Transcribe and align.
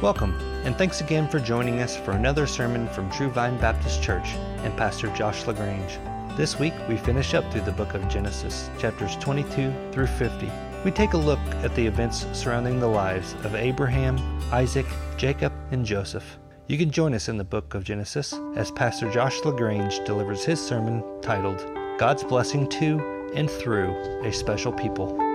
Welcome, 0.00 0.38
and 0.64 0.78
thanks 0.78 1.00
again 1.00 1.28
for 1.28 1.40
joining 1.40 1.80
us 1.80 1.96
for 1.96 2.12
another 2.12 2.46
sermon 2.46 2.86
from 2.86 3.10
True 3.10 3.30
Vine 3.30 3.58
Baptist 3.58 4.00
Church 4.00 4.28
and 4.62 4.76
Pastor 4.76 5.08
Josh 5.08 5.44
LaGrange. 5.44 5.98
This 6.36 6.56
week, 6.56 6.72
we 6.88 6.96
finish 6.96 7.34
up 7.34 7.50
through 7.50 7.62
the 7.62 7.72
book 7.72 7.94
of 7.94 8.08
Genesis, 8.08 8.70
chapters 8.78 9.16
22 9.16 9.74
through 9.90 10.06
50. 10.06 10.48
We 10.84 10.92
take 10.92 11.14
a 11.14 11.18
look 11.18 11.40
at 11.64 11.74
the 11.74 11.84
events 11.84 12.28
surrounding 12.32 12.78
the 12.78 12.86
lives 12.86 13.32
of 13.42 13.56
Abraham, 13.56 14.18
Isaac, 14.52 14.86
Jacob, 15.16 15.52
and 15.72 15.84
Joseph. 15.84 16.38
You 16.68 16.78
can 16.78 16.92
join 16.92 17.12
us 17.12 17.28
in 17.28 17.36
the 17.36 17.42
book 17.42 17.74
of 17.74 17.82
Genesis 17.82 18.38
as 18.54 18.70
Pastor 18.70 19.10
Josh 19.10 19.44
LaGrange 19.44 20.04
delivers 20.04 20.44
his 20.44 20.64
sermon 20.64 21.02
titled 21.22 21.58
God's 21.98 22.22
Blessing 22.22 22.68
to 22.68 23.32
and 23.34 23.50
Through 23.50 24.22
a 24.22 24.32
Special 24.32 24.72
People. 24.72 25.27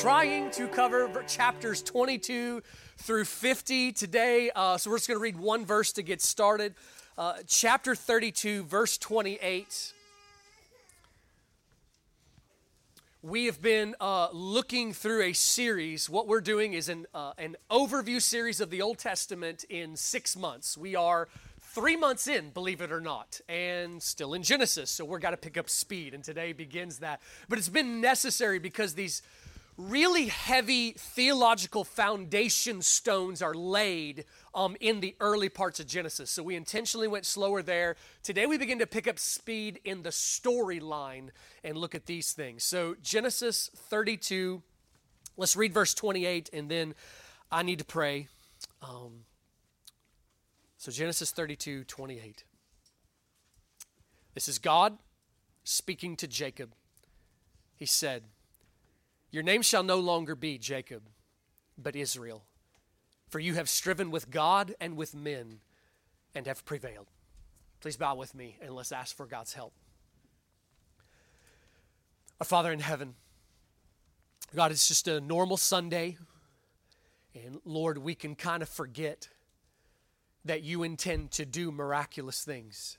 Trying 0.00 0.50
to 0.52 0.68
cover 0.68 1.10
chapters 1.26 1.82
22 1.82 2.62
through 2.98 3.24
50 3.24 3.92
today. 3.92 4.50
Uh, 4.54 4.76
so 4.76 4.90
we're 4.90 4.96
just 4.96 5.08
going 5.08 5.18
to 5.18 5.22
read 5.22 5.36
one 5.36 5.64
verse 5.66 5.92
to 5.92 6.02
get 6.02 6.20
started. 6.20 6.74
Uh, 7.18 7.34
chapter 7.46 7.94
32, 7.94 8.64
verse 8.64 8.96
28. 8.98 9.92
We 13.22 13.46
have 13.46 13.60
been 13.60 13.94
uh, 14.00 14.28
looking 14.32 14.92
through 14.92 15.22
a 15.22 15.32
series. 15.32 16.08
What 16.08 16.26
we're 16.26 16.40
doing 16.40 16.72
is 16.72 16.88
an, 16.88 17.06
uh, 17.14 17.32
an 17.38 17.56
overview 17.70 18.20
series 18.20 18.60
of 18.60 18.70
the 18.70 18.82
Old 18.82 18.98
Testament 18.98 19.64
in 19.68 19.96
six 19.96 20.36
months. 20.36 20.76
We 20.76 20.96
are 20.96 21.28
three 21.72 21.96
months 21.96 22.28
in, 22.28 22.50
believe 22.50 22.80
it 22.80 22.92
or 22.92 23.00
not, 23.00 23.40
and 23.48 24.02
still 24.02 24.34
in 24.34 24.42
Genesis. 24.42 24.90
So 24.90 25.04
we're 25.04 25.18
got 25.18 25.30
to 25.30 25.36
pick 25.36 25.56
up 25.56 25.70
speed, 25.70 26.12
and 26.12 26.22
today 26.22 26.52
begins 26.52 26.98
that. 26.98 27.22
But 27.48 27.58
it's 27.58 27.68
been 27.68 28.00
necessary 28.00 28.58
because 28.58 28.94
these 28.94 29.22
really 29.76 30.26
heavy 30.26 30.92
theological 30.92 31.84
foundation 31.84 32.82
stones 32.82 33.40
are 33.40 33.54
laid 33.54 34.24
um, 34.54 34.76
in 34.80 35.00
the 35.00 35.16
early 35.20 35.48
parts 35.48 35.80
of 35.80 35.86
Genesis. 35.86 36.30
So 36.30 36.42
we 36.42 36.56
intentionally 36.56 37.08
went 37.08 37.26
slower 37.26 37.62
there. 37.62 37.96
Today 38.22 38.46
we 38.46 38.58
begin 38.58 38.78
to 38.80 38.86
pick 38.86 39.08
up 39.08 39.18
speed 39.18 39.80
in 39.84 40.02
the 40.02 40.10
storyline 40.10 41.30
and 41.64 41.76
look 41.76 41.94
at 41.94 42.06
these 42.06 42.32
things. 42.32 42.64
So 42.64 42.96
Genesis 43.02 43.70
32, 43.74 44.62
let's 45.36 45.56
read 45.56 45.72
verse 45.72 45.94
28, 45.94 46.50
and 46.52 46.70
then 46.70 46.94
I 47.50 47.62
need 47.62 47.78
to 47.78 47.84
pray. 47.84 48.28
Um, 48.82 49.24
so 50.76 50.90
Genesis 50.90 51.30
32, 51.30 51.84
28. 51.84 52.44
This 54.34 54.48
is 54.48 54.58
God 54.58 54.98
speaking 55.64 56.16
to 56.16 56.26
Jacob. 56.26 56.74
He 57.76 57.86
said, 57.86 58.24
your 59.32 59.42
name 59.42 59.62
shall 59.62 59.82
no 59.82 59.98
longer 59.98 60.36
be 60.36 60.58
Jacob, 60.58 61.02
but 61.76 61.96
Israel, 61.96 62.44
for 63.28 63.40
you 63.40 63.54
have 63.54 63.68
striven 63.68 64.10
with 64.10 64.30
God 64.30 64.74
and 64.78 64.96
with 64.96 65.14
men 65.14 65.60
and 66.34 66.46
have 66.46 66.64
prevailed. 66.64 67.08
Please 67.80 67.96
bow 67.96 68.14
with 68.14 68.34
me 68.34 68.58
and 68.60 68.74
let's 68.74 68.92
ask 68.92 69.16
for 69.16 69.26
God's 69.26 69.54
help. 69.54 69.72
Our 72.38 72.44
Father 72.44 72.72
in 72.72 72.80
heaven, 72.80 73.14
God, 74.54 74.70
it's 74.70 74.86
just 74.86 75.08
a 75.08 75.20
normal 75.20 75.56
Sunday. 75.56 76.18
And 77.34 77.60
Lord, 77.64 77.98
we 77.98 78.14
can 78.14 78.34
kind 78.34 78.62
of 78.62 78.68
forget 78.68 79.28
that 80.44 80.62
you 80.62 80.82
intend 80.82 81.30
to 81.32 81.46
do 81.46 81.72
miraculous 81.72 82.44
things. 82.44 82.98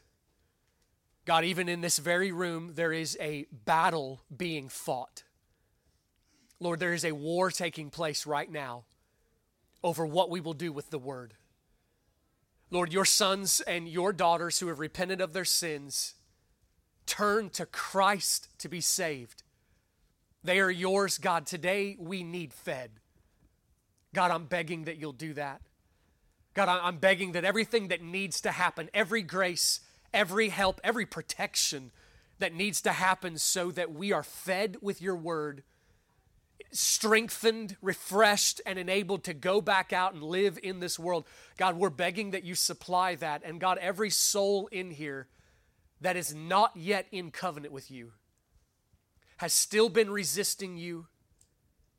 God, 1.25 1.45
even 1.45 1.69
in 1.69 1.81
this 1.81 1.99
very 1.99 2.31
room, 2.31 2.71
there 2.73 2.91
is 2.91 3.17
a 3.21 3.45
battle 3.51 4.21
being 4.35 4.67
fought. 4.67 5.23
Lord, 6.63 6.79
there 6.79 6.93
is 6.93 7.03
a 7.03 7.11
war 7.11 7.51
taking 7.51 7.89
place 7.89 8.25
right 8.25 8.49
now 8.49 8.85
over 9.83 10.05
what 10.05 10.29
we 10.29 10.39
will 10.39 10.53
do 10.53 10.71
with 10.71 10.91
the 10.91 10.97
word. 10.97 11.33
Lord, 12.71 12.93
your 12.93 13.03
sons 13.03 13.61
and 13.61 13.87
your 13.87 14.13
daughters 14.13 14.59
who 14.59 14.67
have 14.67 14.79
repented 14.79 15.19
of 15.19 15.33
their 15.33 15.45
sins 15.45 16.13
turn 17.05 17.49
to 17.51 17.65
Christ 17.65 18.47
to 18.59 18.69
be 18.69 18.79
saved. 18.79 19.43
They 20.41 20.61
are 20.61 20.71
yours, 20.71 21.17
God. 21.17 21.45
Today 21.45 21.97
we 21.99 22.23
need 22.23 22.53
fed. 22.53 22.91
God, 24.13 24.31
I'm 24.31 24.45
begging 24.45 24.85
that 24.85 24.97
you'll 24.97 25.11
do 25.11 25.33
that. 25.33 25.61
God, 26.53 26.69
I'm 26.69 26.97
begging 26.97 27.33
that 27.33 27.43
everything 27.43 27.89
that 27.89 28.01
needs 28.01 28.39
to 28.41 28.51
happen, 28.51 28.89
every 28.93 29.21
grace, 29.21 29.81
every 30.13 30.49
help, 30.49 30.79
every 30.81 31.05
protection 31.05 31.91
that 32.39 32.53
needs 32.53 32.81
to 32.81 32.93
happen 32.93 33.37
so 33.37 33.69
that 33.71 33.93
we 33.93 34.13
are 34.13 34.23
fed 34.23 34.77
with 34.81 35.01
your 35.01 35.15
word 35.15 35.63
strengthened, 36.73 37.77
refreshed, 37.81 38.61
and 38.65 38.77
enabled 38.79 39.23
to 39.25 39.33
go 39.33 39.61
back 39.61 39.93
out 39.93 40.13
and 40.13 40.23
live 40.23 40.59
in 40.61 40.79
this 40.79 40.97
world. 40.97 41.25
God, 41.57 41.77
we're 41.77 41.89
begging 41.89 42.31
that 42.31 42.43
you 42.43 42.55
supply 42.55 43.15
that. 43.15 43.43
And 43.45 43.59
God, 43.59 43.77
every 43.79 44.09
soul 44.09 44.67
in 44.71 44.91
here 44.91 45.27
that 46.01 46.17
is 46.17 46.33
not 46.33 46.75
yet 46.75 47.07
in 47.11 47.31
covenant 47.31 47.73
with 47.73 47.89
you, 47.89 48.11
has 49.37 49.53
still 49.53 49.89
been 49.89 50.09
resisting 50.09 50.77
you, 50.77 51.07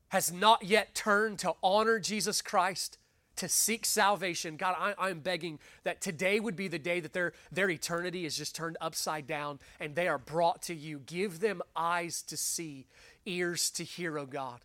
has 0.09 0.33
not 0.33 0.63
yet 0.65 0.95
turned 0.95 1.39
to 1.41 1.55
honor 1.63 1.99
Jesus 1.99 2.43
Christ, 2.43 2.99
to 3.37 3.49
seek 3.49 3.85
salvation. 3.85 4.57
God, 4.57 4.77
I, 4.79 5.11
am 5.11 5.21
begging 5.21 5.59
that 5.83 6.01
today 6.01 6.39
would 6.39 6.57
be 6.57 6.69
the 6.69 6.79
day 6.79 7.01
that 7.01 7.13
their, 7.13 7.33
their 7.51 7.69
eternity 7.69 8.25
is 8.25 8.37
just 8.37 8.55
turned 8.55 8.77
upside 8.81 9.27
down 9.27 9.59
and 9.81 9.95
they 9.95 10.07
are 10.09 10.19
brought 10.19 10.63
to 10.63 10.75
you. 10.75 11.01
Give 11.01 11.41
them 11.41 11.63
eyes 11.75 12.23
to 12.23 12.37
see 12.37 12.87
ears 13.27 13.71
to 13.73 13.85
hear, 13.85 14.19
O 14.19 14.27
God. 14.27 14.61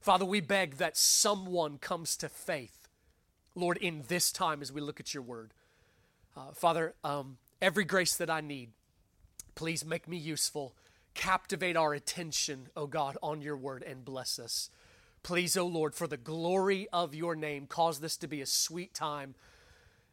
Father, 0.00 0.24
we 0.24 0.40
beg 0.40 0.76
that 0.76 0.96
someone 0.96 1.78
comes 1.78 2.16
to 2.18 2.28
faith, 2.28 2.88
Lord, 3.54 3.76
in 3.78 4.04
this 4.08 4.30
time 4.30 4.62
as 4.62 4.72
we 4.72 4.80
look 4.80 5.00
at 5.00 5.14
your 5.14 5.22
word. 5.22 5.52
Uh, 6.36 6.52
Father, 6.52 6.94
um, 7.02 7.38
every 7.60 7.84
grace 7.84 8.14
that 8.16 8.30
I 8.30 8.40
need, 8.40 8.70
please 9.54 9.84
make 9.84 10.06
me 10.06 10.16
useful. 10.16 10.74
Captivate 11.14 11.76
our 11.76 11.94
attention, 11.94 12.68
O 12.76 12.86
God, 12.86 13.16
on 13.22 13.40
your 13.40 13.56
word 13.56 13.82
and 13.82 14.04
bless 14.04 14.38
us. 14.38 14.70
Please, 15.22 15.56
O 15.56 15.66
Lord, 15.66 15.94
for 15.94 16.06
the 16.06 16.16
glory 16.16 16.86
of 16.92 17.14
your 17.14 17.34
name, 17.34 17.66
cause 17.66 17.98
this 17.98 18.16
to 18.18 18.28
be 18.28 18.40
a 18.40 18.46
sweet 18.46 18.94
time, 18.94 19.34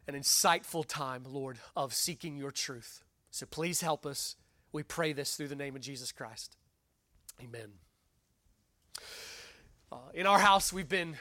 an 0.08 0.14
insightful 0.14 0.84
time, 0.84 1.22
Lord, 1.28 1.58
of 1.76 1.94
seeking 1.94 2.36
your 2.36 2.50
truth. 2.50 3.04
So 3.30 3.46
please 3.46 3.80
help 3.80 4.06
us. 4.06 4.34
We 4.72 4.82
pray 4.82 5.12
this 5.12 5.36
through 5.36 5.48
the 5.48 5.54
name 5.54 5.76
of 5.76 5.82
Jesus 5.82 6.10
Christ. 6.10 6.56
Amen. 7.40 7.72
Uh, 9.90 9.96
in 10.14 10.26
our 10.26 10.38
house, 10.38 10.72
we've 10.72 10.88
been 10.88 11.16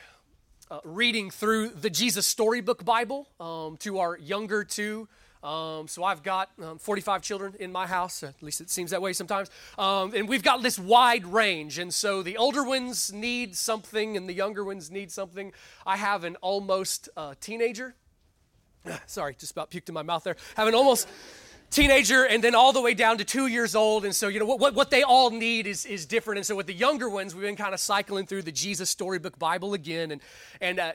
uh, 0.70 0.80
reading 0.84 1.32
through 1.32 1.70
the 1.70 1.90
Jesus 1.90 2.26
Storybook 2.26 2.86
Bible 2.86 3.28
um, 3.40 3.78
to 3.78 4.00
our 4.00 4.18
younger 4.18 4.64
two. 4.64 5.08
Um, 5.44 5.88
so 5.88 6.04
I've 6.04 6.24
got 6.24 6.52
um, 6.62 6.78
45 6.78 7.22
children 7.22 7.56
in 7.60 7.72
my 7.72 7.88
house, 7.88 8.24
at 8.24 8.42
least 8.42 8.62
it 8.62 8.70
seems 8.70 8.92
that 8.92 9.02
way 9.02 9.12
sometimes. 9.12 9.50
Um, 9.78 10.14
and 10.14 10.30
we've 10.30 10.44
got 10.44 10.62
this 10.62 10.80
wide 10.80 11.26
range. 11.26 11.80
And 11.80 11.94
so 11.94 12.24
the 12.24 12.38
older 12.38 12.64
ones 12.64 13.12
need 13.12 13.56
something 13.56 14.16
and 14.16 14.30
the 14.30 14.34
younger 14.34 14.64
ones 14.64 14.90
need 14.90 15.12
something. 15.12 15.52
I 15.86 15.98
have 15.98 16.24
an 16.24 16.38
almost 16.38 17.10
uh, 17.18 17.34
teenager. 17.42 17.96
Sorry, 19.08 19.36
just 19.38 19.52
about 19.52 19.72
puked 19.72 19.90
in 19.90 19.94
my 19.94 20.04
mouth 20.04 20.24
there. 20.24 20.38
Have 20.56 20.68
an 20.68 20.76
almost 20.76 21.08
teenager 21.74 22.24
and 22.26 22.44
then 22.44 22.54
all 22.54 22.72
the 22.72 22.82
way 22.82 22.94
down 22.94 23.18
to 23.18 23.26
two 23.26 23.48
years 23.48 23.76
old. 23.76 24.06
And 24.06 24.16
so, 24.16 24.28
you 24.28 24.40
know, 24.40 24.46
what, 24.46 24.76
what 24.76 24.92
they 24.92 25.02
all 25.02 25.32
need 25.32 25.66
is, 25.66 25.86
is 25.86 26.06
different. 26.06 26.38
And 26.38 26.46
so, 26.46 26.56
with 26.56 26.68
the 26.68 26.74
younger 26.74 27.10
ones, 27.10 27.34
we've 27.34 27.44
been 27.44 27.56
kind 27.56 27.74
of 27.74 27.80
cycling 27.80 28.28
through 28.28 28.44
the 28.44 28.52
Jesus 28.52 28.90
Storybook 28.90 29.40
Bible 29.40 29.74
again. 29.74 30.12
And, 30.12 30.22
and 30.62 30.80
uh, 30.80 30.92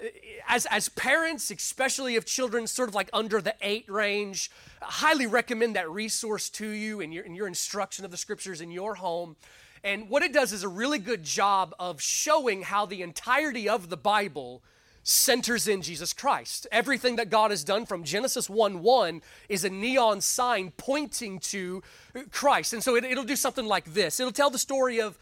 as, 0.49 0.67
as 0.67 0.89
parents, 0.89 1.51
especially 1.51 2.17
of 2.17 2.25
children 2.25 2.67
sort 2.67 2.89
of 2.89 2.95
like 2.95 3.11
under 3.13 3.43
the 3.43 3.55
eight 3.61 3.89
range, 3.89 4.51
I 4.81 4.87
highly 4.87 5.27
recommend 5.27 5.75
that 5.77 5.91
resource 5.91 6.49
to 6.51 6.69
you 6.69 7.01
and 7.01 7.13
your, 7.13 7.25
and 7.25 7.35
your 7.35 7.49
instruction 7.49 8.05
of 8.05 8.11
the 8.11 8.17
scriptures 8.17 8.61
in 8.61 8.71
your 8.71 8.95
home. 8.95 9.37
And 9.83 10.09
what 10.09 10.23
it 10.23 10.33
does 10.33 10.53
is 10.53 10.63
a 10.63 10.69
really 10.69 10.99
good 10.99 11.25
job 11.25 11.75
of 11.79 12.01
showing 12.01 12.63
how 12.63 12.87
the 12.87 13.03
entirety 13.03 13.69
of 13.69 13.89
the 13.89 13.97
Bible 13.97 14.63
centers 15.09 15.67
in 15.67 15.81
Jesus 15.81 16.13
Christ. 16.13 16.67
Everything 16.71 17.17
that 17.17 17.31
God 17.31 17.51
has 17.51 17.65
done 17.65 17.87
from 17.87 18.05
Genesis 18.05 18.51
1 18.51 18.83
1 18.83 19.23
is 19.49 19.65
a 19.65 19.71
neon 19.71 20.21
sign 20.21 20.73
pointing 20.77 21.39
to 21.41 21.83
Christ. 22.31 22.75
And 22.75 22.83
so 22.83 22.95
it, 22.97 23.05
will 23.17 23.25
do 23.25 23.37
something 23.37 23.67
like 23.67 23.95
this 23.95 24.21
it'll 24.21 24.33
tell 24.33 24.51
the 24.51 24.59
story 24.59 25.01
of 25.01 25.19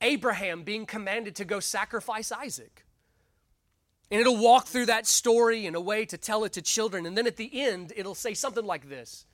Abraham 0.00 0.62
being 0.62 0.84
commanded 0.86 1.36
to 1.36 1.44
go 1.44 1.60
sacrifice 1.60 2.32
Isaac. 2.32 2.84
And 4.10 4.20
it'll 4.20 4.36
walk 4.36 4.66
through 4.66 4.86
that 4.86 5.06
story 5.06 5.66
in 5.66 5.76
a 5.76 5.80
way 5.80 6.04
to 6.06 6.18
tell 6.18 6.42
it 6.42 6.52
to 6.54 6.62
children. 6.62 7.06
And 7.06 7.16
then 7.16 7.28
at 7.28 7.36
the 7.36 7.50
end, 7.60 7.92
it'll 7.94 8.16
say 8.16 8.34
something 8.34 8.64
like 8.64 8.88
this 8.88 9.26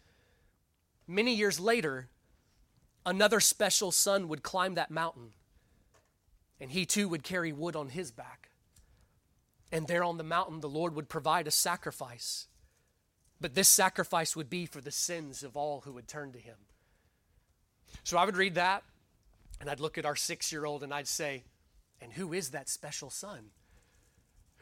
Many 1.07 1.35
years 1.35 1.59
later, 1.59 2.09
another 3.07 3.41
special 3.41 3.93
son 3.93 4.29
would 4.29 4.43
climb 4.43 4.75
that 4.75 4.91
mountain, 4.91 5.31
and 6.61 6.71
he 6.71 6.85
too 6.85 7.09
would 7.09 7.23
carry 7.23 7.53
wood 7.53 7.77
on 7.77 7.89
his 7.89 8.11
back. 8.11 8.46
And 9.73 9.87
there 9.87 10.05
on 10.05 10.17
the 10.17 10.25
mountain, 10.25 10.61
the 10.61 10.69
Lord 10.69 10.95
would 10.95 11.09
provide 11.09 11.47
a 11.47 11.51
sacrifice. 11.51 12.47
But 13.41 13.55
this 13.55 13.69
sacrifice 13.69 14.37
would 14.37 14.49
be 14.49 14.67
for 14.67 14.81
the 14.81 14.91
sins 14.91 15.43
of 15.43 15.57
all 15.57 15.83
who 15.83 15.93
would 15.93 16.09
turn 16.09 16.33
to 16.33 16.39
Him. 16.39 16.57
So 18.05 18.17
I 18.17 18.25
would 18.25 18.37
read 18.37 18.55
that. 18.55 18.83
And 19.61 19.71
I'd 19.71 19.81
look 19.81 19.99
at 19.99 20.07
our 20.07 20.17
six 20.17 20.53
year 20.53 20.65
old 20.65 20.83
and 20.83 20.93
I'd 20.93 21.09
say, 21.09 21.45
And 22.01 22.13
who 22.13 22.33
is 22.33 22.51
that 22.51 22.69
special 22.69 23.11
son? 23.11 23.51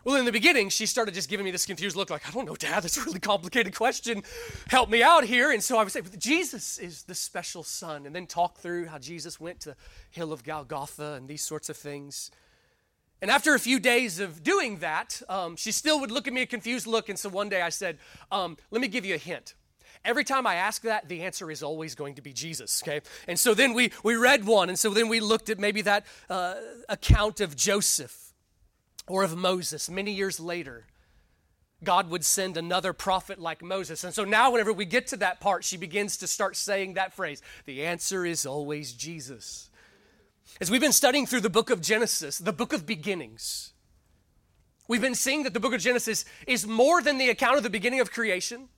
Well, 0.05 0.17
in 0.17 0.27
the 0.27 0.33
beginning, 0.33 0.69
she 0.69 0.85
started 0.85 1.15
just 1.15 1.31
giving 1.31 1.45
me 1.45 1.51
this 1.51 1.65
confused 1.65 1.97
look 1.97 2.11
like, 2.11 2.29
I 2.29 2.31
don't 2.31 2.45
know, 2.45 2.56
Dad, 2.56 2.83
that's 2.83 2.99
a 2.99 3.05
really 3.05 3.21
complicated 3.21 3.75
question. 3.75 4.23
Help 4.69 4.91
me 4.91 5.03
out 5.03 5.25
here. 5.25 5.51
And 5.51 5.65
so 5.65 5.79
I 5.79 5.83
would 5.83 5.93
say, 5.93 6.03
Jesus 6.19 6.77
is 6.77 7.05
the 7.05 7.15
special 7.15 7.62
son. 7.62 8.05
And 8.05 8.15
then 8.15 8.27
talk 8.27 8.59
through 8.59 8.87
how 8.87 8.99
Jesus 8.99 9.41
went 9.41 9.61
to 9.61 9.71
the 9.71 9.77
hill 10.11 10.31
of 10.31 10.45
Golgotha 10.45 11.15
and 11.15 11.27
these 11.27 11.41
sorts 11.41 11.71
of 11.71 11.79
things. 11.79 12.31
And 13.23 13.31
after 13.31 13.55
a 13.55 13.59
few 13.59 13.79
days 13.79 14.21
of 14.21 14.43
doing 14.43 14.79
that, 14.79 15.23
um, 15.29 15.57
she 15.57 15.73
still 15.73 16.01
would 16.01 16.11
look 16.11 16.27
at 16.27 16.35
me 16.35 16.43
a 16.43 16.47
confused 16.47 16.87
look. 16.87 17.09
And 17.09 17.19
so 17.19 17.29
one 17.29 17.49
day 17.49 17.63
I 17.63 17.71
said, 17.71 17.99
um, 18.31 18.57
Let 18.71 18.81
me 18.81 18.89
give 18.89 19.05
you 19.05 19.15
a 19.15 19.19
hint. 19.19 19.55
Every 20.05 20.25
time 20.25 20.47
I 20.47 20.57
ask 20.57 20.83
that, 20.83 21.09
the 21.09 21.23
answer 21.23 21.51
is 21.51 21.63
always 21.63 21.95
going 21.95 22.17
to 22.17 22.23
be 22.23 22.35
Jesus, 22.35 22.83
okay? 22.83 23.01
And 23.27 23.39
so 23.39 23.55
then 23.55 23.73
we, 23.73 23.91
we 24.03 24.17
read 24.17 24.45
one, 24.45 24.69
and 24.69 24.79
so 24.79 24.91
then 24.91 25.09
we 25.09 25.19
looked 25.19 25.49
at 25.49 25.59
maybe 25.59 25.81
that 25.83 26.05
uh, 26.29 26.57
account 26.91 27.41
of 27.41 27.57
Joseph 27.57 28.35
or 29.07 29.25
of 29.25 29.35
Moses 29.35 29.89
many 29.89 30.13
years 30.13 30.39
later. 30.39 30.87
God 31.83 32.11
would 32.11 32.25
send 32.25 32.57
another 32.57 32.93
prophet 32.93 33.39
like 33.39 33.63
Moses. 33.63 34.05
And 34.05 34.15
so 34.15 34.25
now, 34.25 34.51
whenever 34.51 34.73
we 34.73 34.85
get 34.85 35.07
to 35.09 35.17
that 35.19 35.41
part, 35.41 35.65
she 35.65 35.77
begins 35.77 36.17
to 36.19 36.27
start 36.27 36.57
saying 36.57 36.95
that 36.95 37.15
phrase 37.15 37.43
the 37.65 37.85
answer 37.85 38.27
is 38.27 38.47
always 38.47 38.93
Jesus. 38.93 39.71
As 40.61 40.70
we've 40.70 40.81
been 40.81 40.93
studying 40.93 41.26
through 41.26 41.41
the 41.41 41.50
book 41.50 41.70
of 41.70 41.81
Genesis, 41.81 42.38
the 42.38 42.52
book 42.52 42.73
of 42.73 42.87
beginnings, 42.87 43.73
we've 44.87 45.00
been 45.00 45.14
seeing 45.14 45.43
that 45.43 45.55
the 45.55 45.61
book 45.61 45.75
of 45.75 45.81
Genesis 45.81 46.25
is 46.46 46.67
more 46.67 47.02
than 47.02 47.19
the 47.19 47.29
account 47.29 47.56
of 47.56 47.62
the 47.62 47.70
beginning 47.70 48.00
of 48.00 48.12
creation. 48.12 48.69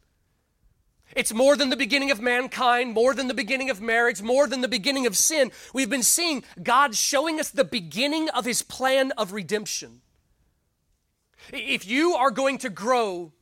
It's 1.14 1.32
more 1.32 1.56
than 1.56 1.70
the 1.70 1.76
beginning 1.76 2.10
of 2.10 2.20
mankind, 2.20 2.92
more 2.92 3.14
than 3.14 3.28
the 3.28 3.34
beginning 3.34 3.70
of 3.70 3.80
marriage, 3.80 4.22
more 4.22 4.46
than 4.46 4.60
the 4.60 4.68
beginning 4.68 5.06
of 5.06 5.16
sin. 5.16 5.52
We've 5.72 5.90
been 5.90 6.02
seeing 6.02 6.42
God 6.62 6.94
showing 6.94 7.38
us 7.38 7.50
the 7.50 7.64
beginning 7.64 8.28
of 8.30 8.44
his 8.44 8.62
plan 8.62 9.12
of 9.12 9.32
redemption. 9.32 10.00
If 11.52 11.86
you 11.86 12.14
are 12.14 12.30
going 12.30 12.58
to 12.58 12.70
grow 12.70 13.32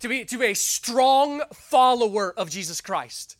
to 0.00 0.08
be, 0.08 0.24
to 0.26 0.38
be 0.38 0.46
a 0.46 0.54
strong 0.54 1.42
follower 1.52 2.32
of 2.38 2.50
Jesus 2.50 2.80
Christ, 2.80 3.36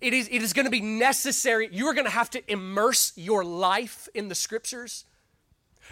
it 0.00 0.14
is, 0.14 0.28
it 0.30 0.42
is 0.42 0.52
going 0.52 0.64
to 0.64 0.70
be 0.70 0.80
necessary. 0.80 1.68
You 1.70 1.86
are 1.86 1.94
going 1.94 2.06
to 2.06 2.10
have 2.10 2.30
to 2.30 2.52
immerse 2.52 3.12
your 3.16 3.44
life 3.44 4.08
in 4.14 4.28
the 4.28 4.34
scriptures. 4.34 5.04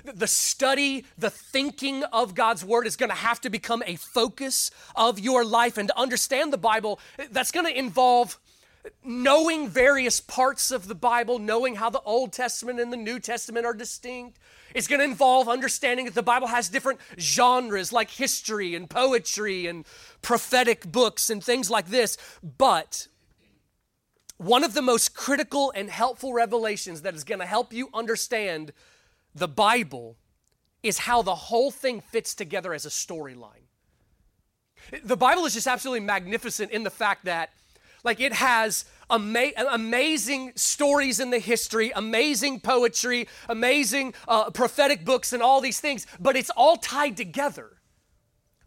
The 0.05 0.29
study, 0.29 1.05
the 1.17 1.31
thinking 1.31 2.05
of 2.05 2.35
God's 2.35 2.65
word 2.65 2.87
is 2.87 2.97
going 2.97 3.11
to 3.11 3.17
have 3.17 3.41
to 3.43 3.51
become 3.51 3.83
a 3.87 3.97
focus 3.97 4.71
of 4.95 5.19
your 5.19 5.45
life. 5.45 5.77
And 5.77 5.89
to 5.89 5.99
understand 5.99 6.53
the 6.53 6.59
Bible, 6.59 7.01
that's 7.31 7.51
going 7.51 7.67
to 7.67 7.77
involve 7.77 8.39
knowing 9.05 9.69
various 9.69 10.21
parts 10.21 10.71
of 10.71 10.89
the 10.89 10.95
Bible, 10.95 11.39
knowing 11.39 11.77
how 11.77 11.91
the 11.91 12.01
Old 12.03 12.33
Testament 12.33 12.81
and 12.81 12.93
the 12.93 12.97
New 12.97 13.19
Testament 13.19 13.67
are 13.67 13.75
distinct. 13.75 14.39
It's 14.75 14.87
going 14.87 15.01
to 15.01 15.05
involve 15.05 15.49
understanding 15.49 16.07
that 16.07 16.15
the 16.15 16.23
Bible 16.23 16.47
has 16.47 16.69
different 16.69 17.01
genres 17.19 17.93
like 17.93 18.11
history 18.11 18.75
and 18.75 18.89
poetry 18.89 19.67
and 19.67 19.85
prophetic 20.23 20.91
books 20.91 21.29
and 21.29 21.43
things 21.43 21.71
like 21.71 21.89
this. 21.89 22.17
But 22.43 23.09
one 24.39 24.65
of 24.65 24.73
the 24.73 24.83
most 24.83 25.15
critical 25.15 25.73
and 25.75 25.91
helpful 25.91 26.33
revelations 26.33 27.03
that 27.03 27.15
is 27.15 27.25
going 27.25 27.41
to 27.41 27.47
help 27.47 27.73
you 27.73 27.91
understand 27.93 28.73
the 29.35 29.49
Bible 29.49 30.17
is 30.83 30.99
how 30.99 31.23
the 31.23 31.35
whole 31.35 31.71
thing 31.71 32.01
fits 32.01 32.35
together 32.35 32.73
as 32.73 32.87
a 32.87 32.89
storyline. 32.89 33.67
The 35.03 35.17
Bible 35.17 35.45
is 35.45 35.55
just 35.55 35.67
absolutely 35.67 36.07
magnificent 36.07 36.71
in 36.71 36.85
the 36.85 36.91
fact 36.91 37.25
that, 37.25 37.51
like, 38.05 38.21
it 38.21 38.33
has 38.33 38.85
ama- 39.11 39.53
amazing 39.71 40.53
stories 40.55 41.19
in 41.19 41.31
the 41.31 41.41
history, 41.41 41.91
amazing 41.97 42.61
poetry, 42.61 43.29
amazing 43.49 44.15
uh, 44.29 44.51
prophetic 44.51 45.05
books, 45.05 45.33
and 45.33 45.43
all 45.43 45.61
these 45.61 45.81
things, 45.81 46.07
but 46.21 46.37
it's 46.37 46.51
all 46.51 46.77
tied 46.77 47.17
together. 47.17 47.73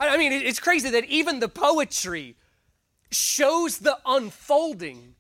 I 0.02 0.18
mean, 0.18 0.34
it's 0.34 0.60
crazy 0.60 0.90
that 0.90 1.06
even 1.06 1.40
the 1.40 1.48
poetry 1.48 2.36
shows 3.10 3.78
the 3.78 4.00
unfolding 4.06 5.16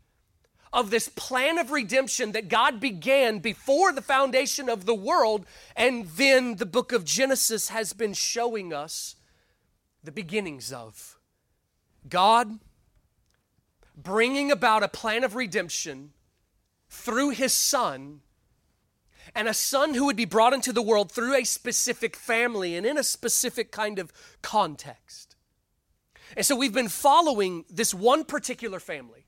of 0.74 0.90
this 0.90 1.10
plan 1.10 1.58
of 1.58 1.72
redemption 1.72 2.32
that 2.32 2.48
God 2.48 2.80
began 2.80 3.40
before 3.40 3.92
the 3.92 4.02
foundation 4.02 4.70
of 4.70 4.86
the 4.86 4.96
world. 4.96 5.46
And 5.76 6.08
then 6.08 6.56
the 6.56 6.66
book 6.66 6.92
of 6.92 7.04
Genesis 7.04 7.70
has 7.70 7.94
been 7.94 8.14
showing 8.14 8.74
us 8.74 9.16
the 10.04 10.12
beginnings 10.12 10.72
of 10.72 11.18
God 12.08 12.60
bringing 13.96 14.52
about 14.52 14.84
a 14.84 14.88
plan 14.88 15.24
of 15.24 15.36
redemption 15.36 16.12
through 16.90 17.30
his 17.30 17.54
son 17.54 18.22
and 19.36 19.48
a 19.48 19.54
son 19.54 19.94
who 19.94 20.06
would 20.06 20.16
be 20.16 20.26
brought 20.26 20.54
into 20.54 20.74
the 20.74 20.82
world 20.82 21.12
through 21.12 21.36
a 21.36 21.44
specific 21.44 22.16
family 22.16 22.76
and 22.76 22.86
in 22.86 22.98
a 22.98 23.04
specific 23.04 23.72
kind 23.72 24.00
of 24.00 24.12
context. 24.42 25.36
And 26.36 26.46
so 26.46 26.56
we've 26.56 26.74
been 26.74 26.90
following 26.90 27.66
this 27.70 27.94
one 27.94 28.24
particular 28.24 28.80
family 28.80 29.21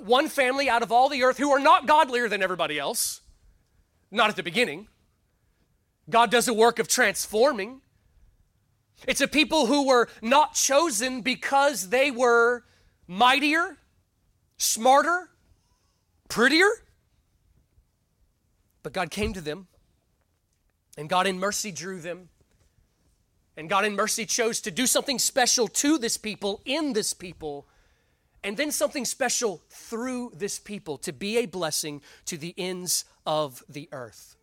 one 0.00 0.28
family 0.28 0.68
out 0.68 0.82
of 0.82 0.90
all 0.90 1.08
the 1.08 1.22
earth 1.22 1.38
who 1.38 1.50
are 1.50 1.58
not 1.58 1.86
godlier 1.86 2.28
than 2.28 2.42
everybody 2.42 2.78
else, 2.78 3.20
not 4.10 4.30
at 4.30 4.36
the 4.36 4.42
beginning. 4.42 4.88
God 6.08 6.30
does 6.30 6.48
a 6.48 6.54
work 6.54 6.78
of 6.78 6.88
transforming. 6.88 7.80
It's 9.06 9.20
a 9.20 9.28
people 9.28 9.66
who 9.66 9.86
were 9.86 10.08
not 10.20 10.54
chosen 10.54 11.22
because 11.22 11.90
they 11.90 12.10
were 12.10 12.64
mightier, 13.06 13.78
smarter, 14.56 15.30
prettier. 16.28 16.68
But 18.82 18.92
God 18.92 19.10
came 19.10 19.32
to 19.32 19.40
them, 19.40 19.68
and 20.96 21.08
God 21.08 21.26
in 21.26 21.38
mercy 21.38 21.70
drew 21.70 22.00
them. 22.00 22.28
And 23.56 23.68
God 23.68 23.84
in 23.84 23.94
mercy 23.94 24.24
chose 24.24 24.60
to 24.62 24.70
do 24.70 24.86
something 24.86 25.18
special 25.18 25.68
to 25.68 25.98
this 25.98 26.16
people, 26.16 26.62
in 26.64 26.94
this 26.94 27.12
people, 27.12 27.66
and 28.44 28.56
then 28.56 28.70
something 28.70 29.04
special 29.04 29.62
through 29.70 30.32
this 30.34 30.58
people 30.58 30.98
to 30.98 31.12
be 31.12 31.38
a 31.38 31.46
blessing 31.46 32.02
to 32.26 32.36
the 32.36 32.54
ends 32.56 33.04
of 33.26 33.62
the 33.68 33.88
earth. 33.92 34.36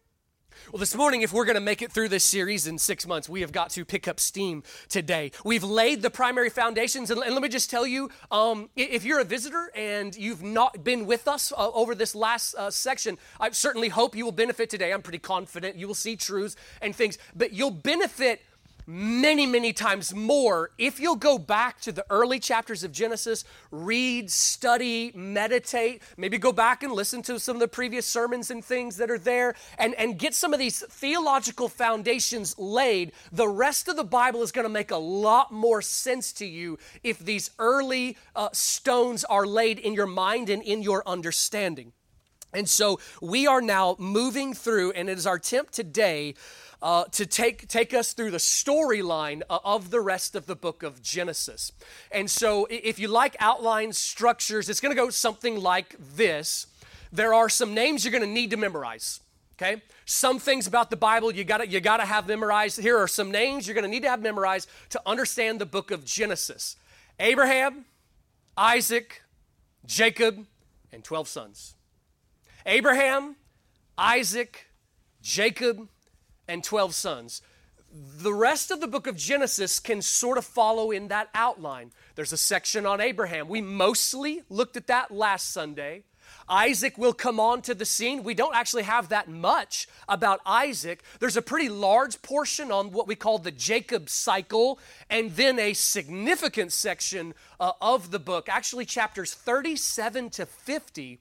Well, 0.72 0.80
this 0.80 0.94
morning, 0.94 1.22
if 1.22 1.34
we're 1.34 1.46
going 1.46 1.56
to 1.56 1.62
make 1.62 1.82
it 1.82 1.92
through 1.92 2.10
this 2.10 2.24
series 2.24 2.68
in 2.68 2.78
six 2.78 3.08
months, 3.08 3.28
we 3.28 3.42
have 3.42 3.52
got 3.52 3.70
to 3.72 3.86
pick 3.86 4.08
up 4.08 4.20
steam 4.20 4.64
today. 4.88 5.32
We've 5.44 5.64
laid 5.64 6.02
the 6.02 6.10
primary 6.10 6.50
foundations, 6.50 7.10
and, 7.10 7.20
let 7.20 7.42
me 7.42 7.50
just 7.50 7.70
tell 7.70 7.88
you 7.88 8.10
um, 8.30 8.70
if 8.76 9.04
you're 9.04 9.20
a 9.20 9.24
visitor 9.24 9.72
and 9.74 10.16
you've 10.16 10.44
not 10.44 10.84
been 10.84 11.06
with 11.06 11.28
us 11.28 11.52
uh, 11.52 11.72
over 11.72 11.96
this 11.96 12.14
last 12.14 12.56
uh, 12.56 12.70
section, 12.70 13.18
I 13.40 13.50
certainly 13.52 13.90
hope 13.90 14.16
you 14.16 14.26
will 14.26 14.32
benefit 14.32 14.70
today. 14.70 14.94
I'm 14.94 15.02
pretty 15.02 15.20
confident 15.20 15.76
you 15.78 15.88
will 15.88 15.96
see 15.96 16.16
truths 16.16 16.56
and 16.82 16.96
things, 16.96 17.18
but 17.36 17.54
you'll 17.54 17.72
benefit 17.72 18.42
many, 18.90 19.46
many 19.46 19.72
times 19.72 20.16
more 20.16 20.72
if 20.80 21.00
you'll 21.00 21.16
go 21.16 21.38
back 21.38 21.80
to 21.80 21.92
the 21.92 22.04
early 22.10 22.40
chapters 22.40 22.84
of 22.84 22.92
Genesis, 22.92 23.44
read, 23.70 24.32
study, 24.32 25.12
meditate, 25.14 26.02
maybe 26.18 26.40
go 26.40 26.52
back 26.52 26.82
and 26.82 26.92
listen 26.92 27.22
to 27.22 27.40
some 27.40 27.56
of 27.56 27.60
the 27.60 27.68
previous 27.68 28.08
sermons 28.08 28.50
and 28.50 28.66
things 28.66 28.98
that 28.98 29.12
are 29.12 29.20
there 29.20 29.54
and, 29.78 29.94
and 29.94 30.18
get 30.18 30.34
some 30.34 30.54
of 30.54 30.60
these 30.60 30.84
theological 30.90 31.70
foundations 31.70 32.58
laid. 32.58 33.12
The 33.32 33.48
rest 33.48 33.88
of 33.88 33.96
the 33.96 34.04
Bible 34.04 34.42
is 34.42 34.52
going 34.52 34.66
to 34.66 34.70
make 34.74 34.90
a 34.90 34.98
lot 34.98 35.52
more 35.52 35.84
sense 35.84 36.34
to 36.34 36.46
you 36.48 36.80
if 37.04 37.20
these 37.20 37.52
early 37.60 38.18
uh, 38.36 38.50
stones 38.54 39.24
are 39.26 39.46
laid 39.46 39.78
in 39.78 39.94
your 39.94 40.08
mind 40.08 40.50
and 40.50 40.64
in 40.64 40.82
your 40.82 41.08
understanding. 41.08 41.94
And 42.54 42.68
so 42.68 43.00
we 43.22 43.46
are 43.46 43.62
now 43.62 43.96
moving 44.00 44.56
through, 44.56 44.94
and 44.94 45.08
it 45.08 45.20
is 45.20 45.28
our 45.28 45.36
attempt 45.36 45.74
today 45.74 46.34
uh, 46.82 47.06
to 47.12 47.26
take, 47.26 47.68
take 47.68 47.94
us 47.94 48.14
through 48.14 48.32
the 48.32 48.38
storyline 48.38 49.42
of 49.50 49.92
the 49.92 50.00
rest 50.00 50.36
of 50.36 50.46
the 50.46 50.56
book 50.56 50.84
of 50.84 51.02
Genesis. 51.02 51.72
And 52.12 52.30
so, 52.30 52.68
if 52.70 53.00
you 53.00 53.08
like 53.08 53.36
outline 53.40 53.94
structures, 53.94 54.70
it's 54.70 54.80
going 54.80 54.96
to 54.96 55.02
go 55.02 55.10
something 55.10 55.60
like 55.60 55.96
this. 56.00 56.68
There 57.12 57.34
are 57.34 57.50
some 57.50 57.74
names 57.74 58.06
you're 58.06 58.12
going 58.12 58.24
to 58.24 58.30
need 58.30 58.52
to 58.52 58.58
memorize. 58.58 59.20
Okay? 59.62 59.82
Some 60.06 60.40
things 60.40 60.68
about 60.68 60.90
the 60.90 60.96
Bible 60.96 61.34
you 61.34 61.44
gotta, 61.44 61.68
you 61.68 61.82
gotta 61.82 62.06
have 62.06 62.28
memorized. 62.28 62.80
Here 62.80 62.98
are 62.98 63.08
some 63.08 63.30
names 63.30 63.68
you're 63.68 63.76
gonna 63.76 63.90
need 63.90 64.04
to 64.04 64.10
have 64.10 64.22
memorized 64.22 64.70
to 64.90 65.02
understand 65.06 65.60
the 65.60 65.66
book 65.66 65.92
of 65.92 66.06
Genesis 66.06 66.78
Abraham, 67.20 67.86
Isaac, 68.56 69.22
Jacob, 69.86 70.46
and 70.94 71.04
12 71.04 71.28
sons. 71.28 71.76
Abraham, 72.66 73.36
Isaac, 73.98 74.68
Jacob, 75.22 75.90
and 76.50 76.64
12 76.64 76.94
sons. 76.96 77.42
The 77.92 78.34
rest 78.34 78.72
of 78.72 78.82
the 78.82 78.88
book 78.88 79.08
of 79.08 79.16
Genesis 79.16 79.80
can 79.80 80.02
sort 80.02 80.38
of 80.38 80.46
follow 80.46 80.92
in 80.92 81.08
that 81.08 81.30
outline. 81.34 81.92
There's 82.16 82.34
a 82.34 82.38
section 82.38 82.86
on 82.86 83.02
Abraham. 83.02 83.48
We 83.48 83.62
mostly 83.62 84.44
looked 84.50 84.78
at 84.78 84.88
that 84.88 85.12
last 85.12 85.52
Sunday. 85.52 86.04
Isaac 86.48 86.98
will 86.98 87.14
come 87.14 87.40
on 87.40 87.62
to 87.64 87.74
the 87.74 87.86
scene. 87.86 88.24
We 88.24 88.34
don't 88.34 88.56
actually 88.56 88.84
have 88.84 89.10
that 89.10 89.28
much 89.28 89.88
about 90.08 90.42
Isaac. 90.46 91.04
There's 91.20 91.38
a 91.38 91.42
pretty 91.42 91.70
large 91.70 92.22
portion 92.22 92.72
on 92.72 92.92
what 92.92 93.08
we 93.08 93.16
call 93.16 93.40
the 93.40 93.52
Jacob 93.52 94.10
cycle, 94.10 94.80
and 95.10 95.32
then 95.32 95.60
a 95.60 95.74
significant 95.74 96.72
section 96.72 97.34
uh, 97.60 97.74
of 97.82 98.12
the 98.12 98.20
book, 98.20 98.50
actually 98.50 98.86
chapters 98.86 99.34
37 99.34 100.30
to 100.32 100.46
50, 100.46 101.20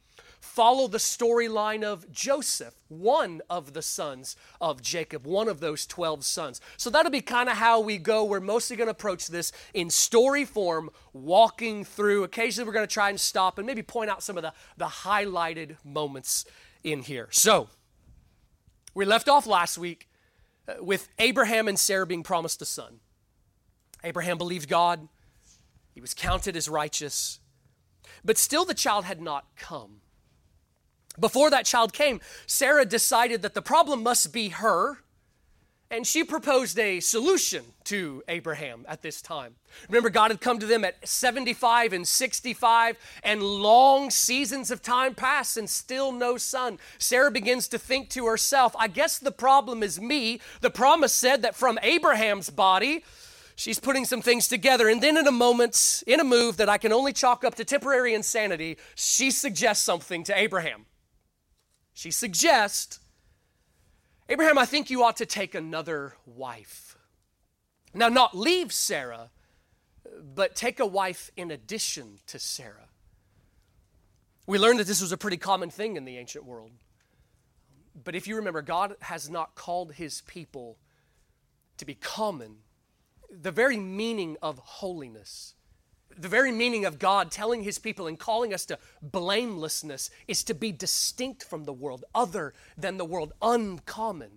follow 0.49 0.89
the 0.89 0.99
storyline 0.99 1.85
of 1.85 2.11
Joseph, 2.11 2.75
one 2.89 3.43
of 3.49 3.75
the 3.75 3.83
sons 3.83 4.35
of 4.61 4.83
Jacob, 4.83 5.27
one 5.27 5.47
of 5.47 5.61
those 5.61 5.87
12 5.87 6.25
sons. 6.25 6.61
So 6.77 6.91
that'll 6.91 7.13
be 7.13 7.21
kind 7.21 7.49
of 7.49 7.57
how 7.57 7.81
we 7.81 7.99
go. 7.99 8.25
We're 8.25 8.41
mostly 8.41 8.77
going 8.77 8.87
to 8.87 8.93
approach 8.93 9.29
this 9.29 9.53
in 9.75 9.91
story 9.91 10.45
form, 10.45 10.91
walking 11.13 11.85
through. 11.85 12.25
Occasionally, 12.25 12.67
we're 12.67 12.75
going 12.75 12.87
to 12.87 12.93
try 12.93 13.11
and 13.11 13.21
stop 13.21 13.59
and 13.59 13.67
maybe 13.67 13.83
point 13.83 14.11
out 14.11 14.23
some 14.23 14.37
of 14.37 14.43
the, 14.43 14.53
the 14.77 14.87
highlighted 14.87 15.77
moments 15.85 16.45
in 16.83 17.03
here. 17.03 17.29
So, 17.31 17.69
we 18.95 19.05
left 19.05 19.29
off 19.29 19.47
last 19.47 19.79
week 19.79 20.09
uh, 20.67 20.83
with 20.83 21.09
Abraham 21.19 21.69
and 21.69 21.79
Sarah 21.79 22.07
being 22.07 22.23
promised 22.23 22.61
a 22.63 22.65
son. 22.65 23.01
Abraham 24.03 24.39
believed 24.39 24.69
God, 24.69 25.09
he 25.95 26.01
was 26.01 26.15
counted 26.15 26.57
as 26.57 26.69
righteous, 26.69 27.41
but 28.25 28.39
still 28.39 28.65
the 28.65 28.75
child 28.75 29.05
had 29.05 29.21
not 29.21 29.45
come. 29.57 30.01
Before 31.19 31.51
that 31.51 31.67
child 31.67 31.93
came, 31.93 32.21
Sarah 32.47 32.85
decided 32.85 33.43
that 33.43 33.55
the 33.55 33.63
problem 33.63 34.03
must 34.03 34.33
be 34.33 34.51
her, 34.51 34.99
and 35.91 36.07
she 36.07 36.23
proposed 36.23 36.79
a 36.79 37.01
solution 37.01 37.65
to 37.85 38.23
Abraham 38.29 38.85
at 38.87 39.01
this 39.01 39.23
time. 39.23 39.55
Remember, 39.89 40.11
God 40.11 40.31
had 40.31 40.41
come 40.41 40.59
to 40.59 40.67
them 40.67 40.85
at 40.85 41.09
75 41.09 41.95
and 41.95 42.07
65, 42.07 42.97
and 43.23 43.43
long 43.43 44.11
seasons 44.11 44.71
of 44.71 44.83
time 44.83 45.15
pass, 45.15 45.57
and 45.57 45.69
still 45.69 46.13
no 46.13 46.37
son. 46.37 46.79
Sarah 46.99 47.31
begins 47.31 47.69
to 47.69 47.79
think 47.79 48.11
to 48.11 48.27
herself, 48.27 48.77
I 48.79 48.89
guess 48.89 49.19
the 49.19 49.33
problem 49.33 49.83
is 49.83 49.99
me. 49.99 50.41
The 50.61 50.71
promise 50.71 51.15
said 51.15 51.43
that 51.43 51.57
from 51.57 51.79
Abraham's 51.83 52.51
body, 52.51 53.03
she's 53.57 53.81
putting 53.81 54.05
some 54.05 54.21
things 54.21 54.47
together. 54.47 54.89
And 54.89 55.03
then, 55.03 55.17
in 55.17 55.27
a 55.27 55.33
moment, 55.33 56.05
in 56.07 56.21
a 56.21 56.25
move 56.25 56.59
that 56.59 56.69
I 56.69 56.77
can 56.77 56.93
only 56.93 57.15
chalk 57.15 57.45
up 57.45 57.55
to 57.55 57.65
temporary 57.65 58.13
insanity, 58.13 58.77
she 58.95 59.31
suggests 59.31 59.85
something 59.85 60.23
to 60.25 60.39
Abraham. 60.39 60.85
She 61.99 62.13
suggests, 62.13 63.01
Abraham, 64.29 64.57
I 64.57 64.67
think 64.67 64.89
you 64.89 65.03
ought 65.03 65.17
to 65.17 65.27
take 65.27 65.57
another 65.57 66.15
wife. 66.27 66.97
Now, 67.93 68.09
not 68.09 68.37
leave 68.37 68.73
Sarah, 68.73 69.31
but 70.23 70.55
take 70.55 70.79
a 70.79 70.87
wife 70.87 71.33
in 71.37 71.51
addition 71.51 72.21
to 72.29 72.39
Sarah. 72.39 72.87
We 74.47 74.61
learned 74.61 74.79
that 74.79 74.87
this 74.87 75.03
was 75.03 75.11
a 75.11 75.17
pretty 75.17 75.39
common 75.39 75.71
thing 75.71 75.97
in 75.97 76.05
the 76.05 76.19
ancient 76.19 76.45
world. 76.45 76.71
But 78.05 78.15
if 78.15 78.29
you 78.29 78.37
remember, 78.37 78.63
God 78.63 78.95
has 79.01 79.29
not 79.29 79.57
called 79.57 79.95
his 79.95 80.21
people 80.21 80.79
to 81.79 81.85
be 81.85 81.95
common. 81.95 82.59
The 83.29 83.51
very 83.51 83.77
meaning 83.77 84.37
of 84.41 84.59
holiness 84.59 85.57
the 86.19 86.29
very 86.29 86.53
meaning 86.53 86.85
of 86.85 86.99
God 86.99 87.31
telling 87.31 87.63
his 87.63 87.79
people 87.79 88.07
and 88.07 88.19
calling 88.19 88.53
us 88.53 88.67
to 88.67 88.79
blamelessness 89.03 90.11
is 90.27 90.43
to 90.45 90.55
be 90.55 90.73
distinct 90.73 91.45
from 91.45 91.65
the 91.65 91.73
world, 91.73 92.05
other 92.15 92.55
than 92.77 92.97
the 92.97 93.05
world, 93.05 93.33
uncommon. 93.41 94.31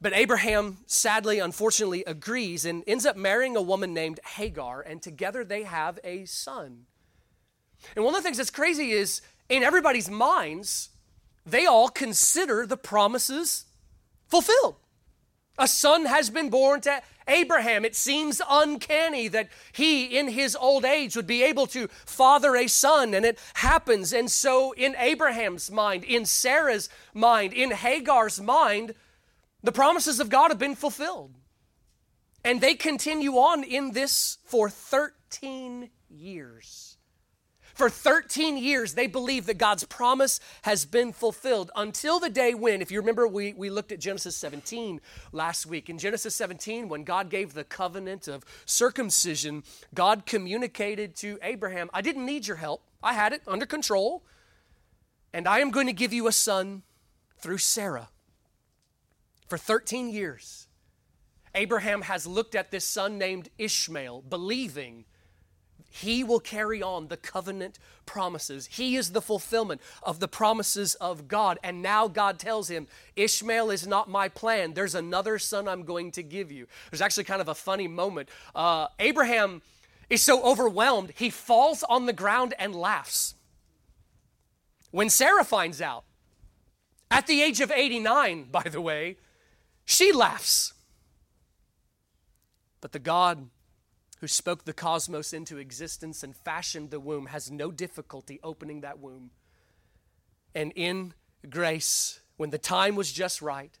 But 0.00 0.14
Abraham 0.14 0.78
sadly, 0.86 1.38
unfortunately, 1.38 2.04
agrees 2.06 2.64
and 2.64 2.84
ends 2.86 3.06
up 3.06 3.16
marrying 3.16 3.56
a 3.56 3.62
woman 3.62 3.94
named 3.94 4.20
Hagar, 4.24 4.80
and 4.80 5.02
together 5.02 5.44
they 5.44 5.62
have 5.64 5.98
a 6.04 6.24
son. 6.24 6.86
And 7.94 8.04
one 8.04 8.14
of 8.14 8.20
the 8.20 8.24
things 8.24 8.38
that's 8.38 8.50
crazy 8.50 8.92
is 8.92 9.20
in 9.48 9.62
everybody's 9.62 10.10
minds, 10.10 10.90
they 11.44 11.66
all 11.66 11.88
consider 11.88 12.66
the 12.66 12.76
promises 12.76 13.66
fulfilled. 14.28 14.76
A 15.58 15.68
son 15.68 16.04
has 16.04 16.28
been 16.28 16.50
born 16.50 16.80
to 16.82 17.00
Abraham. 17.28 17.84
It 17.84 17.96
seems 17.96 18.40
uncanny 18.48 19.28
that 19.28 19.48
he, 19.72 20.04
in 20.04 20.28
his 20.28 20.56
old 20.56 20.84
age, 20.84 21.16
would 21.16 21.26
be 21.26 21.42
able 21.42 21.66
to 21.68 21.88
father 22.04 22.56
a 22.56 22.66
son, 22.68 23.14
and 23.14 23.26
it 23.26 23.38
happens. 23.54 24.12
And 24.12 24.30
so, 24.30 24.72
in 24.72 24.94
Abraham's 24.96 25.70
mind, 25.70 26.04
in 26.04 26.24
Sarah's 26.24 26.88
mind, 27.12 27.52
in 27.52 27.70
Hagar's 27.70 28.40
mind, 28.40 28.94
the 29.62 29.72
promises 29.72 30.20
of 30.20 30.28
God 30.28 30.50
have 30.50 30.58
been 30.58 30.76
fulfilled. 30.76 31.34
And 32.44 32.60
they 32.60 32.74
continue 32.74 33.32
on 33.32 33.64
in 33.64 33.90
this 33.90 34.38
for 34.44 34.70
13 34.70 35.90
years. 36.08 36.85
For 37.76 37.90
13 37.90 38.56
years, 38.56 38.94
they 38.94 39.06
believe 39.06 39.44
that 39.44 39.58
God's 39.58 39.84
promise 39.84 40.40
has 40.62 40.86
been 40.86 41.12
fulfilled 41.12 41.70
until 41.76 42.18
the 42.18 42.30
day 42.30 42.54
when, 42.54 42.80
if 42.80 42.90
you 42.90 42.98
remember, 42.98 43.28
we, 43.28 43.52
we 43.52 43.68
looked 43.68 43.92
at 43.92 44.00
Genesis 44.00 44.34
17 44.34 44.98
last 45.30 45.66
week. 45.66 45.90
In 45.90 45.98
Genesis 45.98 46.34
17, 46.36 46.88
when 46.88 47.04
God 47.04 47.28
gave 47.28 47.52
the 47.52 47.64
covenant 47.64 48.28
of 48.28 48.46
circumcision, 48.64 49.62
God 49.92 50.24
communicated 50.24 51.14
to 51.16 51.38
Abraham, 51.42 51.90
I 51.92 52.00
didn't 52.00 52.24
need 52.24 52.46
your 52.46 52.56
help, 52.56 52.80
I 53.02 53.12
had 53.12 53.34
it 53.34 53.42
under 53.46 53.66
control, 53.66 54.24
and 55.34 55.46
I 55.46 55.58
am 55.58 55.70
going 55.70 55.86
to 55.86 55.92
give 55.92 56.14
you 56.14 56.28
a 56.28 56.32
son 56.32 56.82
through 57.36 57.58
Sarah. 57.58 58.08
For 59.48 59.58
13 59.58 60.08
years, 60.08 60.66
Abraham 61.54 62.00
has 62.02 62.26
looked 62.26 62.54
at 62.54 62.70
this 62.70 62.86
son 62.86 63.18
named 63.18 63.50
Ishmael, 63.58 64.22
believing 64.22 65.04
he 65.90 66.22
will 66.22 66.40
carry 66.40 66.82
on 66.82 67.08
the 67.08 67.16
covenant 67.16 67.78
promises. 68.04 68.66
He 68.66 68.96
is 68.96 69.12
the 69.12 69.22
fulfillment 69.22 69.80
of 70.02 70.20
the 70.20 70.28
promises 70.28 70.94
of 70.96 71.26
God. 71.26 71.58
And 71.62 71.82
now 71.82 72.06
God 72.06 72.38
tells 72.38 72.68
him, 72.68 72.86
Ishmael 73.16 73.70
is 73.70 73.86
not 73.86 74.08
my 74.08 74.28
plan. 74.28 74.74
There's 74.74 74.94
another 74.94 75.38
son 75.38 75.66
I'm 75.66 75.84
going 75.84 76.10
to 76.12 76.22
give 76.22 76.52
you. 76.52 76.66
There's 76.90 77.00
actually 77.00 77.24
kind 77.24 77.40
of 77.40 77.48
a 77.48 77.54
funny 77.54 77.88
moment. 77.88 78.28
Uh, 78.54 78.88
Abraham 78.98 79.62
is 80.10 80.22
so 80.22 80.42
overwhelmed, 80.44 81.12
he 81.16 81.30
falls 81.30 81.82
on 81.82 82.06
the 82.06 82.12
ground 82.12 82.54
and 82.58 82.74
laughs. 82.74 83.34
When 84.90 85.10
Sarah 85.10 85.44
finds 85.44 85.80
out, 85.80 86.04
at 87.10 87.26
the 87.26 87.42
age 87.42 87.60
of 87.60 87.70
89, 87.70 88.44
by 88.50 88.62
the 88.62 88.80
way, 88.80 89.16
she 89.84 90.12
laughs. 90.12 90.74
But 92.80 92.92
the 92.92 92.98
God 92.98 93.48
who 94.20 94.26
spoke 94.26 94.64
the 94.64 94.72
cosmos 94.72 95.32
into 95.32 95.58
existence 95.58 96.22
and 96.22 96.34
fashioned 96.34 96.90
the 96.90 97.00
womb, 97.00 97.26
has 97.26 97.50
no 97.50 97.70
difficulty 97.70 98.40
opening 98.42 98.80
that 98.80 98.98
womb. 98.98 99.30
And 100.54 100.72
in 100.74 101.12
grace, 101.48 102.20
when 102.36 102.50
the 102.50 102.58
time 102.58 102.96
was 102.96 103.12
just 103.12 103.42
right, 103.42 103.78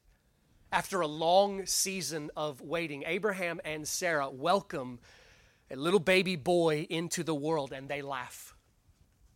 after 0.70 1.00
a 1.00 1.06
long 1.06 1.64
season 1.64 2.30
of 2.36 2.60
waiting, 2.60 3.04
Abraham 3.06 3.60
and 3.64 3.88
Sarah 3.88 4.28
welcome 4.28 4.98
a 5.70 5.76
little 5.76 6.00
baby 6.00 6.36
boy 6.36 6.86
into 6.90 7.22
the 7.22 7.34
world 7.34 7.72
and 7.72 7.88
they 7.88 8.02
laugh. 8.02 8.54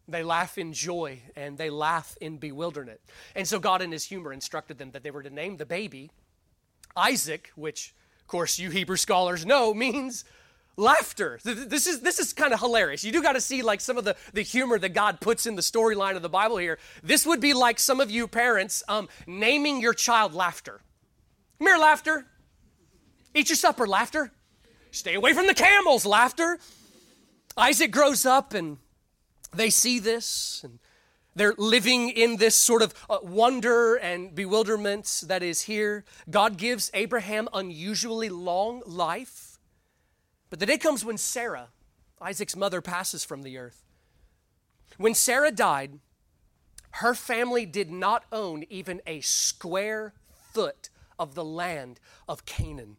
They 0.07 0.23
laugh 0.23 0.59
in 0.59 0.73
joy 0.73 1.21
and 1.37 1.57
they 1.57 1.71
laugh 1.71 2.17
in 2.21 2.39
bewilderment. 2.39 3.01
And 3.35 3.47
so 3.47 3.59
God, 3.59 3.81
in 3.81 3.93
his 3.93 4.05
humor, 4.05 4.33
instructed 4.33 4.79
them 4.79 4.91
that 4.91 5.03
they 5.03 5.11
were 5.11 5.23
to 5.23 5.31
name 5.31 5.57
the 5.57 5.67
baby 5.67 6.11
Isaac, 6.97 7.51
which, 7.55 7.95
of 8.21 8.27
course, 8.27 8.59
you 8.59 8.71
Hebrew 8.71 8.97
scholars 8.97 9.47
know 9.47 9.73
means 9.87 10.25
laughter. 10.81 11.39
This 11.45 11.87
is 11.87 12.01
this 12.01 12.19
is 12.19 12.33
kind 12.33 12.53
of 12.53 12.61
hilarious. 12.61 13.05
You 13.05 13.13
do 13.13 13.23
got 13.23 13.35
to 13.35 13.41
see 13.41 13.63
like 13.63 13.81
some 13.81 13.99
of 13.99 14.05
the, 14.05 14.17
the 14.33 14.43
humor 14.43 14.79
that 14.79 14.91
God 14.91 15.21
puts 15.21 15.47
in 15.47 15.55
the 15.55 15.63
storyline 15.63 16.17
of 16.17 16.23
the 16.23 16.29
Bible 16.29 16.57
here. 16.57 16.79
This 17.03 17.27
would 17.27 17.41
be 17.41 17.55
like 17.55 17.79
some 17.79 18.01
of 18.01 18.11
you 18.11 18.27
parents 18.27 18.83
um, 18.89 19.09
naming 19.27 19.81
your 19.81 19.95
child 19.95 20.35
laughter. 20.35 20.81
Mere 21.61 21.79
laughter. 21.79 22.27
Eat 23.35 23.49
your 23.49 23.57
supper, 23.57 23.87
laughter. 23.87 24.33
Stay 24.91 25.15
away 25.15 25.35
from 25.35 25.47
the 25.47 25.55
camels, 25.55 26.05
laughter. 26.05 26.59
Isaac 27.57 27.93
grows 27.93 28.27
up 28.27 28.55
and 28.55 28.79
they 29.55 29.71
see 29.71 29.99
this 29.99 30.63
and 30.65 30.79
they're 31.37 31.55
living 31.57 32.09
in 32.11 32.37
this 32.37 32.57
sort 32.57 32.83
of 32.83 32.93
uh, 33.09 33.19
wonder 33.23 33.95
and 33.97 34.35
bewilderment 34.35 35.23
that 35.27 35.43
is 35.43 35.63
here. 35.63 36.05
God 36.29 36.57
gives 36.57 36.91
Abraham 36.93 37.49
unusually 37.53 38.29
long 38.29 38.83
life. 38.85 39.50
But 40.51 40.59
the 40.59 40.67
day 40.67 40.79
comes 40.79 41.05
when 41.05 41.17
Sarah, 41.17 41.69
Isaac's 42.21 42.57
mother, 42.57 42.81
passes 42.81 43.25
from 43.25 43.43
the 43.43 43.57
earth. 43.57 43.85
When 44.99 45.15
Sarah 45.15 45.53
died, 45.53 46.01
her 46.95 47.15
family 47.15 47.65
did 47.65 47.91
not 47.91 48.25
own 48.33 48.65
even 48.69 49.01
a 49.07 49.21
square 49.21 50.13
foot 50.53 50.91
of 51.19 51.35
the 51.35 51.45
land 51.45 52.01
of 52.29 52.45
Canaan. 52.45 52.97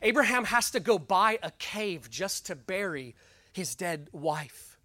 Abraham 0.00 0.44
has 0.44 0.70
to 0.70 0.80
go 0.80 0.98
buy 0.98 1.38
a 1.42 1.50
cave 1.58 2.08
just 2.08 2.46
to 2.46 2.54
bury 2.54 3.14
his 3.52 3.74
dead 3.74 4.08
wife. 4.12 4.78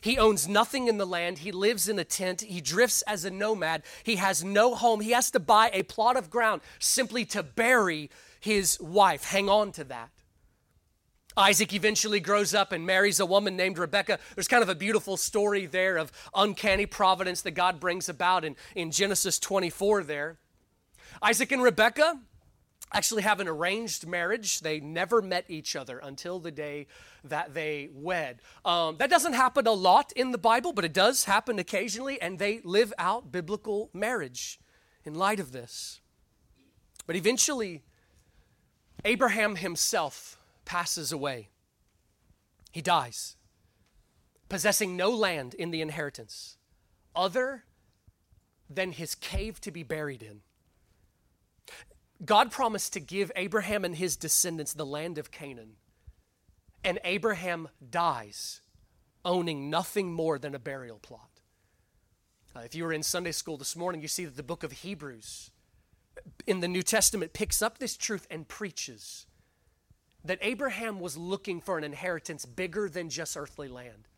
He 0.00 0.18
owns 0.18 0.48
nothing 0.48 0.88
in 0.88 0.96
the 0.96 1.06
land. 1.06 1.38
He 1.38 1.52
lives 1.52 1.88
in 1.88 1.98
a 1.98 2.04
tent. 2.04 2.40
He 2.40 2.60
drifts 2.62 3.02
as 3.02 3.24
a 3.24 3.30
nomad. 3.30 3.82
He 4.02 4.16
has 4.16 4.42
no 4.42 4.74
home. 4.74 5.00
He 5.00 5.10
has 5.10 5.30
to 5.32 5.38
buy 5.38 5.70
a 5.72 5.82
plot 5.82 6.16
of 6.16 6.30
ground 6.30 6.62
simply 6.78 7.26
to 7.26 7.42
bury 7.42 8.10
his 8.40 8.80
wife. 8.80 9.24
Hang 9.24 9.50
on 9.50 9.70
to 9.72 9.84
that. 9.84 10.08
Isaac 11.36 11.72
eventually 11.72 12.20
grows 12.20 12.54
up 12.54 12.72
and 12.72 12.86
marries 12.86 13.20
a 13.20 13.26
woman 13.26 13.56
named 13.56 13.78
Rebecca. 13.78 14.18
There's 14.34 14.48
kind 14.48 14.62
of 14.62 14.68
a 14.68 14.74
beautiful 14.74 15.16
story 15.16 15.66
there 15.66 15.96
of 15.96 16.12
uncanny 16.34 16.86
providence 16.86 17.42
that 17.42 17.52
God 17.52 17.80
brings 17.80 18.08
about 18.08 18.44
in, 18.44 18.56
in 18.74 18.90
Genesis 18.90 19.38
24 19.38 20.04
there. 20.04 20.38
Isaac 21.22 21.52
and 21.52 21.62
Rebecca, 21.62 22.20
actually 22.92 23.22
have 23.22 23.40
an 23.40 23.48
arranged 23.48 24.06
marriage. 24.06 24.60
They 24.60 24.80
never 24.80 25.22
met 25.22 25.44
each 25.48 25.74
other 25.74 25.98
until 25.98 26.38
the 26.38 26.50
day 26.50 26.86
that 27.24 27.54
they 27.54 27.88
wed. 27.92 28.40
Um, 28.64 28.96
that 28.98 29.10
doesn't 29.10 29.32
happen 29.32 29.66
a 29.66 29.72
lot 29.72 30.12
in 30.12 30.30
the 30.30 30.38
Bible, 30.38 30.72
but 30.72 30.84
it 30.84 30.92
does 30.92 31.24
happen 31.24 31.58
occasionally, 31.58 32.20
and 32.20 32.38
they 32.38 32.60
live 32.64 32.92
out 32.98 33.32
biblical 33.32 33.90
marriage 33.92 34.60
in 35.04 35.14
light 35.14 35.40
of 35.40 35.52
this. 35.52 36.00
But 37.06 37.16
eventually, 37.16 37.82
Abraham 39.04 39.56
himself 39.56 40.38
passes 40.64 41.12
away. 41.12 41.48
He 42.72 42.80
dies, 42.80 43.36
possessing 44.48 44.96
no 44.96 45.10
land 45.10 45.54
in 45.54 45.70
the 45.70 45.82
inheritance 45.82 46.56
other 47.14 47.64
than 48.68 48.92
his 48.92 49.14
cave 49.14 49.60
to 49.60 49.70
be 49.70 49.82
buried 49.82 50.22
in. 50.22 50.40
God 52.24 52.50
promised 52.50 52.92
to 52.92 53.00
give 53.00 53.32
Abraham 53.36 53.84
and 53.84 53.96
his 53.96 54.16
descendants 54.16 54.72
the 54.72 54.86
land 54.86 55.18
of 55.18 55.30
Canaan. 55.30 55.76
And 56.84 56.98
Abraham 57.04 57.68
dies 57.90 58.60
owning 59.24 59.70
nothing 59.70 60.12
more 60.12 60.38
than 60.38 60.54
a 60.54 60.58
burial 60.58 60.98
plot. 60.98 61.40
Uh, 62.54 62.60
if 62.60 62.74
you 62.74 62.84
were 62.84 62.92
in 62.92 63.02
Sunday 63.02 63.32
school 63.32 63.56
this 63.56 63.76
morning, 63.76 64.02
you 64.02 64.08
see 64.08 64.24
that 64.24 64.36
the 64.36 64.42
book 64.42 64.62
of 64.62 64.72
Hebrews 64.72 65.50
in 66.46 66.60
the 66.60 66.68
New 66.68 66.82
Testament 66.82 67.32
picks 67.32 67.62
up 67.62 67.78
this 67.78 67.96
truth 67.96 68.26
and 68.30 68.46
preaches 68.46 69.26
that 70.24 70.38
Abraham 70.40 71.00
was 71.00 71.16
looking 71.16 71.60
for 71.60 71.78
an 71.78 71.84
inheritance 71.84 72.46
bigger 72.46 72.88
than 72.88 73.08
just 73.08 73.36
earthly 73.36 73.68
land. 73.68 74.08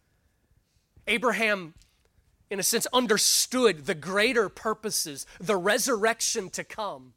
Abraham, 1.07 1.75
in 2.51 2.59
a 2.59 2.63
sense, 2.63 2.87
understood 2.93 3.87
the 3.87 3.95
greater 3.95 4.49
purposes, 4.49 5.27
the 5.41 5.57
resurrection 5.57 6.51
to 6.51 6.65
come 6.65 7.15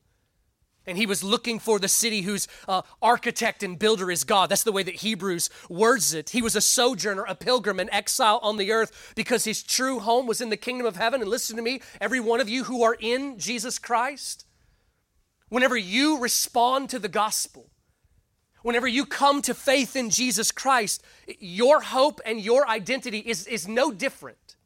and 0.87 0.97
he 0.97 1.05
was 1.05 1.23
looking 1.23 1.59
for 1.59 1.77
the 1.77 1.87
city 1.87 2.21
whose 2.21 2.47
uh, 2.67 2.81
architect 3.01 3.61
and 3.61 3.77
builder 3.77 4.09
is 4.09 4.23
God. 4.23 4.49
That's 4.49 4.63
the 4.63 4.71
way 4.71 4.83
that 4.83 4.95
Hebrews 4.95 5.49
words 5.69 6.13
it. 6.13 6.29
He 6.29 6.41
was 6.41 6.55
a 6.55 6.61
sojourner, 6.61 7.25
a 7.27 7.35
pilgrim, 7.35 7.79
an 7.79 7.93
exile 7.93 8.39
on 8.41 8.55
the 8.57 8.71
earth 8.71 9.13
because 9.15 9.43
his 9.43 9.61
true 9.61 9.99
home 9.99 10.25
was 10.25 10.39
in 10.39 10.49
the 10.49 10.57
kingdom 10.57 10.87
of 10.87 10.95
heaven. 10.95 11.21
And 11.21 11.29
listen 11.29 11.57
to 11.57 11.61
me, 11.61 11.81
every 11.99 12.21
one 12.21 12.39
of 12.39 12.47
you 12.47 12.63
who 12.63 12.83
are 12.83 12.95
in 12.97 13.37
Jesus 13.37 13.77
Christ, 13.77 14.45
whenever 15.49 15.75
you 15.75 16.19
respond 16.19 16.89
to 16.89 16.99
the 16.99 17.09
gospel, 17.09 17.69
whenever 18.67 18.85
you 18.85 19.05
come 19.05 19.41
to 19.41 19.53
faith 19.53 19.95
in 19.95 20.09
Jesus 20.09 20.51
Christ, 20.51 21.01
your 21.39 21.79
hope 21.79 22.19
and 22.25 22.41
your 22.41 22.67
identity 22.67 23.19
is, 23.19 23.47
is 23.47 23.65
no 23.65 23.93
different. 23.93 24.57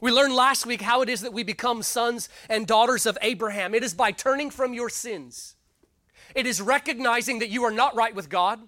We 0.00 0.10
learned 0.10 0.34
last 0.34 0.66
week 0.66 0.82
how 0.82 1.02
it 1.02 1.08
is 1.08 1.20
that 1.20 1.32
we 1.32 1.44
become 1.44 1.84
sons 1.84 2.28
and 2.48 2.66
daughters 2.66 3.06
of 3.06 3.16
Abraham. 3.22 3.72
It 3.72 3.84
is 3.84 3.94
by 3.94 4.10
turning 4.10 4.50
from 4.50 4.74
your 4.74 4.90
sins. 4.90 5.54
It 6.34 6.44
is 6.44 6.60
recognizing 6.60 7.38
that 7.38 7.50
you 7.50 7.62
are 7.62 7.70
not 7.70 7.94
right 7.94 8.16
with 8.16 8.28
God. 8.28 8.58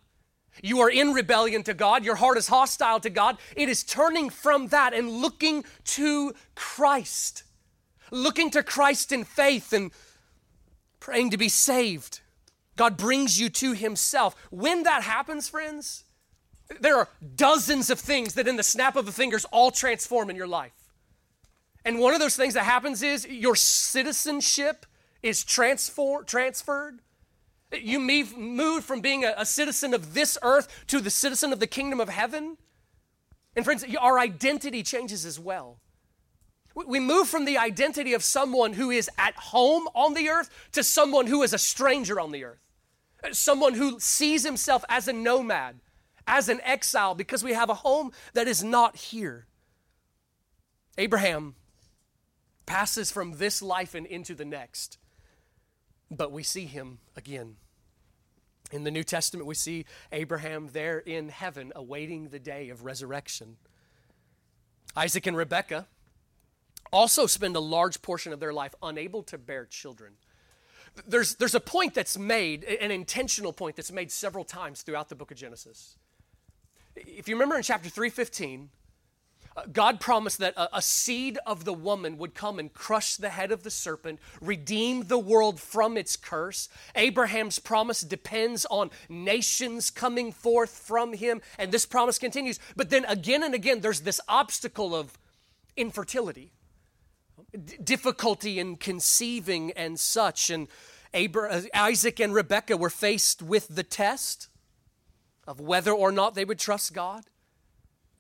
You 0.63 0.79
are 0.79 0.91
in 0.91 1.13
rebellion 1.13 1.65
to 1.65 1.75
God. 1.75 2.05
Your 2.05 2.15
heart 2.15 2.39
is 2.39 2.47
hostile 2.47 3.01
to 3.01 3.11
God. 3.11 3.37
It 3.57 3.69
is 3.69 3.83
turning 3.83 4.31
from 4.31 4.69
that 4.69 4.95
and 4.95 5.11
looking 5.11 5.65
to 5.87 6.35
Christ. 6.55 7.43
Looking 8.13 8.53
to 8.53 8.63
Christ 8.63 9.11
in 9.11 9.25
faith 9.25 9.73
and 9.73 9.91
praying 11.01 11.31
to 11.31 11.37
be 11.37 11.49
saved. 11.49 12.21
God 12.77 12.97
brings 12.97 13.41
you 13.41 13.49
to 13.51 13.73
Himself. 13.73 14.37
When 14.51 14.85
that 14.85 15.03
happens, 15.03 15.49
friends, 15.49 16.05
there 16.81 16.97
are 16.97 17.09
dozens 17.35 17.91
of 17.91 17.99
things 17.99 18.35
that 18.35 18.47
in 18.47 18.57
the 18.57 18.63
snap 18.63 18.97
of 18.97 19.07
the 19.07 19.13
fingers 19.13 19.45
all 19.47 19.71
transform 19.71 20.31
in 20.31 20.37
your 20.37 20.47
life. 20.47 20.73
And 21.85 21.99
one 21.99 22.15
of 22.15 22.21
those 22.21 22.37
things 22.37 22.55
that 22.55 22.65
happens 22.65 23.03
is 23.03 23.27
your 23.27 23.57
citizenship 23.57 24.87
is 25.23 25.43
transfer, 25.45 26.23
transferred. 26.25 27.01
You 27.73 28.01
move 28.01 28.85
from 28.85 29.01
being 29.01 29.25
a, 29.25 29.35
a 29.37 29.47
citizen 29.47 29.95
of 29.95 30.15
this 30.15 30.37
earth 30.43 30.85
to 30.89 31.01
the 31.01 31.11
citizen 31.11 31.53
of 31.53 31.61
the 31.61 31.67
kingdom 31.67 32.01
of 32.01 32.09
heaven. 32.09 32.59
And 33.57 33.65
friends, 33.65 33.85
our 34.01 34.19
identity 34.19 34.83
changes 34.83 35.25
as 35.25 35.39
well. 35.39 35.80
We 36.75 37.01
move 37.01 37.29
from 37.29 37.45
the 37.45 37.59
identity 37.59 38.15
of 38.15 38.23
someone 38.23 38.75
who 38.75 38.91
is 38.91 39.11
at 39.19 39.35
home 39.35 39.89
on 39.95 40.15
the 40.15 40.29
earth 40.29 40.51
to 40.73 40.85
someone 40.85 41.27
who 41.27 41.43
is 41.43 41.53
a 41.53 41.59
stranger 41.59 42.21
on 42.21 42.31
the 42.31 42.45
earth. 42.45 42.61
Someone 43.33 43.75
who 43.75 43.99
sees 43.99 44.45
himself 44.45 44.85
as 44.89 45.09
a 45.09 45.13
nomad, 45.13 45.81
as 46.27 46.49
an 46.49 46.61
exile, 46.63 47.15
because 47.15 47.43
we 47.43 47.53
have 47.53 47.71
a 47.71 47.75
home 47.75 48.13
that 48.35 48.47
is 48.47 48.63
not 48.63 48.97
here. 48.97 49.47
Abraham 50.97 51.55
passes 52.67 53.11
from 53.11 53.39
this 53.39 53.61
life 53.61 53.95
and 53.95 54.07
into 54.07 54.35
the 54.35 54.45
next. 54.45 54.97
But 56.11 56.31
we 56.33 56.43
see 56.43 56.67
him 56.67 56.99
again. 57.17 57.57
In 58.71 58.85
the 58.85 58.91
New 58.91 59.03
Testament, 59.03 59.47
we 59.47 59.55
see 59.55 59.87
Abraham 60.13 60.69
there 60.73 60.99
in 60.99 61.31
heaven 61.31 61.73
awaiting 61.75 62.29
the 62.29 62.39
day 62.39 62.69
of 62.69 62.85
resurrection. 62.85 63.57
Isaac 64.97 65.27
and 65.27 65.37
Rebekah 65.37 65.89
also 66.93 67.27
spend 67.27 67.57
a 67.57 67.61
large 67.61 68.03
portion 68.03 68.33
of 68.33 68.41
their 68.41 68.53
life 68.53 68.75
unable 68.83 69.23
to 69.25 69.39
bear 69.39 69.67
children. 69.67 70.15
There's, 71.07 71.37
there's 71.37 71.55
a 71.55 71.61
point 71.61 71.95
that's 71.95 72.19
made, 72.19 72.65
an 72.65 72.91
intentional 72.91 73.53
point 73.53 73.77
that's 73.77 73.93
made 73.93 74.11
several 74.11 74.45
times 74.45 74.83
throughout 74.83 75.09
the 75.09 75.15
book 75.15 75.31
of 75.31 75.37
Genesis. 75.37 75.97
If 76.97 77.29
you 77.29 77.37
remember 77.37 77.57
in 77.57 77.63
chapter 77.63 77.89
315, 77.89 78.71
uh, 79.57 79.63
God 79.73 80.01
promised 80.01 80.39
that 80.39 80.55
a, 80.57 80.77
a, 80.77 80.83
seed 80.83 81.39
of 81.45 81.65
the 81.65 81.73
woman 81.73 82.19
would 82.19 82.35
come 82.35 82.59
and 82.59 82.73
crush 82.73 83.17
the 83.17 83.31
head 83.31 83.51
of 83.51 83.65
the 83.65 83.71
serpent, 83.71 84.21
redeem 84.41 85.07
the 85.07 85.19
world 85.19 85.61
from 85.61 85.97
its 85.97 86.17
curse. 86.17 86.69
Abraham's 86.95 87.59
promise 87.59 88.03
depends 88.03 88.65
on 88.67 88.91
nations 89.09 89.91
coming 89.91 90.31
forth 90.31 90.71
from 90.71 91.15
him, 91.15 91.41
and 91.59 91.73
this 91.73 91.85
promise 91.85 92.19
continues. 92.19 92.61
But 92.77 92.91
then 92.91 93.05
again 93.07 93.43
and 93.43 93.55
again, 93.55 93.81
there's 93.81 94.01
this 94.01 94.21
obstacle 94.29 94.95
of 94.95 95.19
infertility, 95.77 96.53
Difficulty 97.83 98.59
in 98.59 98.77
conceiving, 98.77 99.73
and 99.73 99.99
such. 99.99 100.51
And 100.51 100.69
Abra- 101.15 101.51
uh, 101.51 101.63
Isaac 101.75 102.21
and 102.21 102.33
Rebekah 102.33 102.77
were 102.77 102.91
faced 102.91 103.43
with 103.43 103.69
the 103.69 103.83
test 103.83 104.49
of 105.47 105.61
whether 105.61 105.93
or 105.93 106.13
not 106.13 106.35
they 106.35 106.45
would 106.45 106.59
trust 106.59 106.95
God 106.95 107.25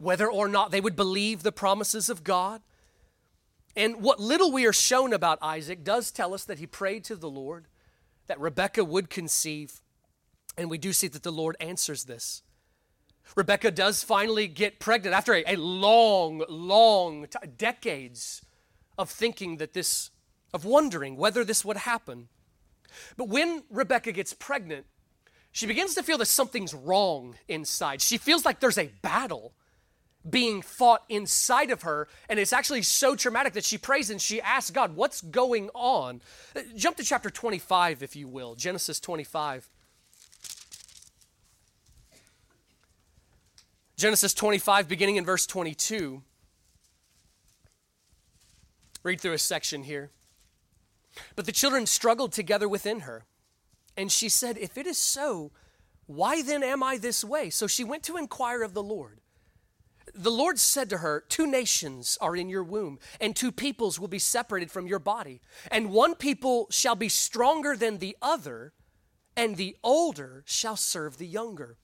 whether 0.00 0.30
or 0.30 0.48
not 0.48 0.70
they 0.70 0.80
would 0.80 0.96
believe 0.96 1.42
the 1.42 1.52
promises 1.52 2.08
of 2.08 2.24
God. 2.24 2.62
And 3.76 4.00
what 4.00 4.18
little 4.18 4.50
we 4.50 4.66
are 4.66 4.72
shown 4.72 5.12
about 5.12 5.38
Isaac 5.42 5.84
does 5.84 6.10
tell 6.10 6.32
us 6.34 6.44
that 6.44 6.58
he 6.58 6.66
prayed 6.66 7.04
to 7.04 7.16
the 7.16 7.28
Lord, 7.28 7.66
that 8.26 8.40
Rebekah 8.40 8.84
would 8.84 9.10
conceive, 9.10 9.82
and 10.56 10.70
we 10.70 10.78
do 10.78 10.92
see 10.92 11.06
that 11.08 11.22
the 11.22 11.30
Lord 11.30 11.54
answers 11.60 12.04
this. 12.04 12.42
Rebekah 13.36 13.70
does 13.72 14.02
finally 14.02 14.48
get 14.48 14.80
pregnant 14.80 15.14
after 15.14 15.34
a, 15.34 15.44
a 15.46 15.56
long, 15.56 16.44
long, 16.48 17.26
decades 17.56 18.42
of 19.00 19.08
thinking 19.08 19.56
that 19.56 19.72
this, 19.72 20.10
of 20.52 20.66
wondering 20.66 21.16
whether 21.16 21.42
this 21.42 21.64
would 21.64 21.78
happen. 21.78 22.28
But 23.16 23.28
when 23.28 23.64
Rebecca 23.70 24.12
gets 24.12 24.34
pregnant, 24.34 24.84
she 25.52 25.66
begins 25.66 25.94
to 25.94 26.02
feel 26.02 26.18
that 26.18 26.26
something's 26.26 26.74
wrong 26.74 27.36
inside. 27.48 28.02
She 28.02 28.18
feels 28.18 28.44
like 28.44 28.60
there's 28.60 28.76
a 28.76 28.90
battle 29.00 29.54
being 30.28 30.60
fought 30.60 31.02
inside 31.08 31.70
of 31.70 31.82
her. 31.82 32.08
And 32.28 32.38
it's 32.38 32.52
actually 32.52 32.82
so 32.82 33.16
traumatic 33.16 33.54
that 33.54 33.64
she 33.64 33.78
prays 33.78 34.10
and 34.10 34.20
she 34.20 34.38
asks 34.42 34.70
God, 34.70 34.94
What's 34.94 35.22
going 35.22 35.70
on? 35.72 36.20
Uh, 36.54 36.60
jump 36.76 36.98
to 36.98 37.04
chapter 37.04 37.30
25, 37.30 38.02
if 38.02 38.14
you 38.14 38.28
will, 38.28 38.54
Genesis 38.54 39.00
25. 39.00 39.66
Genesis 43.96 44.34
25, 44.34 44.88
beginning 44.88 45.16
in 45.16 45.24
verse 45.24 45.46
22. 45.46 46.22
Read 49.02 49.20
through 49.20 49.32
a 49.32 49.38
section 49.38 49.84
here. 49.84 50.10
But 51.36 51.46
the 51.46 51.52
children 51.52 51.86
struggled 51.86 52.32
together 52.32 52.68
within 52.68 53.00
her. 53.00 53.24
And 53.96 54.12
she 54.12 54.28
said, 54.28 54.58
If 54.58 54.78
it 54.78 54.86
is 54.86 54.98
so, 54.98 55.52
why 56.06 56.42
then 56.42 56.62
am 56.62 56.82
I 56.82 56.96
this 56.96 57.24
way? 57.24 57.50
So 57.50 57.66
she 57.66 57.84
went 57.84 58.02
to 58.04 58.16
inquire 58.16 58.62
of 58.62 58.74
the 58.74 58.82
Lord. 58.82 59.20
The 60.14 60.30
Lord 60.30 60.58
said 60.58 60.90
to 60.90 60.98
her, 60.98 61.24
Two 61.28 61.46
nations 61.46 62.18
are 62.20 62.36
in 62.36 62.48
your 62.48 62.64
womb, 62.64 62.98
and 63.20 63.34
two 63.34 63.52
peoples 63.52 63.98
will 63.98 64.08
be 64.08 64.18
separated 64.18 64.70
from 64.70 64.86
your 64.86 64.98
body. 64.98 65.40
And 65.70 65.90
one 65.90 66.14
people 66.14 66.66
shall 66.70 66.96
be 66.96 67.08
stronger 67.08 67.76
than 67.76 67.98
the 67.98 68.16
other, 68.20 68.72
and 69.36 69.56
the 69.56 69.76
older 69.82 70.42
shall 70.46 70.76
serve 70.76 71.18
the 71.18 71.26
younger. 71.26 71.76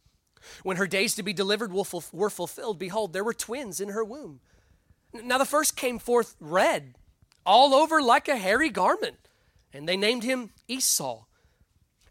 When 0.62 0.76
her 0.76 0.86
days 0.86 1.14
to 1.14 1.22
be 1.22 1.32
delivered 1.32 1.72
were 1.72 2.30
fulfilled, 2.30 2.78
behold, 2.78 3.12
there 3.12 3.24
were 3.24 3.34
twins 3.34 3.80
in 3.80 3.90
her 3.90 4.04
womb. 4.04 4.40
Now 5.12 5.38
the 5.38 5.44
first 5.44 5.76
came 5.76 5.98
forth 5.98 6.36
red, 6.40 6.94
all 7.46 7.74
over 7.74 8.02
like 8.02 8.28
a 8.28 8.36
hairy 8.36 8.68
garment, 8.68 9.28
and 9.72 9.88
they 9.88 9.96
named 9.96 10.24
him 10.24 10.50
Esau. 10.68 11.24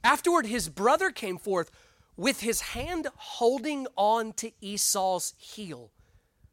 Afterward, 0.04 0.45
his 0.45 0.69
brother 0.69 1.12
came 1.12 1.38
forth 1.38 1.69
with 2.15 2.41
his 2.41 2.62
hand 2.62 3.08
holding 3.15 3.88
on 3.98 4.32
to 4.34 4.52
Esau's 4.62 5.34
heel. 5.38 5.91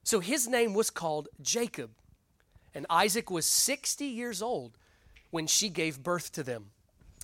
So 0.03 0.21
his 0.21 0.49
name 0.49 0.75
was 0.75 0.91
called 0.91 1.29
Jacob. 1.41 1.91
And 2.75 2.87
Isaac 2.91 3.31
was 3.31 3.47
60 3.47 4.05
years 4.05 4.43
old 4.43 4.77
when 5.31 5.47
she 5.47 5.69
gave 5.69 6.03
birth 6.03 6.33
to 6.33 6.43
them. 6.43 6.71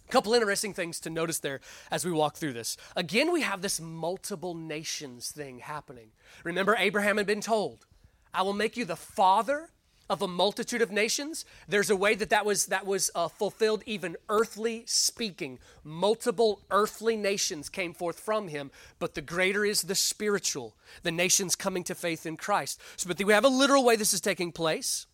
A 0.07 0.13
couple 0.13 0.35
interesting 0.35 0.73
things 0.73 1.01
to 1.01 1.11
notice 1.11 1.39
there 1.39 1.61
as 1.91 2.05
we 2.05 2.13
walk 2.13 2.37
through 2.37 2.53
this. 2.53 2.77
Again, 2.95 3.33
we 3.33 3.43
have 3.43 3.61
this 3.61 3.81
multiple 3.81 4.55
nations 4.55 5.31
thing 5.31 5.59
happening. 5.59 6.11
Remember, 6.45 6.77
Abraham 6.79 7.17
had 7.17 7.27
been 7.27 7.41
told, 7.41 7.87
I 8.33 8.43
will 8.43 8.53
make 8.53 8.77
you 8.77 8.85
the 8.85 8.97
father 8.97 9.71
of 10.09 10.23
a 10.23 10.29
multitude 10.29 10.83
of 10.83 10.91
nations. 10.91 11.45
There's 11.69 11.91
a 11.91 11.97
way 11.97 12.15
that 12.15 12.31
that 12.31 12.47
was, 12.47 12.67
that 12.67 12.87
was 12.87 13.11
uh, 13.15 13.29
fulfilled, 13.29 13.83
even 13.87 14.17
earthly 14.29 14.85
speaking. 14.87 15.59
Multiple 15.85 16.61
earthly 16.71 17.17
nations 17.17 17.69
came 17.69 17.93
forth 17.93 18.19
from 18.19 18.49
him, 18.49 18.71
but 18.99 19.15
the 19.15 19.21
greater 19.21 19.65
is 19.65 19.83
the 19.83 19.95
spiritual, 19.95 20.77
the 21.03 21.13
nations 21.13 21.55
coming 21.55 21.85
to 21.85 21.95
faith 21.95 22.27
in 22.27 22.37
Christ. 22.37 22.81
So, 22.97 23.09
but 23.09 23.23
we 23.23 23.33
have 23.33 23.45
a 23.45 23.49
literal 23.49 23.85
way 23.85 23.97
this 23.97 24.15
is 24.15 24.21
taking 24.21 24.53
place. 24.53 25.07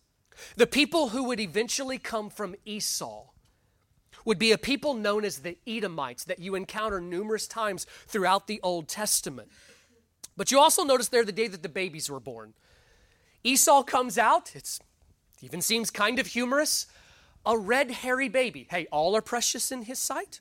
The 0.55 0.67
people 0.67 1.09
who 1.09 1.23
would 1.25 1.39
eventually 1.39 1.97
come 1.97 2.29
from 2.29 2.55
Esau 2.65 3.27
would 4.25 4.39
be 4.39 4.51
a 4.51 4.57
people 4.57 4.93
known 4.93 5.23
as 5.23 5.39
the 5.39 5.57
Edomites 5.67 6.23
that 6.25 6.39
you 6.39 6.55
encounter 6.55 6.99
numerous 6.99 7.47
times 7.47 7.85
throughout 8.07 8.47
the 8.47 8.59
Old 8.63 8.87
Testament. 8.87 9.49
But 10.35 10.51
you 10.51 10.59
also 10.59 10.83
notice 10.83 11.07
there 11.09 11.23
the 11.23 11.31
day 11.31 11.47
that 11.47 11.63
the 11.63 11.69
babies 11.69 12.09
were 12.09 12.19
born. 12.19 12.53
Esau 13.45 13.83
comes 13.83 14.17
out, 14.17 14.51
it's, 14.55 14.79
it 15.37 15.45
even 15.45 15.61
seems 15.61 15.91
kind 15.91 16.17
of 16.17 16.25
humorous, 16.25 16.87
a 17.45 17.55
red 17.55 17.91
hairy 17.91 18.27
baby. 18.27 18.65
Hey, 18.71 18.87
all 18.91 19.15
are 19.15 19.21
precious 19.21 19.71
in 19.71 19.83
his 19.83 19.99
sight. 19.99 20.39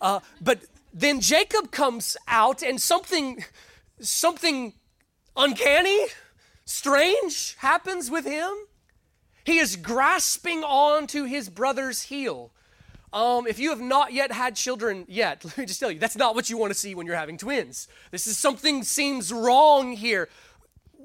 Uh, 0.00 0.20
but 0.40 0.60
then 0.92 1.20
Jacob 1.20 1.70
comes 1.70 2.16
out 2.26 2.62
and 2.62 2.80
something, 2.80 3.44
something 4.00 4.72
uncanny, 5.36 6.06
strange 6.64 7.56
happens 7.58 8.10
with 8.10 8.24
him. 8.24 8.50
He 9.44 9.58
is 9.58 9.76
grasping 9.76 10.64
on 10.64 11.06
to 11.08 11.24
his 11.24 11.50
brother's 11.50 12.04
heel. 12.04 12.52
Um, 13.12 13.46
if 13.46 13.58
you 13.58 13.70
have 13.70 13.80
not 13.80 14.12
yet 14.12 14.32
had 14.32 14.56
children 14.56 15.04
yet, 15.08 15.44
let 15.44 15.58
me 15.58 15.66
just 15.66 15.78
tell 15.78 15.90
you, 15.90 15.98
that's 15.98 16.16
not 16.16 16.34
what 16.34 16.48
you 16.48 16.56
want 16.56 16.72
to 16.72 16.78
see 16.78 16.94
when 16.94 17.06
you're 17.06 17.16
having 17.16 17.36
twins. 17.36 17.86
This 18.10 18.26
is 18.26 18.38
something 18.38 18.82
seems 18.82 19.32
wrong 19.32 19.92
here. 19.92 20.28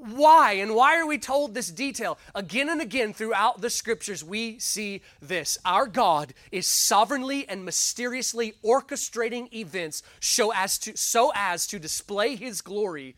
Why? 0.02 0.54
And 0.54 0.74
why 0.74 1.00
are 1.00 1.06
we 1.06 1.20
told 1.20 1.54
this 1.54 1.70
detail? 1.70 2.18
Again 2.34 2.70
and 2.70 2.82
again 2.82 3.14
throughout 3.14 3.62
the 3.62 3.70
scriptures, 3.70 4.24
we 4.24 4.58
see 4.58 5.04
this. 5.22 5.60
Our 5.64 5.86
God 5.86 6.34
is 6.52 6.66
sovereignly 6.66 7.48
and 7.48 7.64
mysteriously 7.64 8.56
orchestrating 8.66 9.54
events 9.54 10.02
so 10.20 10.52
as 10.56 10.80
to, 10.80 10.98
so 10.98 11.32
as 11.36 11.68
to 11.68 11.78
display 11.78 12.36
his 12.36 12.62
glory. 12.62 13.16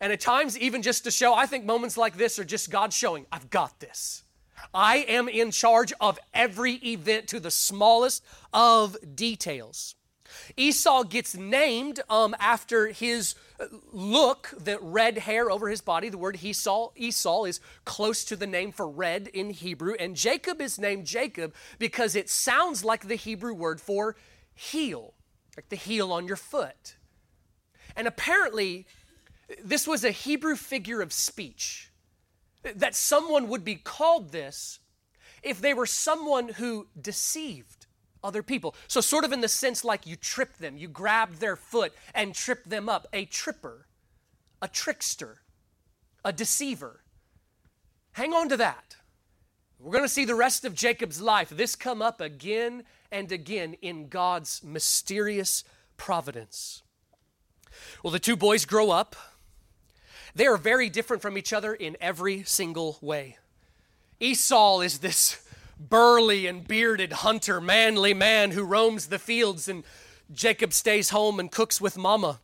And 0.00 0.12
at 0.12 0.18
times, 0.18 0.58
even 0.58 0.82
just 0.82 1.04
to 1.04 1.12
show, 1.12 1.34
I 1.34 1.46
think 1.46 1.66
moments 1.66 1.96
like 1.96 2.16
this 2.16 2.36
are 2.40 2.44
just 2.44 2.68
God 2.68 2.92
showing, 2.92 3.26
I've 3.30 3.48
got 3.48 3.78
this. 3.78 4.24
I 4.74 4.98
am 5.06 5.28
in 5.28 5.52
charge 5.52 5.92
of 6.00 6.18
every 6.32 6.74
event 6.84 7.28
to 7.28 7.38
the 7.38 7.52
smallest 7.52 8.24
of 8.52 8.96
details. 9.14 9.94
Esau 10.56 11.04
gets 11.04 11.36
named 11.36 12.00
um, 12.10 12.34
after 12.40 12.88
his 12.88 13.36
look, 13.92 14.52
the 14.58 14.78
red 14.80 15.18
hair 15.18 15.50
over 15.50 15.68
his 15.68 15.80
body. 15.80 16.08
The 16.08 16.18
word 16.18 16.38
Esau, 16.42 16.90
Esau 16.96 17.44
is 17.44 17.60
close 17.84 18.24
to 18.24 18.36
the 18.36 18.46
name 18.46 18.72
for 18.72 18.88
red 18.88 19.28
in 19.28 19.50
Hebrew. 19.50 19.94
And 19.98 20.16
Jacob 20.16 20.60
is 20.60 20.78
named 20.78 21.06
Jacob 21.06 21.54
because 21.78 22.16
it 22.16 22.28
sounds 22.28 22.84
like 22.84 23.06
the 23.06 23.14
Hebrew 23.14 23.54
word 23.54 23.80
for 23.80 24.16
heel, 24.54 25.14
like 25.56 25.68
the 25.68 25.76
heel 25.76 26.12
on 26.12 26.26
your 26.26 26.36
foot. 26.36 26.96
And 27.96 28.08
apparently, 28.08 28.86
this 29.62 29.86
was 29.86 30.04
a 30.04 30.10
Hebrew 30.10 30.56
figure 30.56 31.00
of 31.00 31.12
speech 31.12 31.90
that 32.62 32.94
someone 32.94 33.48
would 33.48 33.64
be 33.64 33.76
called 33.76 34.32
this 34.32 34.80
if 35.42 35.60
they 35.60 35.74
were 35.74 35.86
someone 35.86 36.48
who 36.48 36.88
deceived 37.00 37.83
other 38.24 38.42
people. 38.42 38.74
So, 38.88 39.00
sort 39.00 39.24
of 39.24 39.32
in 39.32 39.40
the 39.40 39.48
sense 39.48 39.84
like 39.84 40.06
you 40.06 40.16
tripped 40.16 40.58
them, 40.58 40.76
you 40.76 40.88
grabbed 40.88 41.40
their 41.40 41.54
foot 41.54 41.92
and 42.14 42.34
tripped 42.34 42.70
them 42.70 42.88
up. 42.88 43.06
A 43.12 43.26
tripper, 43.26 43.86
a 44.60 44.66
trickster, 44.66 45.42
a 46.24 46.32
deceiver. 46.32 47.02
Hang 48.12 48.32
on 48.32 48.48
to 48.48 48.56
that. 48.56 48.96
We're 49.78 49.92
going 49.92 50.04
to 50.04 50.08
see 50.08 50.24
the 50.24 50.34
rest 50.34 50.64
of 50.64 50.74
Jacob's 50.74 51.20
life, 51.20 51.50
this 51.50 51.76
come 51.76 52.00
up 52.00 52.20
again 52.20 52.84
and 53.12 53.30
again 53.30 53.74
in 53.82 54.08
God's 54.08 54.62
mysterious 54.64 55.62
providence. 55.96 56.82
Well, 58.02 58.12
the 58.12 58.18
two 58.18 58.36
boys 58.36 58.64
grow 58.64 58.90
up. 58.90 59.14
They 60.34 60.46
are 60.46 60.56
very 60.56 60.88
different 60.88 61.22
from 61.22 61.36
each 61.36 61.52
other 61.52 61.74
in 61.74 61.96
every 62.00 62.44
single 62.44 62.98
way. 63.00 63.36
Esau 64.20 64.80
is 64.80 64.98
this 64.98 65.43
burly 65.78 66.46
and 66.46 66.66
bearded 66.66 67.12
hunter, 67.12 67.60
manly 67.60 68.14
man 68.14 68.52
who 68.52 68.64
roams 68.64 69.06
the 69.06 69.18
fields, 69.18 69.68
and 69.68 69.84
Jacob 70.32 70.72
stays 70.72 71.10
home 71.10 71.38
and 71.38 71.50
cooks 71.50 71.80
with 71.80 71.96
mama. 71.96 72.40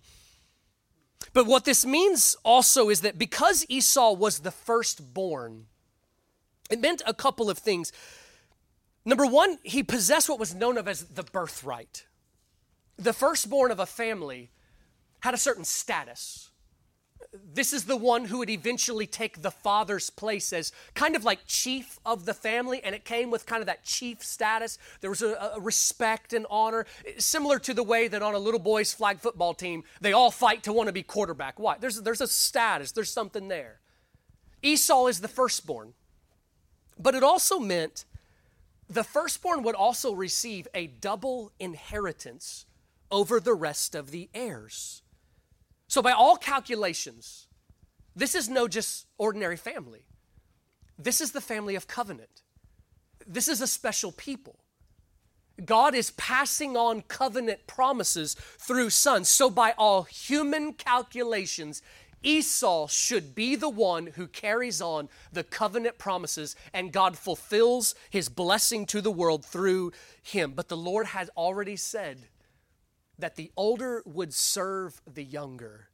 But 1.32 1.46
what 1.46 1.64
this 1.64 1.84
means 1.84 2.36
also 2.44 2.88
is 2.88 3.02
that 3.02 3.18
because 3.18 3.64
Esau 3.68 4.12
was 4.12 4.40
the 4.40 4.50
firstborn, 4.50 5.66
it 6.70 6.80
meant 6.80 7.02
a 7.06 7.14
couple 7.14 7.50
of 7.50 7.58
things. 7.58 7.92
Number 9.04 9.26
one, 9.26 9.58
he 9.62 9.82
possessed 9.82 10.28
what 10.28 10.38
was 10.38 10.54
known 10.54 10.76
of 10.76 10.88
as 10.88 11.04
the 11.04 11.22
birthright. 11.22 12.06
The 12.96 13.12
firstborn 13.12 13.70
of 13.70 13.80
a 13.80 13.86
family 13.86 14.50
had 15.20 15.34
a 15.34 15.38
certain 15.38 15.64
status 15.64 16.49
this 17.32 17.72
is 17.72 17.84
the 17.84 17.96
one 17.96 18.24
who 18.24 18.38
would 18.38 18.50
eventually 18.50 19.06
take 19.06 19.42
the 19.42 19.50
father's 19.50 20.10
place 20.10 20.52
as 20.52 20.72
kind 20.94 21.14
of 21.14 21.24
like 21.24 21.46
chief 21.46 21.98
of 22.04 22.24
the 22.24 22.34
family, 22.34 22.82
and 22.82 22.94
it 22.94 23.04
came 23.04 23.30
with 23.30 23.46
kind 23.46 23.60
of 23.60 23.66
that 23.66 23.84
chief 23.84 24.24
status. 24.24 24.78
There 25.00 25.10
was 25.10 25.22
a, 25.22 25.52
a, 25.54 25.60
respect 25.60 26.32
and 26.32 26.44
honor, 26.50 26.86
similar 27.18 27.60
to 27.60 27.72
the 27.72 27.84
way 27.84 28.08
that 28.08 28.22
on 28.22 28.34
a 28.34 28.38
little 28.38 28.58
boys' 28.58 28.92
flag 28.92 29.20
football 29.20 29.54
team, 29.54 29.84
they 30.00 30.12
all 30.12 30.32
fight 30.32 30.64
to 30.64 30.72
want 30.72 30.88
to 30.88 30.92
be 30.92 31.04
quarterback. 31.04 31.60
Why? 31.60 31.76
There's, 31.78 32.00
there's 32.02 32.20
a 32.20 32.26
status, 32.26 32.92
there's 32.92 33.12
something 33.12 33.46
there. 33.46 33.78
Esau 34.62 35.06
is 35.06 35.20
the 35.20 35.28
firstborn, 35.28 35.94
but 36.98 37.14
it 37.14 37.22
also 37.22 37.60
meant 37.60 38.04
the 38.88 39.04
firstborn 39.04 39.62
would 39.62 39.76
also 39.76 40.12
receive 40.12 40.66
a 40.74 40.88
double 40.88 41.52
inheritance 41.60 42.66
over 43.08 43.38
the 43.38 43.54
rest 43.54 43.94
of 43.94 44.10
the 44.10 44.28
heirs. 44.34 45.02
So, 45.90 46.00
by 46.02 46.12
all 46.12 46.36
calculations, 46.36 47.48
this 48.14 48.36
is 48.36 48.48
no 48.48 48.68
just 48.68 49.06
ordinary 49.18 49.56
family. 49.56 50.04
This 50.96 51.20
is 51.20 51.32
the 51.32 51.40
family 51.40 51.74
of 51.74 51.88
covenant. 51.88 52.42
This 53.26 53.48
is 53.48 53.60
a 53.60 53.66
special 53.66 54.12
people. 54.12 54.60
God 55.64 55.96
is 55.96 56.12
passing 56.12 56.76
on 56.76 57.02
covenant 57.02 57.66
promises 57.66 58.34
through 58.34 58.90
sons. 58.90 59.28
So, 59.28 59.50
by 59.50 59.74
all 59.76 60.04
human 60.04 60.74
calculations, 60.74 61.82
Esau 62.22 62.86
should 62.86 63.34
be 63.34 63.56
the 63.56 63.68
one 63.68 64.12
who 64.14 64.28
carries 64.28 64.80
on 64.80 65.08
the 65.32 65.42
covenant 65.42 65.98
promises, 65.98 66.54
and 66.72 66.92
God 66.92 67.18
fulfills 67.18 67.96
his 68.10 68.28
blessing 68.28 68.86
to 68.86 69.00
the 69.00 69.10
world 69.10 69.44
through 69.44 69.90
him. 70.22 70.52
But 70.54 70.68
the 70.68 70.76
Lord 70.76 71.06
has 71.06 71.30
already 71.36 71.74
said 71.74 72.28
that 73.20 73.36
the 73.36 73.50
older 73.56 74.02
would 74.06 74.34
serve 74.34 75.00
the 75.06 75.24
younger. 75.24 75.88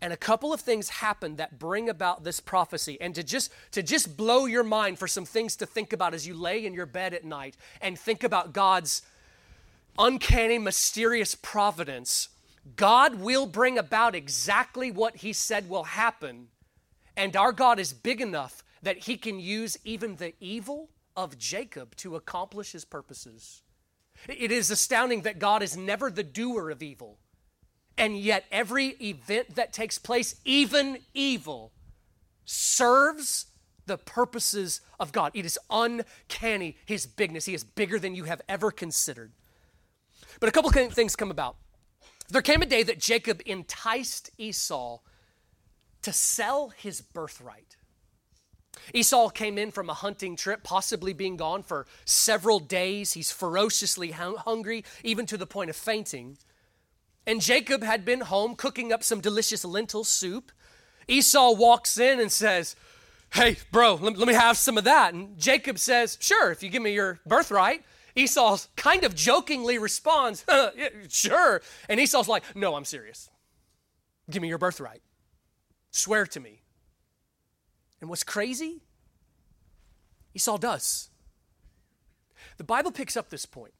And 0.00 0.12
a 0.12 0.16
couple 0.16 0.52
of 0.52 0.60
things 0.60 0.88
happen 0.88 1.36
that 1.36 1.58
bring 1.58 1.88
about 1.88 2.22
this 2.22 2.38
prophecy. 2.38 2.98
And 3.00 3.14
to 3.14 3.22
just 3.22 3.50
to 3.72 3.82
just 3.82 4.16
blow 4.16 4.46
your 4.46 4.62
mind 4.62 4.98
for 4.98 5.08
some 5.08 5.24
things 5.24 5.56
to 5.56 5.66
think 5.66 5.92
about 5.92 6.14
as 6.14 6.26
you 6.26 6.34
lay 6.34 6.66
in 6.66 6.74
your 6.74 6.86
bed 6.86 7.14
at 7.14 7.24
night 7.24 7.56
and 7.80 7.98
think 7.98 8.22
about 8.22 8.52
God's 8.52 9.02
uncanny, 9.98 10.58
mysterious 10.58 11.34
providence, 11.34 12.28
God 12.74 13.20
will 13.20 13.46
bring 13.46 13.78
about 13.78 14.14
exactly 14.14 14.90
what 14.90 15.16
he 15.16 15.32
said 15.32 15.68
will 15.68 15.84
happen. 15.84 16.48
And 17.16 17.34
our 17.34 17.52
God 17.52 17.78
is 17.78 17.92
big 17.92 18.20
enough 18.20 18.62
that 18.82 18.98
he 18.98 19.16
can 19.16 19.40
use 19.40 19.78
even 19.84 20.16
the 20.16 20.34
evil 20.40 20.90
of 21.16 21.38
Jacob 21.38 21.96
to 21.96 22.16
accomplish 22.16 22.72
his 22.72 22.84
purposes. 22.84 23.62
It 24.28 24.50
is 24.50 24.70
astounding 24.70 25.22
that 25.22 25.38
God 25.38 25.62
is 25.62 25.76
never 25.76 26.10
the 26.10 26.22
doer 26.22 26.70
of 26.70 26.82
evil. 26.82 27.18
And 27.98 28.18
yet, 28.18 28.44
every 28.52 28.88
event 29.00 29.54
that 29.54 29.72
takes 29.72 29.98
place, 29.98 30.36
even 30.44 30.98
evil, 31.14 31.72
serves 32.44 33.46
the 33.86 33.96
purposes 33.96 34.80
of 35.00 35.12
God. 35.12 35.32
It 35.34 35.46
is 35.46 35.58
uncanny, 35.70 36.76
His 36.84 37.06
bigness. 37.06 37.46
He 37.46 37.54
is 37.54 37.64
bigger 37.64 37.98
than 37.98 38.14
you 38.14 38.24
have 38.24 38.42
ever 38.48 38.70
considered. 38.70 39.32
But 40.40 40.48
a 40.48 40.52
couple 40.52 40.70
things 40.70 41.16
come 41.16 41.30
about. 41.30 41.56
There 42.28 42.42
came 42.42 42.60
a 42.60 42.66
day 42.66 42.82
that 42.82 42.98
Jacob 42.98 43.40
enticed 43.46 44.30
Esau 44.36 44.98
to 46.02 46.12
sell 46.12 46.68
his 46.68 47.00
birthright. 47.00 47.76
Esau 48.94 49.28
came 49.30 49.58
in 49.58 49.70
from 49.70 49.90
a 49.90 49.94
hunting 49.94 50.36
trip, 50.36 50.62
possibly 50.62 51.12
being 51.12 51.36
gone 51.36 51.62
for 51.62 51.86
several 52.04 52.58
days. 52.58 53.14
He's 53.14 53.30
ferociously 53.30 54.10
hungry, 54.12 54.84
even 55.02 55.26
to 55.26 55.36
the 55.36 55.46
point 55.46 55.70
of 55.70 55.76
fainting. 55.76 56.38
And 57.26 57.40
Jacob 57.40 57.82
had 57.82 58.04
been 58.04 58.20
home 58.20 58.54
cooking 58.54 58.92
up 58.92 59.02
some 59.02 59.20
delicious 59.20 59.64
lentil 59.64 60.04
soup. 60.04 60.52
Esau 61.08 61.52
walks 61.52 61.98
in 61.98 62.20
and 62.20 62.30
says, 62.30 62.76
Hey, 63.32 63.56
bro, 63.72 63.96
let, 63.96 64.16
me 64.16 64.34
have 64.34 64.56
some 64.56 64.78
of 64.78 64.84
that. 64.84 65.12
And 65.12 65.36
Jacob 65.36 65.78
says, 65.78 66.16
Sure, 66.20 66.52
if 66.52 66.62
you 66.62 66.68
give 66.68 66.82
me 66.82 66.94
your 66.94 67.20
birthright. 67.26 67.82
Esau 68.14 68.56
kind 68.76 69.04
of 69.04 69.14
jokingly 69.14 69.78
responds, 69.78 70.44
Sure. 71.08 71.60
And 71.88 72.00
Esau's 72.00 72.28
like, 72.28 72.44
No, 72.54 72.76
I'm 72.76 72.84
serious. 72.84 73.28
Give 74.30 74.40
me 74.40 74.48
your 74.48 74.58
birthright. 74.58 75.02
Swear 75.90 76.26
to 76.26 76.40
me. 76.40 76.60
And 78.00 78.10
what's 78.10 78.24
crazy? 78.24 78.82
Esau 80.34 80.58
does. 80.58 81.08
The 82.58 82.64
Bible 82.64 82.90
picks 82.90 83.16
up 83.16 83.30
this 83.30 83.46
point. 83.46 83.74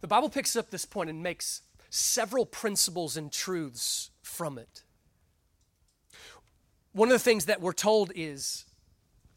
The 0.00 0.06
Bible 0.06 0.28
picks 0.28 0.56
up 0.56 0.70
this 0.70 0.84
point 0.84 1.10
and 1.10 1.22
makes 1.22 1.62
several 1.88 2.44
principles 2.44 3.16
and 3.16 3.32
truths 3.32 4.10
from 4.22 4.58
it. 4.58 4.82
One 6.92 7.08
of 7.08 7.12
the 7.12 7.18
things 7.18 7.46
that 7.46 7.60
we're 7.60 7.72
told 7.72 8.12
is, 8.14 8.64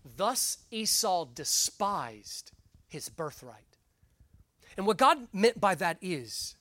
Thus 0.04 0.60
Esau 0.72 1.26
despised 1.26 2.52
his 2.88 3.10
birthright. 3.10 3.78
And 4.78 4.86
what 4.86 4.98
God 4.98 5.28
meant 5.34 5.60
by 5.60 5.76
that 5.76 5.98
is 6.02 6.56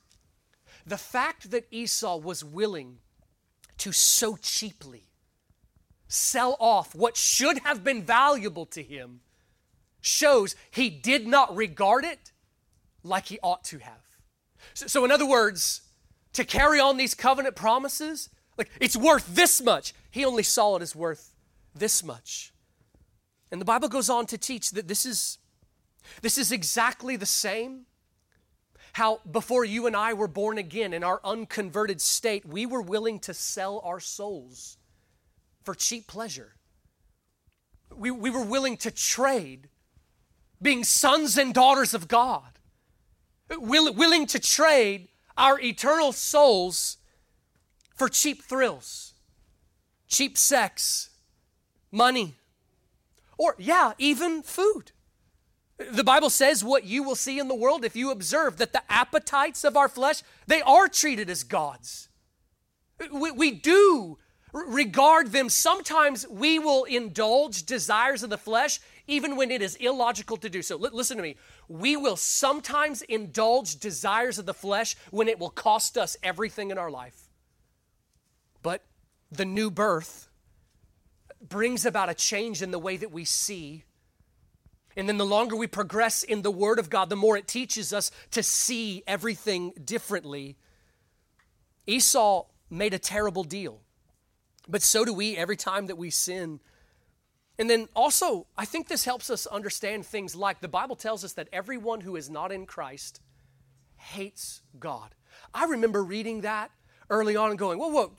the 0.87 0.99
fact 0.99 1.51
that 1.51 1.67
Esau 1.71 2.17
was 2.17 2.45
willing 2.45 2.99
to 3.79 3.93
so 3.93 4.37
cheaply 4.37 5.05
sell 6.09 6.57
off 6.59 6.95
what 6.95 7.17
should 7.17 7.59
have 7.59 7.85
been 7.85 8.03
valuable 8.03 8.67
to 8.67 8.83
him 8.83 9.21
shows 10.01 10.57
he 10.71 10.89
did 10.91 11.27
not 11.27 11.55
regard 11.55 12.05
it 12.05 12.33
like 13.05 13.27
he 13.27 13.39
ought 13.43 13.63
to 13.65 13.79
have. 13.79 14.01
So, 14.75 14.87
so, 14.87 15.05
in 15.05 15.11
other 15.13 15.27
words, 15.27 15.83
to 16.33 16.45
carry 16.45 16.81
on 16.81 16.97
these 16.97 17.15
covenant 17.15 17.55
promises, 17.55 18.31
like 18.57 18.71
it's 18.81 18.97
worth 18.97 19.35
this 19.35 19.63
much, 19.63 19.95
he 20.11 20.25
only 20.25 20.43
saw 20.43 20.77
it 20.77 20.83
as 20.83 20.97
worth 20.97 21.35
this 21.75 22.03
much. 22.03 22.53
And 23.53 23.61
the 23.61 23.65
Bible 23.65 23.89
goes 23.89 24.11
on 24.11 24.27
to 24.27 24.39
teach 24.39 24.71
that 24.73 24.89
this 24.89 25.07
is 25.07 25.39
this 26.23 26.39
is 26.39 26.53
exactly 26.53 27.17
the 27.17 27.27
same 27.27 27.85
how 28.95 29.21
before 29.31 29.65
you 29.65 29.87
and 29.87 29.95
I 29.95 30.15
were 30.15 30.29
born 30.29 30.59
again 30.59 30.95
in 30.95 31.05
our 31.05 31.21
unconverted 31.23 32.01
state, 32.01 32.47
we 32.47 32.65
were 32.65 32.81
willing 32.81 33.21
to 33.21 33.35
sell 33.35 33.81
our 33.85 34.01
souls 34.01 34.78
for 35.69 35.75
cheap 35.75 36.07
pleasure. 36.07 36.55
We, 37.95 38.11
we 38.11 38.31
were 38.31 38.43
willing 38.43 38.79
to 38.79 38.91
trade 38.91 39.69
being 40.63 40.83
sons 40.83 41.37
and 41.37 41.53
daughters 41.53 41.93
of 41.93 42.09
God, 42.09 42.59
will, 43.51 43.93
willing 43.93 44.25
to 44.29 44.39
trade 44.39 45.09
our 45.37 45.61
eternal 45.61 46.13
souls 46.13 46.97
for 47.95 48.09
cheap 48.09 48.43
thrills, 48.43 49.13
cheap 50.09 50.39
sex, 50.39 51.11
money, 51.93 52.37
or, 53.37 53.55
yeah, 53.59 53.93
even 53.99 54.41
food. 54.41 54.93
The 55.77 56.03
Bible 56.03 56.31
says 56.31 56.65
what 56.65 56.85
you 56.85 57.03
will 57.03 57.15
see 57.15 57.39
in 57.39 57.49
the 57.49 57.55
world 57.55 57.85
if 57.85 57.95
you 57.95 58.11
observe 58.11 58.57
that 58.57 58.73
the 58.73 58.91
appetites 58.91 59.65
of 59.65 59.77
our 59.77 59.91
flesh, 59.91 60.23
they 60.47 60.63
are 60.63 60.89
treated 60.89 61.29
as 61.29 61.45
gods. 61.45 62.09
We, 63.13 63.31
we 63.33 63.51
do 63.51 64.17
regard 64.53 65.33
them. 65.33 65.49
Sometimes 65.49 66.27
we 66.29 66.59
will 66.59 66.85
indulge 66.85 67.65
desires 67.65 68.23
of 68.23 68.31
the 68.31 68.39
flesh 68.39 68.81
even 69.07 69.37
when 69.37 69.51
it 69.51 69.63
is 69.63 69.75
illogical 69.77 70.37
to 70.37 70.49
do 70.49 70.63
so. 70.63 70.83
L- 70.83 70.91
listen 70.93 71.17
to 71.17 71.23
me. 71.23 71.37
We 71.69 71.97
will 71.97 72.17
sometimes 72.17 73.03
indulge 73.03 73.77
desires 73.77 74.39
of 74.39 74.47
the 74.47 74.55
flesh 74.55 74.97
when 75.11 75.29
it 75.29 75.39
will 75.39 75.51
cost 75.51 75.97
us 75.99 76.17
everything 76.23 76.71
in 76.71 76.79
our 76.79 76.91
life. 76.91 77.29
But 78.63 78.85
the 79.31 79.45
new 79.45 79.71
birth 79.71 80.29
brings 81.47 81.87
about 81.87 82.09
a 82.09 82.15
change 82.15 82.63
in 82.63 82.71
the 82.71 82.79
way 82.79 82.97
that 82.97 83.13
we 83.13 83.25
see. 83.25 83.85
And 84.97 85.09
then 85.09 85.17
the 85.17 85.27
longer 85.27 85.57
we 85.57 85.67
progress 85.67 86.23
in 86.23 86.43
the 86.43 86.51
Word 86.51 86.79
of 86.79 86.91
God, 86.91 87.09
the 87.09 87.17
more 87.17 87.37
it 87.37 87.47
teaches 87.47 87.93
us 87.93 88.11
to 88.33 88.43
see 88.43 89.03
everything 89.07 89.73
differently. 89.85 90.57
Esau 91.87 92.47
made 92.69 92.93
a 92.93 92.99
terrible 92.99 93.45
deal, 93.45 93.81
but 94.69 94.83
so 94.83 95.05
do 95.05 95.13
we 95.13 95.37
every 95.37 95.57
time 95.57 95.87
that 95.87 95.97
we 95.97 96.11
sin. 96.11 96.61
And 97.59 97.69
then 97.69 97.89
also, 97.97 98.47
I 98.57 98.65
think 98.65 98.87
this 98.87 99.05
helps 99.05 99.31
us 99.31 99.47
understand 99.47 100.07
things 100.07 100.37
like 100.37 100.61
the 100.61 100.69
Bible 100.69 100.95
tells 100.95 101.25
us 101.25 101.33
that 101.35 101.49
everyone 101.53 102.03
who 102.03 102.15
is 102.15 102.31
not 102.31 102.53
in 102.53 102.67
Christ 102.67 103.21
hates 103.97 104.63
God. 104.79 105.15
I 105.53 105.65
remember 105.65 106.05
reading 106.05 106.43
that 106.43 106.71
early 107.11 107.35
on 107.35 107.51
and 107.51 107.59
going, 107.59 107.79
whoa, 107.79 107.89
whoa 107.89 108.13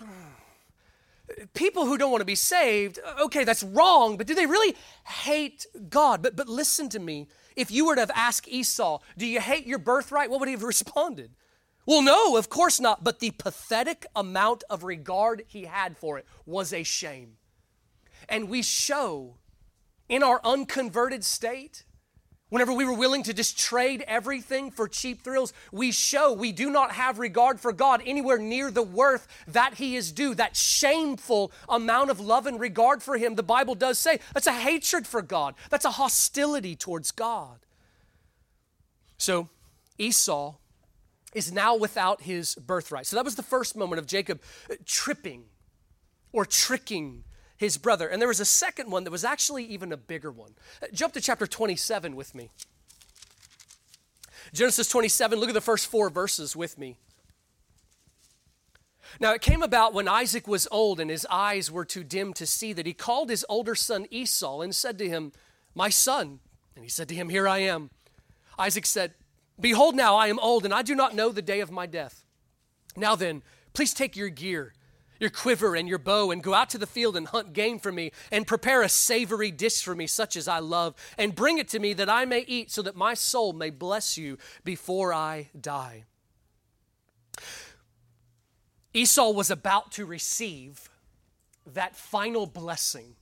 people 1.53 1.85
who 1.85 1.97
don't 1.97 2.11
want 2.11 2.21
to 2.21 2.25
be 2.25 2.35
saved, 2.35 2.99
okay, 3.21 3.43
that's 3.43 3.63
wrong, 3.63 4.17
but 4.17 4.27
do 4.27 4.35
they 4.35 4.45
really 4.45 4.75
hate 5.05 5.65
God? 5.89 6.21
But, 6.21 6.35
but 6.35 6.47
listen 6.47 6.89
to 6.89 6.99
me. 6.99 7.27
If 7.55 7.71
you 7.71 7.85
were 7.85 7.95
to 7.95 8.01
have 8.01 8.11
asked 8.15 8.47
Esau, 8.47 8.99
do 9.17 9.25
you 9.25 9.39
hate 9.39 9.65
your 9.67 9.79
birthright? 9.79 10.29
What 10.29 10.39
would 10.39 10.49
he 10.49 10.53
have 10.53 10.63
responded? 10.75 11.31
Well, 11.89 12.03
no, 12.03 12.37
of 12.37 12.49
course 12.49 12.79
not. 12.79 13.03
But 13.03 13.19
the 13.19 13.31
pathetic 13.31 14.05
amount 14.15 14.63
of 14.69 14.83
regard 14.83 15.41
he 15.47 15.63
had 15.63 15.97
for 15.97 16.19
it 16.19 16.27
was 16.45 16.71
a 16.71 16.83
shame. 16.83 17.37
And 18.29 18.47
we 18.47 18.61
show 18.61 19.37
in 20.07 20.21
our 20.21 20.39
unconverted 20.43 21.25
state 21.25 21.85
Whenever 22.49 22.73
we 22.73 22.83
were 22.83 22.95
willing 22.95 23.21
to 23.21 23.31
just 23.31 23.59
trade 23.59 24.03
everything 24.07 24.71
for 24.71 24.87
cheap 24.87 25.21
thrills, 25.21 25.53
we 25.71 25.91
show 25.91 26.33
we 26.33 26.51
do 26.51 26.71
not 26.71 26.93
have 26.93 27.19
regard 27.19 27.59
for 27.59 27.71
God 27.71 28.01
anywhere 28.03 28.39
near 28.39 28.71
the 28.71 28.81
worth 28.81 29.27
that 29.47 29.75
He 29.75 29.95
is 29.95 30.11
due. 30.11 30.33
That 30.33 30.55
shameful 30.55 31.51
amount 31.67 32.09
of 32.09 32.19
love 32.19 32.47
and 32.47 32.59
regard 32.59 33.03
for 33.03 33.19
Him, 33.19 33.35
the 33.35 33.43
Bible 33.43 33.75
does 33.75 33.99
say, 33.99 34.19
that's 34.33 34.47
a 34.47 34.51
hatred 34.51 35.05
for 35.05 35.21
God, 35.21 35.53
that's 35.69 35.85
a 35.85 35.91
hostility 35.91 36.75
towards 36.75 37.11
God. 37.11 37.59
So 39.19 39.49
Esau 39.99 40.55
is 41.33 41.51
now 41.51 41.75
without 41.75 42.21
his 42.21 42.55
birthright. 42.55 43.05
So 43.05 43.15
that 43.15 43.25
was 43.25 43.35
the 43.35 43.43
first 43.43 43.75
moment 43.75 43.99
of 43.99 44.07
Jacob 44.07 44.41
tripping 44.85 45.45
or 46.31 46.45
tricking 46.45 47.23
his 47.57 47.77
brother. 47.77 48.07
And 48.07 48.21
there 48.21 48.27
was 48.27 48.39
a 48.39 48.45
second 48.45 48.89
one 48.89 49.03
that 49.03 49.11
was 49.11 49.23
actually 49.23 49.65
even 49.65 49.91
a 49.91 49.97
bigger 49.97 50.31
one. 50.31 50.55
Uh, 50.81 50.87
jump 50.93 51.13
to 51.13 51.21
chapter 51.21 51.45
27 51.45 52.15
with 52.15 52.33
me. 52.33 52.49
Genesis 54.53 54.87
27, 54.87 55.39
look 55.39 55.49
at 55.49 55.53
the 55.53 55.61
first 55.61 55.87
four 55.87 56.09
verses 56.09 56.55
with 56.55 56.77
me. 56.77 56.97
Now 59.19 59.33
it 59.33 59.41
came 59.41 59.61
about 59.61 59.93
when 59.93 60.07
Isaac 60.07 60.47
was 60.47 60.67
old 60.71 60.99
and 60.99 61.09
his 61.09 61.27
eyes 61.29 61.71
were 61.71 61.85
too 61.85 62.03
dim 62.03 62.33
to 62.33 62.45
see 62.45 62.73
that 62.73 62.85
he 62.85 62.93
called 62.93 63.29
his 63.29 63.45
older 63.49 63.75
son 63.75 64.05
Esau 64.09 64.61
and 64.61 64.73
said 64.73 64.97
to 64.99 65.09
him, 65.09 65.33
My 65.75 65.89
son. 65.89 66.39
And 66.75 66.85
he 66.85 66.89
said 66.89 67.09
to 67.09 67.15
him, 67.15 67.29
Here 67.29 67.47
I 67.47 67.59
am. 67.59 67.89
Isaac 68.57 68.85
said, 68.85 69.13
Behold, 69.59 69.95
now 69.95 70.15
I 70.15 70.27
am 70.27 70.39
old 70.39 70.65
and 70.65 70.73
I 70.73 70.81
do 70.81 70.95
not 70.95 71.15
know 71.15 71.31
the 71.31 71.41
day 71.41 71.59
of 71.59 71.71
my 71.71 71.85
death. 71.85 72.23
Now 72.95 73.15
then, 73.15 73.43
please 73.73 73.93
take 73.93 74.15
your 74.15 74.29
gear 74.29 74.73
your 75.19 75.29
quiver 75.29 75.75
and 75.75 75.87
your 75.87 75.97
bow 75.97 76.31
and 76.31 76.41
go 76.41 76.53
out 76.53 76.69
to 76.69 76.77
the 76.77 76.87
field 76.87 77.15
and 77.15 77.27
hunt 77.27 77.53
game 77.53 77.79
for 77.79 77.91
me 77.91 78.11
and 78.31 78.47
prepare 78.47 78.81
a 78.81 78.89
savory 78.89 79.51
dish 79.51 79.83
for 79.83 79.93
me, 79.93 80.07
such 80.07 80.35
as 80.35 80.47
I 80.47 80.59
love, 80.59 80.95
and 81.17 81.35
bring 81.35 81.57
it 81.57 81.67
to 81.69 81.79
me 81.79 81.93
that 81.93 82.09
I 82.09 82.25
may 82.25 82.41
eat, 82.47 82.71
so 82.71 82.81
that 82.81 82.95
my 82.95 83.13
soul 83.13 83.53
may 83.53 83.69
bless 83.69 84.17
you 84.17 84.37
before 84.63 85.13
I 85.13 85.49
die. 85.59 86.05
Esau 88.93 89.31
was 89.31 89.51
about 89.51 89.91
to 89.93 90.05
receive 90.05 90.89
that 91.65 91.95
final 91.95 92.47
blessing, 92.47 93.15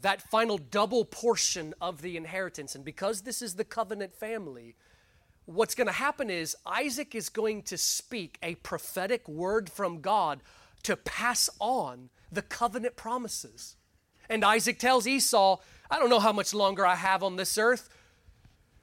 that 0.00 0.22
final 0.22 0.56
double 0.56 1.04
portion 1.04 1.74
of 1.80 2.00
the 2.00 2.16
inheritance. 2.16 2.74
And 2.74 2.84
because 2.84 3.22
this 3.22 3.42
is 3.42 3.54
the 3.54 3.64
covenant 3.64 4.14
family, 4.14 4.76
what's 5.46 5.74
going 5.74 5.86
to 5.86 5.92
happen 5.92 6.30
is 6.30 6.56
Isaac 6.66 7.14
is 7.14 7.28
going 7.28 7.62
to 7.64 7.76
speak 7.76 8.38
a 8.42 8.54
prophetic 8.56 9.28
word 9.28 9.70
from 9.70 10.00
God 10.00 10.40
to 10.84 10.96
pass 10.96 11.50
on 11.58 12.10
the 12.30 12.42
covenant 12.42 12.96
promises. 12.96 13.76
And 14.28 14.44
Isaac 14.44 14.78
tells 14.78 15.06
Esau, 15.06 15.58
I 15.90 15.98
don't 15.98 16.10
know 16.10 16.20
how 16.20 16.32
much 16.32 16.54
longer 16.54 16.86
I 16.86 16.96
have 16.96 17.22
on 17.22 17.36
this 17.36 17.58
earth. 17.58 17.88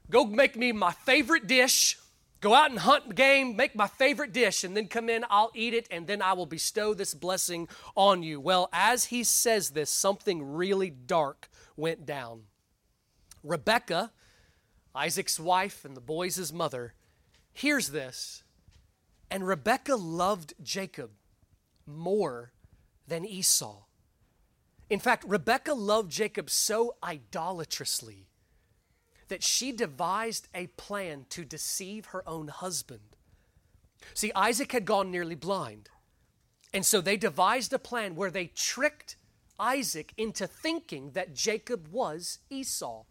Go 0.09 0.25
make 0.25 0.55
me 0.55 0.71
my 0.71 0.91
favorite 0.91 1.47
dish. 1.47 1.97
Go 2.41 2.55
out 2.55 2.71
and 2.71 2.79
hunt 2.79 3.13
game, 3.13 3.55
make 3.55 3.75
my 3.75 3.85
favorite 3.85 4.33
dish, 4.33 4.63
and 4.63 4.75
then 4.75 4.87
come 4.87 5.09
in, 5.09 5.23
I'll 5.29 5.51
eat 5.53 5.75
it, 5.75 5.87
and 5.91 6.07
then 6.07 6.23
I 6.23 6.33
will 6.33 6.47
bestow 6.47 6.95
this 6.95 7.13
blessing 7.13 7.67
on 7.95 8.23
you. 8.23 8.39
Well, 8.39 8.67
as 8.73 9.05
he 9.05 9.23
says 9.23 9.69
this, 9.69 9.91
something 9.91 10.53
really 10.53 10.89
dark 10.89 11.49
went 11.77 12.03
down. 12.03 12.45
Rebecca, 13.43 14.11
Isaac's 14.93 15.39
wife 15.39 15.85
and 15.85 15.95
the 15.95 16.01
boys' 16.01 16.51
mother, 16.51 16.93
hears 17.53 17.89
this, 17.89 18.43
and 19.29 19.47
Rebecca 19.47 19.95
loved 19.95 20.53
Jacob 20.61 21.11
more 21.85 22.51
than 23.07 23.25
Esau. 23.25 23.83
In 24.89 24.99
fact, 24.99 25.23
Rebekah 25.25 25.73
loved 25.73 26.11
Jacob 26.11 26.49
so 26.49 26.95
idolatrously 27.03 28.27
that 29.29 29.43
she 29.43 29.71
devised 29.71 30.49
a 30.53 30.67
plan 30.67 31.25
to 31.29 31.45
deceive 31.45 32.07
her 32.07 32.27
own 32.27 32.49
husband. 32.49 33.15
See, 34.13 34.33
Isaac 34.35 34.73
had 34.73 34.83
gone 34.83 35.09
nearly 35.09 35.35
blind. 35.35 35.89
And 36.73 36.85
so 36.85 36.99
they 36.99 37.15
devised 37.15 37.71
a 37.71 37.79
plan 37.79 38.15
where 38.15 38.31
they 38.31 38.47
tricked 38.47 39.15
Isaac 39.57 40.13
into 40.17 40.47
thinking 40.47 41.11
that 41.11 41.33
Jacob 41.33 41.87
was 41.89 42.39
Esau. 42.49 43.05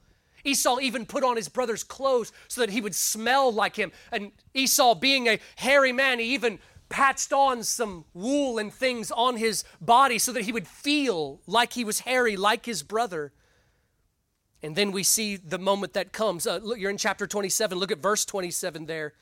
Esau 0.45 0.79
even 0.81 1.07
put 1.07 1.25
on 1.25 1.37
his 1.37 1.49
brother's 1.49 1.85
clothes 1.85 2.33
so 2.49 2.61
that 2.61 2.71
he 2.71 2.81
would 2.81 2.95
smell 2.95 3.53
like 3.53 3.77
him. 3.77 3.93
And 4.13 4.33
Esau, 4.55 4.95
being 4.95 5.29
a 5.29 5.39
hairy 5.57 5.93
man, 5.93 6.19
he 6.19 6.35
even 6.35 6.59
patched 6.89 7.33
on 7.33 7.63
some 7.63 8.05
wool 8.13 8.59
and 8.59 8.73
things 8.73 9.11
on 9.11 9.37
his 9.37 9.65
body 9.81 10.19
so 10.19 10.33
that 10.33 10.43
he 10.43 10.53
would 10.53 10.67
feel 10.67 11.41
like 11.47 11.73
he 11.73 11.85
was 11.85 12.01
hairy, 12.01 12.37
like 12.37 12.67
his 12.67 12.83
brother. 12.83 13.33
And 14.63 14.77
then 14.77 14.93
we 14.93 15.03
see 15.03 15.37
the 15.37 15.59
moment 15.59 15.95
that 15.95 16.13
comes. 16.13 16.47
Uh, 16.47 16.59
look, 16.63 16.79
you're 16.79 16.91
in 16.91 16.99
chapter 16.99 17.27
27. 17.27 17.79
Look 17.79 17.91
at 17.93 17.99
verse 17.99 18.25
27 18.25 18.87
there. 18.87 19.15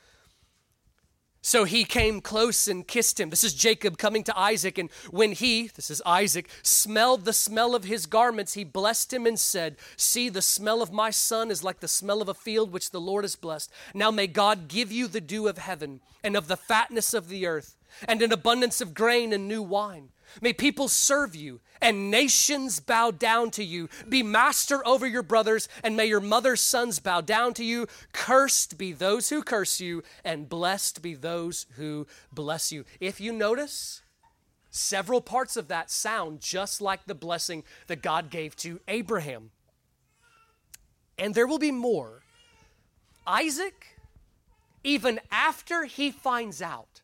So 1.41 1.63
he 1.63 1.85
came 1.85 2.19
close 2.19 2.67
and 2.67 2.85
kissed 2.85 3.19
him. 3.19 3.29
This 3.29 3.45
is 3.45 3.53
Jacob 3.53 3.97
coming 3.97 4.23
to 4.25 4.37
Isaac. 4.37 4.77
And 4.77 4.89
when 5.09 5.31
he, 5.31 5.67
this 5.67 5.89
is 5.89 6.01
Isaac, 6.05 6.49
smelled 6.63 7.23
the 7.23 7.33
smell 7.33 7.75
of 7.75 7.85
his 7.85 8.05
garments, 8.05 8.53
he 8.53 8.65
blessed 8.65 9.13
him 9.13 9.25
and 9.25 9.39
said, 9.39 9.77
See, 9.95 10.27
the 10.27 10.41
smell 10.41 10.81
of 10.81 10.91
my 10.91 11.11
son 11.11 11.49
is 11.49 11.63
like 11.63 11.79
the 11.79 11.87
smell 11.87 12.21
of 12.21 12.27
a 12.27 12.33
field 12.33 12.71
which 12.71 12.91
the 12.91 13.01
Lord 13.01 13.23
has 13.23 13.37
blessed. 13.37 13.71
Now 13.93 14.11
may 14.11 14.27
God 14.27 14.67
give 14.67 14.91
you 14.91 15.07
the 15.07 15.21
dew 15.21 15.47
of 15.47 15.57
heaven 15.57 16.01
and 16.23 16.35
of 16.35 16.47
the 16.47 16.57
fatness 16.57 17.13
of 17.13 17.29
the 17.29 17.47
earth 17.47 17.77
and 18.07 18.21
an 18.21 18.31
abundance 18.31 18.81
of 18.81 18.93
grain 18.93 19.33
and 19.33 19.47
new 19.47 19.61
wine. 19.61 20.09
May 20.41 20.53
people 20.53 20.87
serve 20.87 21.35
you 21.35 21.59
and 21.81 22.11
nations 22.11 22.79
bow 22.79 23.11
down 23.11 23.51
to 23.51 23.63
you. 23.63 23.89
Be 24.07 24.23
master 24.23 24.85
over 24.85 25.07
your 25.07 25.23
brothers, 25.23 25.67
and 25.83 25.95
may 25.95 26.05
your 26.05 26.19
mother's 26.19 26.61
sons 26.61 26.99
bow 26.99 27.21
down 27.21 27.53
to 27.55 27.63
you. 27.63 27.87
Cursed 28.11 28.77
be 28.77 28.91
those 28.91 29.29
who 29.29 29.41
curse 29.41 29.79
you, 29.79 30.03
and 30.23 30.49
blessed 30.49 31.01
be 31.01 31.13
those 31.13 31.65
who 31.77 32.07
bless 32.31 32.71
you. 32.71 32.85
If 32.99 33.21
you 33.21 33.31
notice, 33.31 34.01
several 34.69 35.21
parts 35.21 35.57
of 35.57 35.67
that 35.69 35.89
sound 35.89 36.41
just 36.41 36.81
like 36.81 37.05
the 37.05 37.15
blessing 37.15 37.63
that 37.87 38.01
God 38.01 38.29
gave 38.29 38.55
to 38.57 38.79
Abraham. 38.87 39.51
And 41.17 41.35
there 41.35 41.47
will 41.47 41.59
be 41.59 41.71
more. 41.71 42.23
Isaac, 43.27 43.97
even 44.83 45.19
after 45.31 45.85
he 45.85 46.11
finds 46.11 46.61
out 46.61 47.01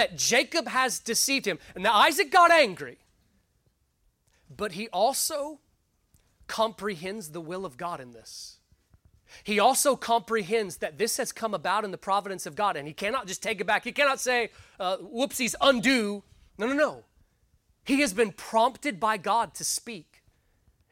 that 0.00 0.16
Jacob 0.16 0.66
has 0.68 0.98
deceived 0.98 1.46
him, 1.46 1.58
and 1.74 1.84
now 1.84 1.94
Isaac 1.94 2.30
got 2.30 2.50
angry 2.50 2.98
but 4.50 4.72
he 4.72 4.88
also 4.88 5.60
comprehends 6.48 7.30
the 7.30 7.40
will 7.40 7.64
of 7.64 7.76
God 7.76 8.00
in 8.00 8.10
this. 8.10 8.58
He 9.44 9.60
also 9.60 9.94
comprehends 9.94 10.78
that 10.78 10.98
this 10.98 11.16
has 11.18 11.30
come 11.30 11.54
about 11.54 11.84
in 11.84 11.92
the 11.92 11.98
providence 11.98 12.46
of 12.46 12.56
God, 12.56 12.76
and 12.76 12.88
he 12.88 12.92
cannot 12.92 13.28
just 13.28 13.42
take 13.42 13.60
it 13.60 13.66
back. 13.66 13.84
He 13.84 13.92
cannot 13.92 14.18
say, 14.18 14.50
uh, 14.80 14.96
whoopsies, 14.98 15.54
undo. 15.60 16.24
No, 16.58 16.66
no, 16.66 16.74
no. 16.74 17.04
He 17.84 18.00
has 18.00 18.12
been 18.12 18.32
prompted 18.32 18.98
by 18.98 19.16
God 19.16 19.54
to 19.54 19.64
speak. 19.64 20.24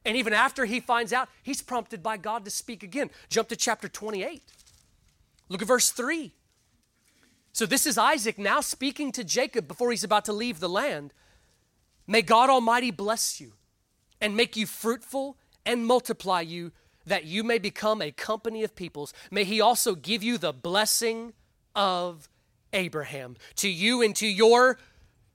And 0.04 0.16
even 0.16 0.32
after 0.32 0.64
he 0.64 0.78
finds 0.78 1.12
out, 1.12 1.28
he's 1.42 1.60
prompted 1.60 2.00
by 2.00 2.16
God 2.16 2.44
to 2.44 2.50
speak 2.50 2.84
again. 2.84 3.10
Jump 3.28 3.48
to 3.48 3.56
chapter 3.56 3.88
28. 3.88 4.42
Look 5.48 5.60
at 5.60 5.68
verse 5.68 5.90
3. 5.90 6.32
So 7.58 7.66
this 7.66 7.88
is 7.88 7.98
Isaac 7.98 8.38
now 8.38 8.60
speaking 8.60 9.10
to 9.10 9.24
Jacob 9.24 9.66
before 9.66 9.90
he's 9.90 10.04
about 10.04 10.26
to 10.26 10.32
leave 10.32 10.60
the 10.60 10.68
land. 10.68 11.12
May 12.06 12.22
God 12.22 12.50
Almighty 12.50 12.92
bless 12.92 13.40
you 13.40 13.54
and 14.20 14.36
make 14.36 14.56
you 14.56 14.64
fruitful 14.64 15.36
and 15.66 15.84
multiply 15.84 16.40
you 16.40 16.70
that 17.04 17.24
you 17.24 17.42
may 17.42 17.58
become 17.58 18.00
a 18.00 18.12
company 18.12 18.62
of 18.62 18.76
peoples. 18.76 19.12
May 19.32 19.42
He 19.42 19.60
also 19.60 19.96
give 19.96 20.22
you 20.22 20.38
the 20.38 20.52
blessing 20.52 21.32
of 21.74 22.28
Abraham. 22.72 23.36
To 23.56 23.68
you 23.68 24.02
and 24.02 24.14
to 24.14 24.28
your 24.28 24.78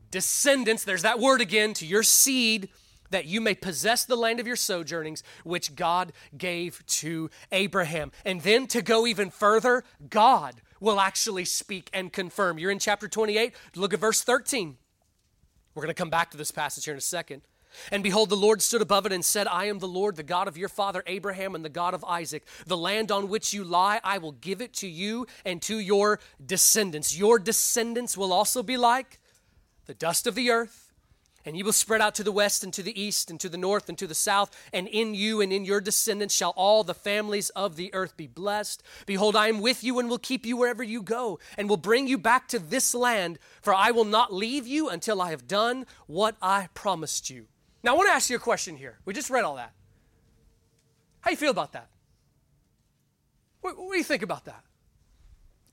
descendants, 0.09 0.85
there's 0.85 1.01
that 1.01 1.19
word 1.19 1.41
again, 1.41 1.73
to 1.73 1.85
your 1.85 2.03
seed, 2.03 2.69
that 3.09 3.25
you 3.25 3.41
may 3.41 3.53
possess 3.53 4.05
the 4.05 4.15
land 4.15 4.39
of 4.39 4.47
your 4.47 4.55
sojournings, 4.55 5.23
which 5.43 5.75
God 5.75 6.13
gave 6.37 6.85
to 6.85 7.29
Abraham. 7.51 8.13
And 8.23 8.39
then 8.39 8.67
to 8.67 8.81
go 8.81 9.05
even 9.05 9.29
further, 9.29 9.83
God 10.09 10.61
will 10.83 10.99
actually 10.99 11.45
speak 11.45 11.89
and 11.93 12.11
confirm. 12.11 12.59
You're 12.59 12.69
in 12.69 12.77
chapter 12.77 13.07
28, 13.07 13.55
look 13.75 13.93
at 13.93 13.99
verse 13.99 14.21
13. 14.21 14.77
We're 15.73 15.81
going 15.81 15.95
to 15.95 15.99
come 15.99 16.09
back 16.09 16.29
to 16.31 16.37
this 16.37 16.51
passage 16.51 16.85
here 16.85 16.93
in 16.93 16.97
a 16.97 17.01
second. 17.01 17.41
And 17.91 18.03
behold, 18.03 18.29
the 18.29 18.35
Lord 18.35 18.61
stood 18.61 18.83
above 18.83 19.05
it 19.07 19.11
and 19.11 19.25
said, 19.25 19.47
I 19.47 19.65
am 19.65 19.79
the 19.79 19.87
Lord, 19.87 20.15
the 20.15 20.23
God 20.23 20.47
of 20.47 20.57
your 20.57 20.69
father 20.69 21.01
Abraham 21.07 21.55
and 21.55 21.65
the 21.65 21.69
God 21.69 21.95
of 21.95 22.03
Isaac. 22.03 22.43
The 22.67 22.77
land 22.77 23.11
on 23.11 23.29
which 23.29 23.53
you 23.53 23.63
lie, 23.63 23.99
I 24.03 24.19
will 24.19 24.33
give 24.33 24.61
it 24.61 24.73
to 24.75 24.87
you 24.87 25.25
and 25.43 25.61
to 25.63 25.79
your 25.79 26.19
descendants. 26.45 27.17
Your 27.17 27.39
descendants 27.39 28.15
will 28.15 28.31
also 28.31 28.61
be 28.61 28.77
like 28.77 29.19
the 29.85 29.95
dust 29.95 30.27
of 30.27 30.35
the 30.35 30.51
earth 30.51 30.82
and 31.45 31.57
you 31.57 31.65
will 31.65 31.73
spread 31.73 32.01
out 32.01 32.15
to 32.15 32.23
the 32.23 32.31
west 32.31 32.63
and 32.63 32.73
to 32.73 32.83
the 32.83 32.99
east 32.99 33.29
and 33.29 33.39
to 33.39 33.49
the 33.49 33.57
north 33.57 33.89
and 33.89 33.97
to 33.97 34.07
the 34.07 34.15
south, 34.15 34.49
and 34.71 34.87
in 34.87 35.13
you 35.13 35.41
and 35.41 35.51
in 35.51 35.65
your 35.65 35.81
descendants 35.81 36.33
shall 36.33 36.53
all 36.55 36.83
the 36.83 36.93
families 36.93 37.49
of 37.51 37.75
the 37.75 37.93
earth 37.93 38.15
be 38.15 38.27
blessed. 38.27 38.83
Behold, 39.05 39.35
I 39.35 39.47
am 39.47 39.61
with 39.61 39.83
you 39.83 39.99
and 39.99 40.09
will 40.09 40.17
keep 40.17 40.45
you 40.45 40.57
wherever 40.57 40.83
you 40.83 41.01
go, 41.01 41.39
and 41.57 41.69
will 41.69 41.77
bring 41.77 42.07
you 42.07 42.17
back 42.17 42.47
to 42.49 42.59
this 42.59 42.93
land, 42.93 43.39
for 43.61 43.73
I 43.73 43.91
will 43.91 44.05
not 44.05 44.33
leave 44.33 44.67
you 44.67 44.89
until 44.89 45.21
I 45.21 45.31
have 45.31 45.47
done 45.47 45.85
what 46.07 46.35
I 46.41 46.69
promised 46.73 47.29
you. 47.29 47.47
Now, 47.83 47.93
I 47.93 47.97
want 47.97 48.09
to 48.09 48.15
ask 48.15 48.29
you 48.29 48.37
a 48.37 48.39
question 48.39 48.77
here. 48.77 48.99
We 49.05 49.13
just 49.13 49.29
read 49.29 49.43
all 49.43 49.55
that. 49.55 49.73
How 51.21 51.29
do 51.29 51.33
you 51.33 51.37
feel 51.37 51.51
about 51.51 51.73
that? 51.73 51.89
What, 53.61 53.77
what 53.77 53.91
do 53.91 53.97
you 53.97 54.03
think 54.03 54.23
about 54.23 54.45
that? 54.45 54.63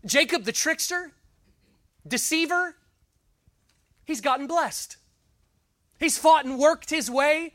Jacob 0.06 0.44
the 0.44 0.52
trickster, 0.52 1.12
deceiver, 2.06 2.76
he's 4.04 4.20
gotten 4.20 4.46
blessed. 4.46 4.96
He's 6.00 6.16
fought 6.16 6.46
and 6.46 6.58
worked 6.58 6.88
his 6.90 7.10
way, 7.10 7.52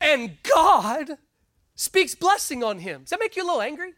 and 0.00 0.36
God 0.42 1.12
speaks 1.76 2.14
blessing 2.14 2.64
on 2.64 2.80
him. 2.80 3.02
Does 3.02 3.10
that 3.10 3.20
make 3.20 3.36
you 3.36 3.44
a 3.44 3.46
little 3.46 3.62
angry? 3.62 3.92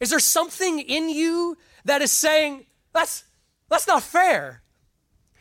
Is 0.00 0.10
there 0.10 0.20
something 0.20 0.78
in 0.78 1.08
you 1.10 1.58
that 1.84 2.00
is 2.00 2.12
saying, 2.12 2.66
that's, 2.92 3.24
that's 3.68 3.88
not 3.88 4.02
fair? 4.02 4.62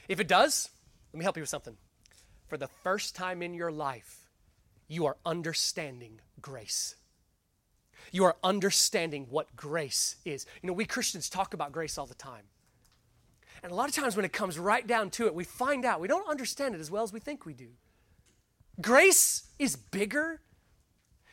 If 0.08 0.20
it 0.20 0.28
does, 0.28 0.70
let 1.14 1.20
me 1.20 1.24
help 1.24 1.38
you 1.38 1.44
with 1.44 1.50
something. 1.50 1.78
For 2.48 2.58
the 2.58 2.70
first 2.84 3.16
time 3.16 3.42
in 3.42 3.54
your 3.54 3.72
life, 3.72 4.28
you 4.88 5.06
are 5.06 5.18
understanding 5.26 6.20
grace. 6.42 6.96
You 8.12 8.26
are 8.26 8.36
understanding 8.44 9.28
what 9.30 9.56
grace 9.56 10.16
is. 10.26 10.46
You 10.62 10.68
know, 10.68 10.74
we 10.74 10.86
Christians 10.86 11.30
talk 11.30 11.54
about 11.54 11.72
grace 11.72 11.98
all 11.98 12.08
the 12.08 12.16
time. 12.16 12.44
And 13.64 13.72
a 13.72 13.76
lot 13.76 13.90
of 13.90 13.96
times 13.96 14.16
when 14.16 14.26
it 14.26 14.34
comes 14.34 14.58
right 14.58 14.86
down 14.86 15.10
to 15.12 15.28
it, 15.28 15.36
we 15.36 15.44
find 15.44 15.86
out 15.86 16.00
we 16.00 16.08
don't 16.08 16.28
understand 16.28 16.74
it 16.74 16.82
as 16.82 16.90
well 16.90 17.04
as 17.04 17.14
we 17.14 17.20
think 17.20 17.46
we 17.46 17.54
do. 17.54 17.70
Grace 18.82 19.44
is 19.60 19.76
bigger 19.76 20.42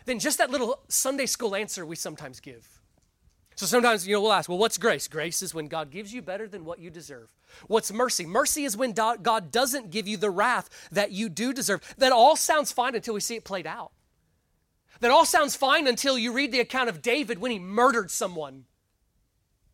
than 0.05 0.19
just 0.19 0.39
that 0.39 0.51
little 0.51 0.81
Sunday 0.89 1.27
school 1.27 1.55
answer 1.55 1.87
we 1.87 1.97
sometimes 1.97 2.41
give. 2.41 2.67
So 3.55 3.67
sometimes, 3.67 4.07
you 4.07 4.15
know, 4.15 4.21
we'll 4.21 4.33
ask, 4.33 4.49
well, 4.49 4.59
what's 4.59 4.79
grace? 4.79 5.09
Grace 5.09 5.43
is 5.43 5.53
when 5.53 5.67
God 5.67 5.91
gives 5.91 6.15
you 6.15 6.23
better 6.23 6.47
than 6.47 6.65
what 6.65 6.79
you 6.79 6.91
deserve. 6.91 7.29
What's 7.67 7.93
mercy? 7.93 8.25
Mercy 8.25 8.65
is 8.65 8.77
when 8.77 8.93
God 8.93 9.51
doesn't 9.51 9.91
give 9.91 10.07
you 10.07 10.17
the 10.17 10.31
wrath 10.31 10.69
that 10.93 11.11
you 11.11 11.29
do 11.29 11.53
deserve. 11.53 11.81
That 11.99 12.13
all 12.13 12.37
sounds 12.37 12.71
fine 12.71 12.95
until 12.95 13.15
we 13.15 13.21
see 13.21 13.35
it 13.35 13.45
played 13.45 13.67
out. 13.67 13.91
That 15.01 15.11
all 15.11 15.25
sounds 15.25 15.57
fine 15.57 15.87
until 15.89 16.19
you 16.19 16.33
read 16.33 16.53
the 16.53 16.61
account 16.61 16.89
of 16.89 17.03
David 17.03 17.39
when 17.41 17.51
he 17.51 17.59
murdered 17.59 18.11
someone 18.11 18.65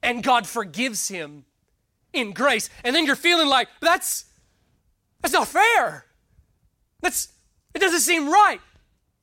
and 0.02 0.22
God 0.22 0.46
forgives 0.46 1.08
him 1.08 1.44
in 2.14 2.32
grace. 2.32 2.70
And 2.82 2.94
then 2.94 3.04
you're 3.06 3.16
feeling 3.16 3.48
like, 3.48 3.68
that's 3.80 4.26
that's 5.20 5.34
not 5.34 5.48
fair. 5.48 6.06
That's 7.00 7.28
it 7.74 7.78
doesn't 7.80 8.00
seem 8.00 8.30
right. 8.30 8.60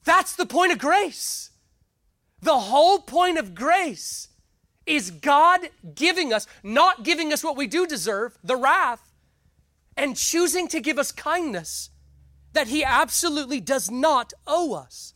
That's 0.03 0.35
the 0.35 0.45
point 0.45 0.71
of 0.71 0.79
grace. 0.79 1.51
The 2.41 2.57
whole 2.57 2.99
point 2.99 3.37
of 3.37 3.53
grace 3.53 4.29
is 4.85 5.11
God 5.11 5.69
giving 5.93 6.33
us, 6.33 6.47
not 6.63 7.03
giving 7.03 7.31
us 7.31 7.43
what 7.43 7.55
we 7.55 7.67
do 7.67 7.85
deserve, 7.85 8.37
the 8.43 8.55
wrath, 8.55 9.13
and 9.95 10.17
choosing 10.17 10.67
to 10.69 10.79
give 10.79 10.97
us 10.97 11.11
kindness 11.11 11.91
that 12.53 12.67
He 12.67 12.83
absolutely 12.83 13.61
does 13.61 13.91
not 13.91 14.33
owe 14.47 14.73
us. 14.73 15.13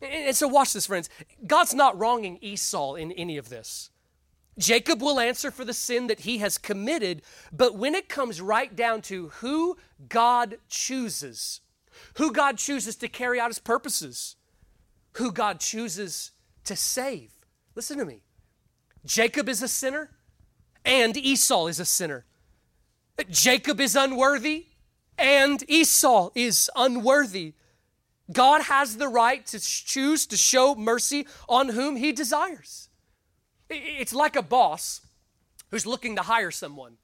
And 0.00 0.34
so, 0.34 0.48
watch 0.48 0.72
this, 0.72 0.86
friends. 0.86 1.10
God's 1.46 1.74
not 1.74 1.98
wronging 1.98 2.38
Esau 2.40 2.94
in 2.94 3.12
any 3.12 3.36
of 3.36 3.50
this. 3.50 3.89
Jacob 4.58 5.00
will 5.00 5.20
answer 5.20 5.50
for 5.50 5.64
the 5.64 5.72
sin 5.72 6.06
that 6.08 6.20
he 6.20 6.38
has 6.38 6.58
committed, 6.58 7.22
but 7.52 7.76
when 7.76 7.94
it 7.94 8.08
comes 8.08 8.40
right 8.40 8.74
down 8.74 9.00
to 9.02 9.28
who 9.40 9.76
God 10.08 10.58
chooses, 10.68 11.60
who 12.14 12.32
God 12.32 12.58
chooses 12.58 12.96
to 12.96 13.08
carry 13.08 13.40
out 13.40 13.48
his 13.48 13.58
purposes, 13.58 14.36
who 15.14 15.32
God 15.32 15.60
chooses 15.60 16.32
to 16.64 16.76
save, 16.76 17.32
listen 17.74 17.98
to 17.98 18.04
me. 18.04 18.22
Jacob 19.04 19.48
is 19.48 19.62
a 19.62 19.68
sinner 19.68 20.10
and 20.84 21.16
Esau 21.16 21.66
is 21.66 21.80
a 21.80 21.84
sinner. 21.84 22.26
Jacob 23.30 23.80
is 23.80 23.96
unworthy 23.96 24.66
and 25.16 25.62
Esau 25.68 26.30
is 26.34 26.70
unworthy. 26.76 27.54
God 28.32 28.62
has 28.62 28.96
the 28.96 29.08
right 29.08 29.44
to 29.46 29.58
choose 29.58 30.26
to 30.26 30.36
show 30.36 30.74
mercy 30.74 31.26
on 31.48 31.70
whom 31.70 31.96
he 31.96 32.12
desires. 32.12 32.89
It's 33.70 34.12
like 34.12 34.36
a 34.36 34.42
boss 34.42 35.00
who's 35.70 35.86
looking 35.86 36.16
to 36.16 36.22
hire 36.22 36.50
someone, 36.50 36.96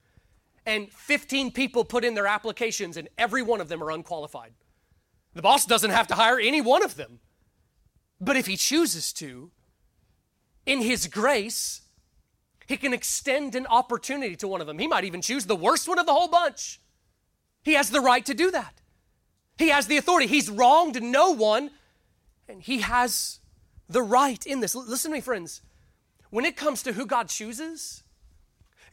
and 0.67 0.91
15 0.91 1.53
people 1.53 1.85
put 1.85 2.05
in 2.05 2.15
their 2.15 2.27
applications, 2.27 2.97
and 2.97 3.09
every 3.17 3.43
one 3.43 3.61
of 3.61 3.69
them 3.69 3.83
are 3.83 3.91
unqualified. 3.93 4.53
The 5.35 5.43
boss 5.43 5.65
doesn't 5.65 5.91
have 5.91 6.09
to 6.09 6.15
hire 6.15 6.41
any 6.41 6.61
one 6.61 6.83
of 6.83 6.97
them. 6.97 7.21
But 8.21 8.37
if 8.37 8.47
he 8.47 8.57
chooses 8.57 9.13
to, 9.15 9.51
in 10.65 10.81
his 10.81 11.07
grace, 11.07 11.83
he 12.67 12.77
can 12.77 12.93
extend 12.93 13.55
an 13.55 13.67
opportunity 13.67 14.35
to 14.37 14.49
one 14.49 14.61
of 14.61 14.67
them. 14.67 14.79
He 14.79 14.89
might 14.89 15.05
even 15.05 15.23
choose 15.23 15.47
the 15.47 15.55
worst 15.55 15.87
one 15.87 15.99
of 15.99 16.07
the 16.07 16.15
whole 16.15 16.29
bunch. 16.29 16.81
He 17.63 17.75
has 17.75 17.91
the 17.91 18.01
right 18.01 18.25
to 18.27 18.35
do 18.35 18.51
that. 18.51 18.81
He 19.59 19.69
has 19.69 19.87
the 19.87 19.97
authority. 19.97 20.27
He's 20.27 20.51
wronged 20.51 21.01
no 21.03 21.31
one, 21.31 21.71
and 22.49 22.63
he 22.63 22.79
has 22.79 23.39
the 23.89 24.03
right 24.03 24.45
in 24.47 24.61
this. 24.61 24.75
Listen 24.75 25.11
to 25.11 25.17
me, 25.17 25.21
friends. 25.21 25.63
When 26.31 26.45
it 26.45 26.57
comes 26.57 26.83
to 26.85 26.93
who 26.93 27.07
God 27.07 27.29
chooses, 27.29 28.03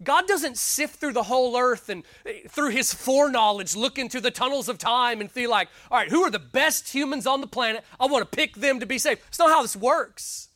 God 0.04 0.28
doesn't 0.28 0.58
sift 0.58 0.96
through 1.00 1.14
the 1.14 1.24
whole 1.24 1.58
earth 1.58 1.90
and 1.90 2.04
eh, 2.26 2.42
through 2.50 2.70
his 2.70 2.94
foreknowledge 2.94 3.76
look 3.76 3.98
into 3.98 4.20
the 4.20 4.32
tunnels 4.32 4.70
of 4.70 4.78
time 4.78 5.22
and 5.22 5.32
feel 5.32 5.50
like, 5.50 5.70
all 5.92 5.98
right, 5.98 6.10
who 6.10 6.24
are 6.24 6.32
the 6.32 6.40
best 6.40 6.90
humans 6.90 7.28
on 7.28 7.42
the 7.42 7.48
planet? 7.48 7.84
I 8.00 8.08
want 8.08 8.30
to 8.30 8.36
pick 8.36 8.56
them 8.56 8.80
to 8.80 8.86
be 8.86 8.98
saved. 8.98 9.22
It's 9.28 9.40
not 9.40 9.50
how 9.50 9.62
this 9.62 9.76
works. 9.76 10.50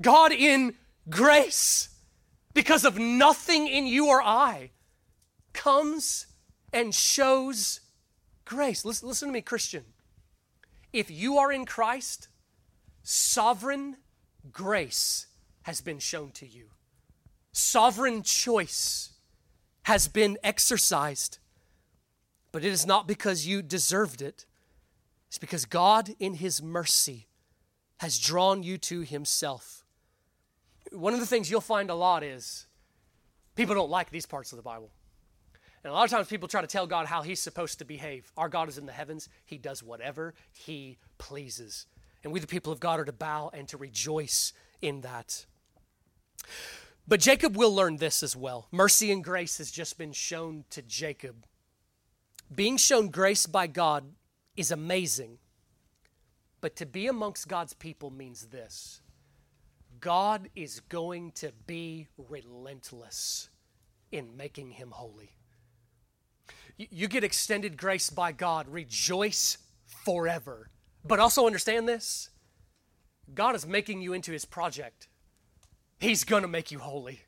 God, 0.00 0.32
in 0.32 0.74
grace, 1.08 1.88
because 2.54 2.84
of 2.84 2.98
nothing 2.98 3.66
in 3.66 3.86
you 3.86 4.08
or 4.08 4.22
I, 4.22 4.70
comes 5.52 6.26
and 6.72 6.94
shows 6.94 7.80
grace. 8.44 8.84
Listen, 8.84 9.08
listen 9.08 9.28
to 9.28 9.32
me, 9.32 9.40
Christian. 9.40 9.84
If 10.92 11.10
you 11.10 11.38
are 11.38 11.52
in 11.52 11.66
Christ, 11.66 12.28
sovereign 13.02 13.96
grace 14.50 15.26
has 15.68 15.80
been 15.80 15.98
shown 15.98 16.30
to 16.32 16.46
you 16.46 16.70
sovereign 17.58 18.22
choice 18.22 19.10
has 19.82 20.08
been 20.08 20.38
exercised. 20.44 21.38
But 22.52 22.64
it 22.64 22.72
is 22.72 22.86
not 22.86 23.06
because 23.06 23.46
you 23.46 23.62
deserved 23.62 24.22
it, 24.22 24.46
it's 25.28 25.38
because 25.38 25.64
God, 25.64 26.14
in 26.18 26.34
His 26.34 26.62
mercy, 26.62 27.26
has 27.98 28.18
drawn 28.18 28.62
you 28.62 28.78
to 28.78 29.00
Himself. 29.00 29.84
One 30.92 31.12
of 31.12 31.20
the 31.20 31.26
things 31.26 31.50
you'll 31.50 31.60
find 31.60 31.90
a 31.90 31.94
lot 31.94 32.22
is 32.22 32.66
people 33.54 33.74
don't 33.74 33.90
like 33.90 34.10
these 34.10 34.24
parts 34.24 34.52
of 34.52 34.56
the 34.56 34.62
Bible. 34.62 34.90
And 35.84 35.90
a 35.90 35.94
lot 35.94 36.04
of 36.04 36.10
times 36.10 36.28
people 36.28 36.48
try 36.48 36.60
to 36.60 36.66
tell 36.66 36.86
God 36.86 37.06
how 37.06 37.22
He's 37.22 37.40
supposed 37.40 37.78
to 37.80 37.84
behave. 37.84 38.32
Our 38.36 38.48
God 38.48 38.68
is 38.68 38.78
in 38.78 38.86
the 38.86 38.92
heavens, 38.92 39.28
He 39.44 39.58
does 39.58 39.82
whatever 39.82 40.34
He 40.52 40.96
pleases. 41.18 41.86
And 42.24 42.32
we, 42.32 42.40
the 42.40 42.46
people 42.46 42.72
of 42.72 42.80
God, 42.80 42.98
are 42.98 43.04
to 43.04 43.12
bow 43.12 43.50
and 43.52 43.68
to 43.68 43.76
rejoice 43.76 44.52
in 44.80 45.02
that. 45.02 45.44
But 47.06 47.20
Jacob 47.20 47.56
will 47.56 47.74
learn 47.74 47.96
this 47.96 48.22
as 48.22 48.36
well. 48.36 48.68
Mercy 48.70 49.10
and 49.10 49.24
grace 49.24 49.58
has 49.58 49.70
just 49.70 49.96
been 49.96 50.12
shown 50.12 50.64
to 50.70 50.82
Jacob. 50.82 51.46
Being 52.54 52.76
shown 52.76 53.08
grace 53.08 53.46
by 53.46 53.66
God 53.66 54.04
is 54.56 54.70
amazing. 54.70 55.38
But 56.60 56.76
to 56.76 56.86
be 56.86 57.06
amongst 57.06 57.48
God's 57.48 57.72
people 57.72 58.10
means 58.10 58.46
this 58.46 59.00
God 60.00 60.48
is 60.54 60.80
going 60.80 61.32
to 61.32 61.52
be 61.66 62.08
relentless 62.16 63.48
in 64.12 64.36
making 64.36 64.72
him 64.72 64.90
holy. 64.90 65.32
You 66.76 67.08
get 67.08 67.24
extended 67.24 67.76
grace 67.76 68.10
by 68.10 68.32
God, 68.32 68.68
rejoice 68.68 69.58
forever. 69.86 70.70
But 71.04 71.18
also 71.18 71.46
understand 71.46 71.88
this 71.88 72.30
God 73.34 73.54
is 73.54 73.66
making 73.66 74.02
you 74.02 74.12
into 74.12 74.32
his 74.32 74.44
project. 74.44 75.07
He's 75.98 76.24
going 76.24 76.42
to 76.42 76.48
make 76.48 76.70
you 76.70 76.78
holy. 76.78 77.20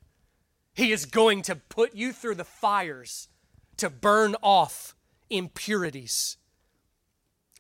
He 0.75 0.93
is 0.93 1.07
going 1.07 1.43
to 1.43 1.57
put 1.57 1.95
you 1.95 2.13
through 2.13 2.37
the 2.37 2.45
fires 2.45 3.29
to 3.77 3.91
burn 3.91 4.37
off 4.43 4.95
impurities. 5.29 6.37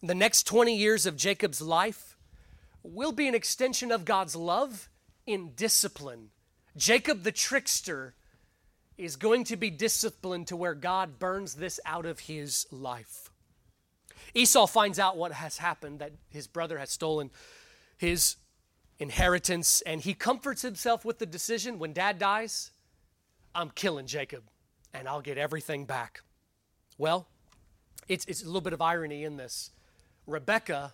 The 0.02 0.14
next 0.14 0.44
20 0.44 0.76
years 0.76 1.06
of 1.06 1.16
Jacob's 1.16 1.60
life 1.60 2.16
will 2.82 3.12
be 3.12 3.28
an 3.28 3.34
extension 3.34 3.90
of 3.90 4.04
God's 4.04 4.36
love 4.36 4.88
in 5.26 5.52
discipline. 5.54 6.30
Jacob 6.76 7.24
the 7.24 7.32
trickster 7.32 8.14
is 8.96 9.16
going 9.16 9.44
to 9.44 9.56
be 9.56 9.70
disciplined 9.70 10.46
to 10.46 10.56
where 10.56 10.74
God 10.74 11.18
burns 11.18 11.54
this 11.54 11.80
out 11.84 12.06
of 12.06 12.20
his 12.20 12.66
life. 12.70 13.30
Esau 14.34 14.66
finds 14.66 14.98
out 14.98 15.16
what 15.16 15.32
has 15.32 15.58
happened, 15.58 15.98
that 15.98 16.12
his 16.28 16.46
brother 16.46 16.78
has 16.78 16.90
stolen 16.90 17.30
his 17.96 18.36
inheritance, 19.00 19.80
and 19.86 20.02
he 20.02 20.14
comforts 20.14 20.62
himself 20.62 21.04
with 21.04 21.18
the 21.18 21.26
decision 21.26 21.78
when 21.78 21.92
dad 21.92 22.18
dies, 22.18 22.70
I'm 23.54 23.70
killing 23.70 24.06
Jacob 24.06 24.44
and 24.92 25.08
I'll 25.08 25.22
get 25.22 25.38
everything 25.38 25.86
back. 25.86 26.20
Well, 26.98 27.26
it's, 28.08 28.24
it's 28.26 28.42
a 28.42 28.46
little 28.46 28.60
bit 28.60 28.74
of 28.74 28.82
irony 28.82 29.24
in 29.24 29.36
this. 29.36 29.70
Rebekah, 30.26 30.92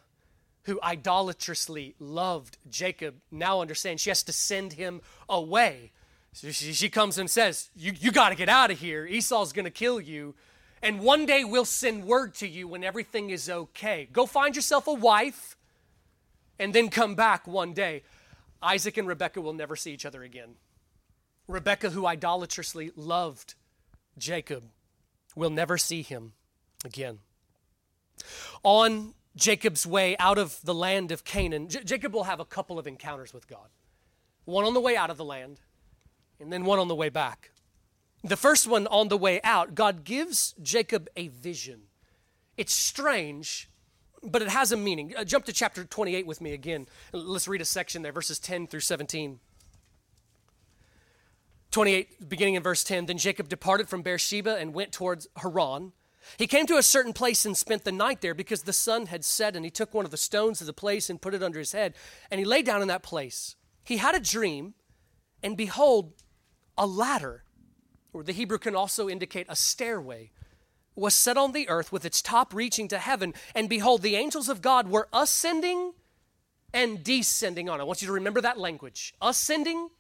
who 0.62 0.78
idolatrously 0.82 1.94
loved 1.98 2.58
Jacob, 2.70 3.16
now 3.30 3.60
understands 3.60 4.02
she 4.02 4.10
has 4.10 4.22
to 4.22 4.32
send 4.32 4.74
him 4.74 5.02
away. 5.28 5.90
So 6.32 6.50
she, 6.50 6.72
she 6.72 6.88
comes 6.88 7.18
and 7.18 7.28
says, 7.28 7.70
You, 7.74 7.92
you 7.98 8.12
got 8.12 8.28
to 8.28 8.34
get 8.34 8.48
out 8.48 8.70
of 8.70 8.78
here. 8.78 9.06
Esau's 9.06 9.52
going 9.52 9.64
to 9.64 9.70
kill 9.70 10.00
you. 10.00 10.34
And 10.82 11.00
one 11.00 11.26
day 11.26 11.42
we'll 11.42 11.64
send 11.64 12.04
word 12.04 12.34
to 12.36 12.46
you 12.46 12.68
when 12.68 12.84
everything 12.84 13.30
is 13.30 13.48
okay. 13.50 14.08
Go 14.12 14.26
find 14.26 14.54
yourself 14.54 14.86
a 14.86 14.92
wife 14.92 15.55
and 16.58 16.74
then 16.74 16.88
come 16.88 17.14
back 17.14 17.46
one 17.46 17.72
day. 17.72 18.02
Isaac 18.62 18.96
and 18.96 19.06
Rebekah 19.06 19.40
will 19.40 19.52
never 19.52 19.76
see 19.76 19.92
each 19.92 20.06
other 20.06 20.22
again. 20.22 20.54
Rebekah, 21.46 21.90
who 21.90 22.06
idolatrously 22.06 22.90
loved 22.96 23.54
Jacob, 24.18 24.64
will 25.34 25.50
never 25.50 25.78
see 25.78 26.02
him 26.02 26.32
again. 26.84 27.18
On 28.62 29.14
Jacob's 29.36 29.86
way 29.86 30.16
out 30.18 30.38
of 30.38 30.58
the 30.64 30.74
land 30.74 31.12
of 31.12 31.24
Canaan, 31.24 31.68
J- 31.68 31.84
Jacob 31.84 32.14
will 32.14 32.24
have 32.24 32.40
a 32.40 32.44
couple 32.44 32.78
of 32.78 32.86
encounters 32.86 33.32
with 33.34 33.46
God 33.46 33.68
one 34.46 34.64
on 34.64 34.74
the 34.74 34.80
way 34.80 34.96
out 34.96 35.10
of 35.10 35.16
the 35.16 35.24
land, 35.24 35.60
and 36.40 36.52
then 36.52 36.64
one 36.64 36.78
on 36.78 36.88
the 36.88 36.94
way 36.94 37.08
back. 37.08 37.50
The 38.22 38.36
first 38.36 38.66
one 38.66 38.86
on 38.86 39.08
the 39.08 39.18
way 39.18 39.40
out, 39.42 39.74
God 39.74 40.04
gives 40.04 40.54
Jacob 40.62 41.08
a 41.16 41.28
vision. 41.28 41.82
It's 42.56 42.72
strange 42.72 43.68
but 44.22 44.42
it 44.42 44.48
has 44.48 44.72
a 44.72 44.76
meaning. 44.76 45.14
Uh, 45.16 45.24
jump 45.24 45.44
to 45.46 45.52
chapter 45.52 45.84
28 45.84 46.26
with 46.26 46.40
me 46.40 46.52
again. 46.52 46.86
Let's 47.12 47.48
read 47.48 47.60
a 47.60 47.64
section 47.64 48.02
there, 48.02 48.12
verses 48.12 48.38
10 48.38 48.66
through 48.66 48.80
17. 48.80 49.40
28, 51.70 52.28
beginning 52.28 52.54
in 52.54 52.62
verse 52.62 52.82
10 52.84 53.06
Then 53.06 53.18
Jacob 53.18 53.48
departed 53.48 53.88
from 53.88 54.02
Beersheba 54.02 54.56
and 54.56 54.72
went 54.72 54.92
towards 54.92 55.28
Haran. 55.36 55.92
He 56.38 56.46
came 56.46 56.66
to 56.66 56.76
a 56.76 56.82
certain 56.82 57.12
place 57.12 57.44
and 57.44 57.56
spent 57.56 57.84
the 57.84 57.92
night 57.92 58.20
there 58.20 58.34
because 58.34 58.62
the 58.62 58.72
sun 58.72 59.06
had 59.06 59.24
set, 59.24 59.54
and 59.54 59.64
he 59.64 59.70
took 59.70 59.94
one 59.94 60.04
of 60.04 60.10
the 60.10 60.16
stones 60.16 60.60
of 60.60 60.66
the 60.66 60.72
place 60.72 61.08
and 61.08 61.22
put 61.22 61.34
it 61.34 61.42
under 61.42 61.58
his 61.58 61.72
head, 61.72 61.94
and 62.30 62.38
he 62.38 62.44
lay 62.44 62.62
down 62.62 62.82
in 62.82 62.88
that 62.88 63.02
place. 63.02 63.54
He 63.84 63.98
had 63.98 64.14
a 64.14 64.20
dream, 64.20 64.74
and 65.42 65.56
behold, 65.56 66.14
a 66.76 66.86
ladder, 66.86 67.44
or 68.12 68.24
the 68.24 68.32
Hebrew 68.32 68.58
can 68.58 68.74
also 68.74 69.08
indicate 69.08 69.46
a 69.48 69.54
stairway 69.54 70.32
was 70.96 71.14
set 71.14 71.36
on 71.36 71.52
the 71.52 71.68
earth 71.68 71.92
with 71.92 72.04
its 72.04 72.22
top 72.22 72.52
reaching 72.54 72.88
to 72.88 72.98
heaven, 72.98 73.34
and 73.54 73.68
behold, 73.68 74.02
the 74.02 74.16
angels 74.16 74.48
of 74.48 74.62
God 74.62 74.88
were 74.88 75.08
ascending 75.12 75.92
and 76.72 77.04
descending 77.04 77.68
on 77.68 77.78
it. 77.78 77.82
I 77.82 77.86
want 77.86 78.02
you 78.02 78.06
to 78.06 78.12
remember 78.12 78.40
that 78.40 78.58
language 78.58 79.14
ascending 79.22 79.90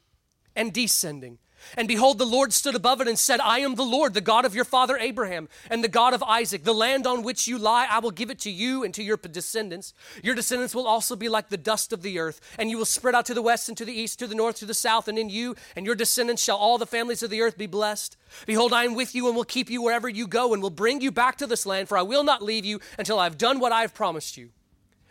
and 0.56 0.72
descending. 0.72 1.38
And 1.76 1.88
behold, 1.88 2.18
the 2.18 2.24
Lord 2.24 2.52
stood 2.52 2.74
above 2.74 3.00
it 3.00 3.08
and 3.08 3.18
said, 3.18 3.40
I 3.40 3.60
am 3.60 3.74
the 3.74 3.82
Lord, 3.82 4.14
the 4.14 4.20
God 4.20 4.44
of 4.44 4.54
your 4.54 4.64
father 4.64 4.96
Abraham, 4.96 5.48
and 5.70 5.82
the 5.82 5.88
God 5.88 6.14
of 6.14 6.22
Isaac. 6.22 6.64
The 6.64 6.74
land 6.74 7.06
on 7.06 7.22
which 7.22 7.48
you 7.48 7.58
lie, 7.58 7.86
I 7.90 7.98
will 7.98 8.10
give 8.10 8.30
it 8.30 8.38
to 8.40 8.50
you 8.50 8.84
and 8.84 8.94
to 8.94 9.02
your 9.02 9.16
descendants. 9.16 9.92
Your 10.22 10.34
descendants 10.34 10.74
will 10.74 10.86
also 10.86 11.16
be 11.16 11.28
like 11.28 11.48
the 11.48 11.56
dust 11.56 11.92
of 11.92 12.02
the 12.02 12.18
earth, 12.18 12.40
and 12.58 12.70
you 12.70 12.78
will 12.78 12.84
spread 12.84 13.14
out 13.14 13.26
to 13.26 13.34
the 13.34 13.42
west 13.42 13.68
and 13.68 13.76
to 13.78 13.84
the 13.84 13.92
east, 13.92 14.18
to 14.18 14.26
the 14.26 14.34
north, 14.34 14.56
to 14.56 14.66
the 14.66 14.74
south, 14.74 15.08
and 15.08 15.18
in 15.18 15.28
you 15.28 15.54
and 15.74 15.86
your 15.86 15.94
descendants 15.94 16.42
shall 16.42 16.56
all 16.56 16.78
the 16.78 16.86
families 16.86 17.22
of 17.22 17.30
the 17.30 17.40
earth 17.40 17.58
be 17.58 17.66
blessed. 17.66 18.16
Behold, 18.46 18.72
I 18.72 18.84
am 18.84 18.94
with 18.94 19.14
you 19.14 19.26
and 19.26 19.36
will 19.36 19.44
keep 19.44 19.70
you 19.70 19.82
wherever 19.82 20.08
you 20.08 20.26
go, 20.26 20.52
and 20.52 20.62
will 20.62 20.70
bring 20.70 21.00
you 21.00 21.10
back 21.10 21.36
to 21.38 21.46
this 21.46 21.66
land, 21.66 21.88
for 21.88 21.98
I 21.98 22.02
will 22.02 22.24
not 22.24 22.42
leave 22.42 22.64
you 22.64 22.80
until 22.98 23.18
I 23.18 23.24
have 23.24 23.38
done 23.38 23.58
what 23.58 23.72
I 23.72 23.80
have 23.80 23.94
promised 23.94 24.36
you. 24.36 24.50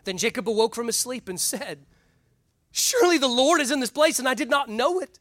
Then 0.04 0.18
Jacob 0.18 0.48
awoke 0.48 0.76
from 0.76 0.88
his 0.88 0.96
sleep 0.96 1.28
and 1.28 1.40
said, 1.40 1.86
Surely 2.72 3.18
the 3.18 3.28
Lord 3.28 3.62
is 3.62 3.72
in 3.72 3.80
this 3.80 3.90
place, 3.90 4.20
and 4.20 4.28
I 4.28 4.34
did 4.34 4.50
not 4.50 4.70
know 4.70 5.00
it. 5.00 5.20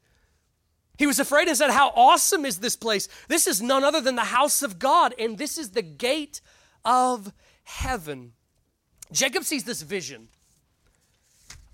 He 0.97 1.07
was 1.07 1.19
afraid 1.19 1.49
and 1.49 1.57
said, 1.57 1.71
How 1.71 1.89
awesome 1.95 2.45
is 2.45 2.59
this 2.59 2.77
place? 2.77 3.09
This 3.29 3.47
is 3.47 3.61
none 3.61 3.85
other 3.85 4.01
than 4.01 4.17
the 4.17 4.23
house 4.23 4.63
of 4.63 4.79
God, 4.79 5.15
and 5.19 5.39
this 5.39 5.59
is 5.59 5.71
the 5.71 5.83
gate 5.83 6.41
of 6.85 7.33
heaven. 7.65 8.33
Jacob 9.13 9.45
sees 9.45 9.65
this 9.65 9.83
vision 9.83 10.29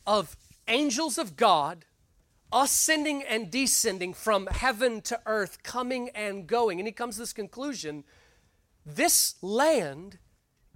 of 0.06 0.36
angels 0.68 1.18
of 1.18 1.36
God 1.36 1.84
ascending 2.52 3.22
and 3.22 3.50
descending 3.50 4.12
from 4.12 4.46
heaven 4.46 5.00
to 5.02 5.20
earth, 5.26 5.62
coming 5.62 6.08
and 6.10 6.46
going. 6.46 6.80
And 6.80 6.88
he 6.88 6.92
comes 6.92 7.16
to 7.16 7.20
this 7.20 7.32
conclusion 7.32 8.04
this 8.84 9.34
land 9.42 10.18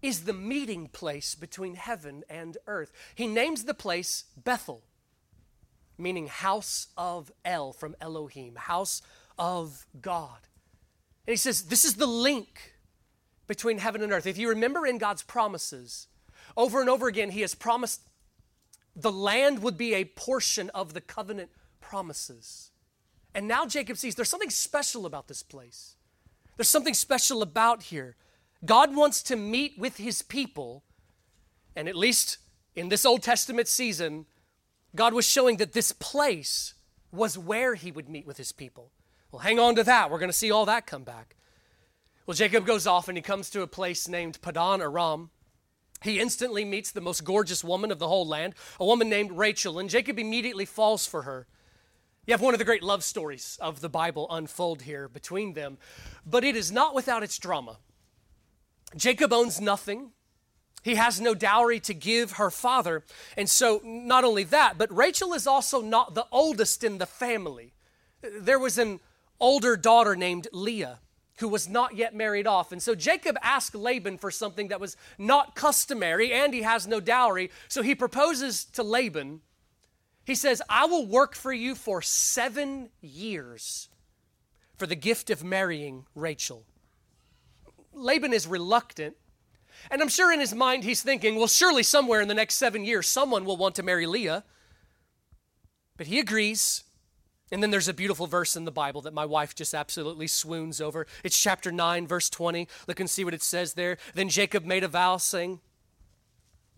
is 0.03 0.25
the 0.25 0.35
meeting 0.35 0.89
place 0.89 1.35
between 1.35 1.75
heaven 1.75 2.23
and 2.29 2.59
earth. 2.67 2.93
He 3.15 3.27
names 3.27 3.65
the 3.65 3.75
place 3.75 4.25
Bethel 4.37 4.83
meaning 5.99 6.27
house 6.27 6.89
of 6.97 7.31
El 7.45 7.73
from 7.73 7.95
Elohim, 8.01 8.57
house 8.57 9.03
of 9.39 9.87
God. 10.01 10.39
And 11.27 11.33
he 11.33 11.37
says, 11.37 11.65
This 11.65 11.85
is 11.85 11.95
the 11.95 12.07
link 12.07 12.75
between 13.47 13.79
heaven 13.79 14.03
and 14.03 14.13
earth. 14.13 14.27
If 14.27 14.39
you 14.39 14.49
remember 14.49 14.87
in 14.87 14.99
God's 14.99 15.23
promises, 15.23 16.09
over 16.57 16.81
and 16.81 16.91
over 16.91 17.09
again, 17.09 17.31
He 17.31 17.41
has 17.41 17.55
promised 17.55 18.03
the 18.97 19.13
land 19.13 19.61
would 19.63 19.77
be 19.77 19.95
a 19.95 20.05
portion 20.05 20.71
of 20.71 20.95
the 20.95 21.01
covenant 21.01 21.51
promises. 21.81 22.71
And 23.35 23.49
now 23.49 23.67
Jacob 23.67 23.97
sees 23.97 24.15
there's 24.15 24.29
something 24.29 24.51
special 24.51 25.05
about 25.07 25.27
this 25.27 25.43
place. 25.43 25.97
There's 26.57 26.69
something 26.69 26.95
special 26.95 27.43
about 27.43 27.85
here. 27.85 28.17
God 28.65 28.95
wants 28.95 29.23
to 29.25 29.37
meet 29.37 29.77
with 29.77 29.97
his 29.97 30.23
people, 30.23 30.85
and 31.75 31.89
at 31.89 31.97
least 31.97 32.39
in 32.77 32.89
this 32.89 33.05
Old 33.05 33.23
Testament 33.23 33.67
season, 33.67 34.27
God 34.95 35.15
was 35.15 35.27
showing 35.27 35.57
that 35.57 35.73
this 35.73 35.93
place 35.93 36.75
was 37.11 37.39
where 37.39 37.75
he 37.75 37.91
would 37.91 38.09
meet 38.09 38.27
with 38.27 38.37
his 38.37 38.53
people. 38.53 38.91
Well, 39.31 39.41
hang 39.41 39.59
on 39.59 39.75
to 39.77 39.85
that. 39.85 40.11
We're 40.11 40.19
going 40.19 40.31
to 40.31 40.37
see 40.37 40.51
all 40.51 40.67
that 40.67 40.87
come 40.87 41.03
back. 41.03 41.37
Well, 42.27 42.35
Jacob 42.35 42.67
goes 42.67 42.87
off 42.87 43.09
and 43.09 43.19
he 43.19 43.23
comes 43.23 43.51
to 43.51 43.63
a 43.63 43.67
place 43.67 44.09
named 44.09 44.41
Padan 44.41 44.81
Aram. 44.81 45.31
He 46.03 46.21
instantly 46.21 46.65
meets 46.65 46.91
the 46.91 47.01
most 47.01 47.25
gorgeous 47.25 47.65
woman 47.65 47.91
of 47.91 47.99
the 47.99 48.09
whole 48.09 48.27
land, 48.27 48.55
a 48.79 48.85
woman 48.85 49.09
named 49.09 49.33
Rachel, 49.33 49.79
and 49.79 49.91
Jacob 49.91 50.19
immediately 50.19 50.65
falls 50.65 51.07
for 51.07 51.23
her. 51.23 51.47
You 52.27 52.33
have 52.33 52.41
one 52.41 52.55
of 52.55 52.59
the 52.59 52.65
great 52.65 52.83
love 52.83 53.05
stories 53.05 53.59
of 53.61 53.81
the 53.81 53.89
Bible 53.89 54.27
unfold 54.31 54.83
here 54.83 55.09
between 55.09 55.53
them, 55.55 55.79
but 56.25 56.45
it 56.45 56.57
is 56.57 56.73
not 56.73 56.95
without 56.95 57.23
its 57.23 57.39
drama. 57.39 57.79
Jacob 58.97 59.33
owns 59.33 59.61
nothing. 59.61 60.13
He 60.85 60.95
has 60.95 61.21
no 61.21 61.35
dowry 61.35 61.81
to 61.81 61.95
give 61.95 62.33
her 62.33 62.51
father. 62.51 63.03
And 63.37 63.51
so, 63.51 63.81
not 63.83 64.23
only 64.23 64.45
that, 64.45 64.79
but 64.79 64.95
Rachel 64.95 65.35
is 65.35 65.47
also 65.47 65.81
not 65.81 66.15
the 66.15 66.27
oldest 66.31 66.85
in 66.85 66.99
the 66.99 67.07
family. 67.07 67.73
There 68.23 68.61
was 68.61 68.79
an 68.79 69.01
older 69.41 69.77
daughter 69.77 70.15
named 70.15 70.47
Leah 70.53 71.01
who 71.39 71.49
was 71.49 71.69
not 71.69 71.97
yet 71.97 72.15
married 72.15 72.47
off. 72.47 72.71
And 72.71 72.81
so 72.81 72.95
Jacob 72.95 73.37
asked 73.43 73.75
Laban 73.75 74.19
for 74.19 74.31
something 74.31 74.69
that 74.69 74.79
was 74.79 74.97
not 75.19 75.57
customary, 75.57 76.33
and 76.33 76.55
he 76.55 76.63
has 76.63 76.87
no 76.87 77.01
dowry. 77.01 77.51
So 77.67 77.83
he 77.83 77.97
proposes 77.97 78.65
to 78.67 78.85
Laban 78.85 79.41
he 80.25 80.35
says, 80.35 80.63
I 80.69 80.87
will 80.87 81.07
work 81.07 81.35
for 81.35 81.53
you 81.53 81.75
for 81.75 82.01
seven 82.01 82.89
years 83.01 83.89
for 84.77 84.87
the 84.87 84.97
gift 84.97 85.31
of 85.31 85.45
marrying 85.45 86.07
Rachel. 86.15 86.65
Laban 87.93 88.33
is 88.33 88.47
reluctant. 88.47 89.17
And 89.91 90.03
I'm 90.03 90.09
sure 90.09 90.33
in 90.33 90.41
his 90.41 90.55
mind 90.55 90.85
he's 90.85 91.03
thinking, 91.03 91.37
well, 91.37 91.47
surely 91.47 91.83
somewhere 91.83 92.21
in 92.21 92.29
the 92.29 92.35
next 92.35 92.55
seven 92.55 92.85
years 92.85 93.09
someone 93.09 93.45
will 93.45 93.57
want 93.57 93.75
to 93.77 93.83
marry 93.83 94.07
Leah. 94.07 94.45
But 95.97 96.07
he 96.07 96.19
agrees. 96.19 96.85
And 97.53 97.63
then 97.63 97.71
there's 97.71 97.89
a 97.89 97.95
beautiful 97.95 98.27
verse 98.27 98.57
in 98.57 98.65
the 98.65 98.73
Bible 98.73 99.03
that 99.03 99.15
my 99.15 99.25
wife 99.25 99.55
just 99.55 99.75
absolutely 99.75 100.27
swoons 100.27 100.81
over. 100.81 101.07
It's 101.23 101.39
chapter 101.41 101.71
9, 101.71 102.07
verse 102.07 102.29
20. 102.31 102.67
Look 102.89 103.01
and 103.01 103.09
see 103.09 103.25
what 103.25 103.35
it 103.35 103.43
says 103.43 103.75
there. 103.75 103.99
Then 104.15 104.29
Jacob 104.29 104.65
made 104.65 104.83
a 104.83 104.89
vow, 104.89 105.19
saying, 105.19 105.61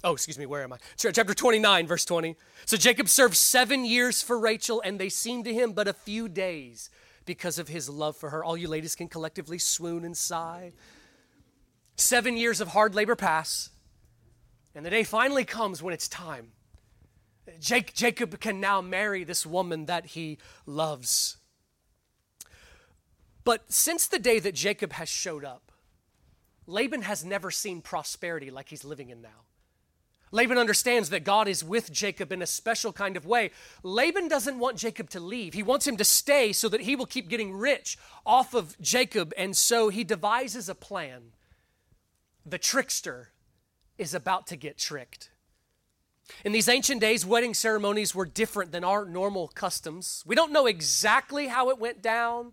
Oh, 0.04 0.12
excuse 0.12 0.38
me, 0.38 0.46
where 0.46 0.62
am 0.62 0.72
I? 0.72 0.78
Chapter 0.98 1.34
29, 1.34 1.86
verse 1.86 2.04
20. 2.04 2.36
So 2.66 2.76
Jacob 2.76 3.08
served 3.08 3.34
seven 3.34 3.84
years 3.84 4.22
for 4.22 4.38
Rachel, 4.38 4.82
and 4.84 4.98
they 4.98 5.08
seemed 5.08 5.46
to 5.46 5.54
him 5.54 5.72
but 5.72 5.88
a 5.88 5.92
few 5.92 6.28
days 6.28 6.90
because 7.24 7.58
of 7.58 7.68
his 7.68 7.88
love 7.88 8.16
for 8.16 8.30
her. 8.30 8.44
All 8.44 8.56
you 8.56 8.68
ladies 8.68 8.94
can 8.94 9.08
collectively 9.08 9.58
swoon 9.58 10.04
and 10.04 10.16
sigh. 10.16 10.72
Seven 11.96 12.36
years 12.36 12.60
of 12.60 12.68
hard 12.68 12.94
labor 12.94 13.16
pass, 13.16 13.70
and 14.74 14.84
the 14.84 14.90
day 14.90 15.02
finally 15.02 15.44
comes 15.44 15.82
when 15.82 15.94
it's 15.94 16.08
time. 16.08 16.52
Jacob 17.58 18.38
can 18.40 18.60
now 18.60 18.80
marry 18.80 19.24
this 19.24 19.46
woman 19.46 19.86
that 19.86 20.06
he 20.06 20.38
loves. 20.66 21.38
But 23.44 23.72
since 23.72 24.06
the 24.06 24.18
day 24.18 24.38
that 24.40 24.54
Jacob 24.54 24.92
has 24.94 25.08
showed 25.08 25.44
up, 25.44 25.72
Laban 26.66 27.02
has 27.02 27.24
never 27.24 27.50
seen 27.50 27.80
prosperity 27.80 28.50
like 28.50 28.68
he's 28.68 28.84
living 28.84 29.08
in 29.08 29.22
now. 29.22 29.44
Laban 30.32 30.58
understands 30.58 31.10
that 31.10 31.22
God 31.22 31.46
is 31.46 31.62
with 31.62 31.92
Jacob 31.92 32.32
in 32.32 32.42
a 32.42 32.46
special 32.46 32.92
kind 32.92 33.16
of 33.16 33.24
way. 33.24 33.52
Laban 33.84 34.26
doesn't 34.26 34.58
want 34.58 34.76
Jacob 34.76 35.08
to 35.10 35.20
leave. 35.20 35.54
He 35.54 35.62
wants 35.62 35.86
him 35.86 35.96
to 35.96 36.04
stay 36.04 36.52
so 36.52 36.68
that 36.68 36.80
he 36.80 36.96
will 36.96 37.06
keep 37.06 37.28
getting 37.28 37.52
rich 37.52 37.96
off 38.26 38.52
of 38.52 38.78
Jacob. 38.80 39.32
And 39.38 39.56
so 39.56 39.88
he 39.88 40.02
devises 40.02 40.68
a 40.68 40.74
plan. 40.74 41.32
The 42.48 42.58
trickster 42.58 43.32
is 43.98 44.14
about 44.14 44.46
to 44.46 44.56
get 44.56 44.78
tricked. 44.78 45.30
In 46.44 46.52
these 46.52 46.68
ancient 46.68 47.00
days, 47.00 47.26
wedding 47.26 47.54
ceremonies 47.54 48.14
were 48.14 48.24
different 48.24 48.72
than 48.72 48.84
our 48.84 49.04
normal 49.04 49.48
customs. 49.48 50.22
We 50.26 50.34
don't 50.34 50.52
know 50.52 50.66
exactly 50.66 51.48
how 51.48 51.70
it 51.70 51.78
went 51.78 52.02
down. 52.02 52.52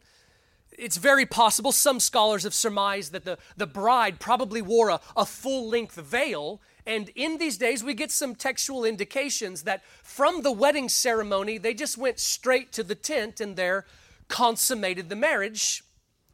It's 0.78 0.98
very 0.98 1.26
possible, 1.26 1.72
some 1.72 2.00
scholars 2.00 2.44
have 2.44 2.54
surmised 2.54 3.12
that 3.12 3.26
the, 3.26 3.38
the 3.56 3.68
bride 3.68 4.20
probably 4.20 4.62
wore 4.62 4.89
a, 4.89 5.00
a 5.16 5.26
full 5.26 5.70
length 5.70 5.96
veil 5.96 6.60
and 6.86 7.10
in 7.16 7.38
these 7.38 7.58
days, 7.58 7.84
we 7.84 7.94
get 7.94 8.12
some 8.12 8.36
textual 8.36 8.84
indications 8.84 9.64
that 9.64 9.84
from 10.04 10.41
the 10.41 10.52
wedding 10.52 10.89
ceremony, 10.89 11.58
they 11.58 11.74
just 11.74 11.98
went 11.98 12.20
straight 12.20 12.74
to 12.74 12.84
the 12.84 12.96
tent 12.96 13.39
and 13.39 13.56
there 13.56 13.86
consummated 14.28 15.10
the 15.10 15.16
marriage 15.16 15.84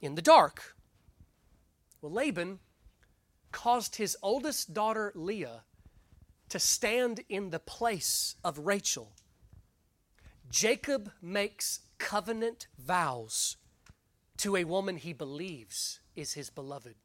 in 0.01 0.15
the 0.15 0.21
dark. 0.21 0.75
Well, 2.01 2.11
Laban 2.11 2.59
caused 3.51 3.95
his 3.95 4.17
oldest 4.21 4.73
daughter, 4.73 5.11
Leah, 5.15 5.63
to 6.49 6.59
stand 6.59 7.21
in 7.29 7.49
the 7.49 7.59
place 7.59 8.35
of 8.43 8.59
Rachel. 8.59 9.11
Jacob 10.49 11.11
makes 11.21 11.81
covenant 11.99 12.67
vows 12.77 13.57
to 14.37 14.55
a 14.55 14.63
woman 14.63 14.97
he 14.97 15.13
believes 15.13 15.99
is 16.15 16.33
his 16.33 16.49
beloved. 16.49 16.95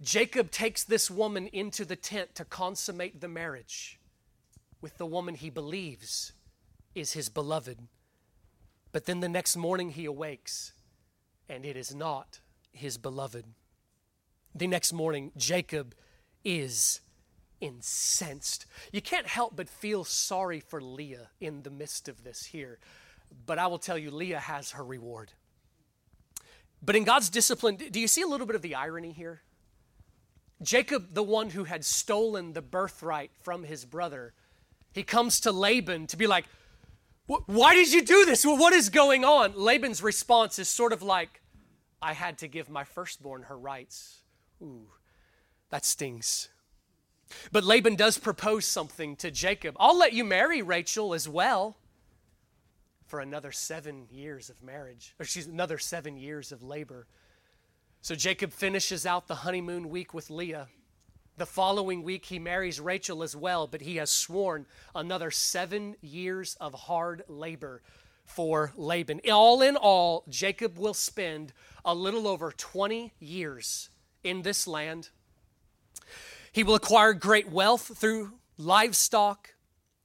Jacob 0.00 0.50
takes 0.50 0.84
this 0.84 1.10
woman 1.10 1.46
into 1.48 1.84
the 1.84 1.96
tent 1.96 2.34
to 2.34 2.44
consummate 2.44 3.20
the 3.20 3.28
marriage 3.28 3.98
with 4.80 4.98
the 4.98 5.06
woman 5.06 5.34
he 5.34 5.48
believes 5.48 6.32
is 6.94 7.12
his 7.12 7.28
beloved. 7.28 7.78
But 8.90 9.06
then 9.06 9.20
the 9.20 9.28
next 9.28 9.56
morning 9.56 9.90
he 9.90 10.04
awakes 10.04 10.72
and 11.48 11.64
it 11.64 11.76
is 11.76 11.94
not 11.94 12.40
his 12.72 12.98
beloved. 12.98 13.46
The 14.54 14.66
next 14.66 14.92
morning, 14.92 15.32
Jacob 15.36 15.94
is 16.44 17.00
incensed. 17.60 18.66
You 18.92 19.00
can't 19.00 19.26
help 19.26 19.56
but 19.56 19.68
feel 19.68 20.04
sorry 20.04 20.60
for 20.60 20.80
Leah 20.80 21.28
in 21.40 21.62
the 21.62 21.70
midst 21.70 22.08
of 22.08 22.24
this 22.24 22.44
here. 22.44 22.78
But 23.46 23.58
I 23.58 23.66
will 23.66 23.78
tell 23.78 23.96
you, 23.96 24.10
Leah 24.10 24.40
has 24.40 24.72
her 24.72 24.84
reward. 24.84 25.32
But 26.82 26.96
in 26.96 27.04
God's 27.04 27.30
discipline, 27.30 27.76
do 27.76 28.00
you 28.00 28.08
see 28.08 28.22
a 28.22 28.26
little 28.26 28.46
bit 28.46 28.56
of 28.56 28.62
the 28.62 28.74
irony 28.74 29.12
here? 29.12 29.40
Jacob, 30.60 31.14
the 31.14 31.22
one 31.22 31.50
who 31.50 31.64
had 31.64 31.84
stolen 31.84 32.52
the 32.52 32.62
birthright 32.62 33.30
from 33.40 33.64
his 33.64 33.84
brother, 33.84 34.34
he 34.92 35.02
comes 35.02 35.40
to 35.40 35.52
Laban 35.52 36.06
to 36.08 36.16
be 36.16 36.26
like, 36.26 36.44
Why 37.26 37.74
did 37.74 37.92
you 37.92 38.02
do 38.02 38.24
this? 38.26 38.44
what 38.44 38.72
is 38.72 38.90
going 38.90 39.24
on? 39.24 39.54
Laban's 39.56 40.02
response 40.02 40.58
is 40.58 40.68
sort 40.68 40.92
of 40.92 41.02
like, 41.02 41.40
I 42.02 42.12
had 42.12 42.38
to 42.38 42.48
give 42.48 42.68
my 42.68 42.84
firstborn 42.84 43.44
her 43.44 43.56
rights. 43.56 44.22
Ooh, 44.62 44.86
that 45.70 45.84
stings. 45.84 46.48
But 47.50 47.64
Laban 47.64 47.96
does 47.96 48.18
propose 48.18 48.66
something 48.66 49.16
to 49.16 49.30
Jacob. 49.30 49.76
I'll 49.80 49.98
let 49.98 50.12
you 50.12 50.24
marry 50.24 50.62
Rachel 50.62 51.14
as 51.14 51.28
well 51.28 51.76
for 53.06 53.20
another 53.20 53.52
seven 53.52 54.06
years 54.10 54.48
of 54.48 54.62
marriage, 54.62 55.14
or 55.18 55.24
excuse 55.24 55.46
another 55.46 55.78
seven 55.78 56.16
years 56.16 56.52
of 56.52 56.62
labor. 56.62 57.06
So 58.00 58.14
Jacob 58.14 58.52
finishes 58.52 59.06
out 59.06 59.28
the 59.28 59.36
honeymoon 59.36 59.90
week 59.90 60.14
with 60.14 60.30
Leah. 60.30 60.68
The 61.36 61.46
following 61.46 62.02
week, 62.02 62.26
he 62.26 62.38
marries 62.38 62.80
Rachel 62.80 63.22
as 63.22 63.34
well, 63.34 63.66
but 63.66 63.80
he 63.80 63.96
has 63.96 64.10
sworn 64.10 64.66
another 64.94 65.30
seven 65.30 65.96
years 66.00 66.56
of 66.60 66.74
hard 66.74 67.22
labor 67.28 67.82
for 68.24 68.72
Laban. 68.76 69.20
All 69.30 69.62
in 69.62 69.76
all, 69.76 70.24
Jacob 70.28 70.78
will 70.78 70.94
spend 70.94 71.52
a 71.84 71.94
little 71.94 72.28
over 72.28 72.52
20 72.52 73.12
years 73.18 73.90
in 74.22 74.42
this 74.42 74.66
land. 74.66 75.10
He 76.52 76.62
will 76.62 76.74
acquire 76.74 77.14
great 77.14 77.50
wealth 77.50 77.96
through 77.96 78.32
livestock, 78.58 79.54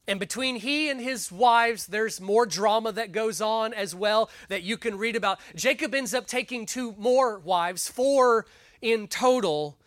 and 0.07 0.19
between 0.19 0.55
he 0.55 0.89
and 0.89 1.01
his 1.01 1.31
wives, 1.31 1.87
there's 1.87 2.21
more 2.21 2.45
drama 2.45 2.93
that 2.93 3.11
goes 3.11 3.41
on 3.41 3.73
as 3.73 3.93
well 3.93 4.29
that 4.47 4.63
you 4.63 4.77
can 4.77 4.97
read 4.97 5.17
about. 5.17 5.39
Jacob 5.53 5.93
ends 5.93 6.13
up 6.13 6.25
taking 6.25 6.65
two 6.65 6.95
more 6.97 7.39
wives, 7.39 7.89
four 7.89 8.45
in 8.81 9.07
total. 9.07 9.77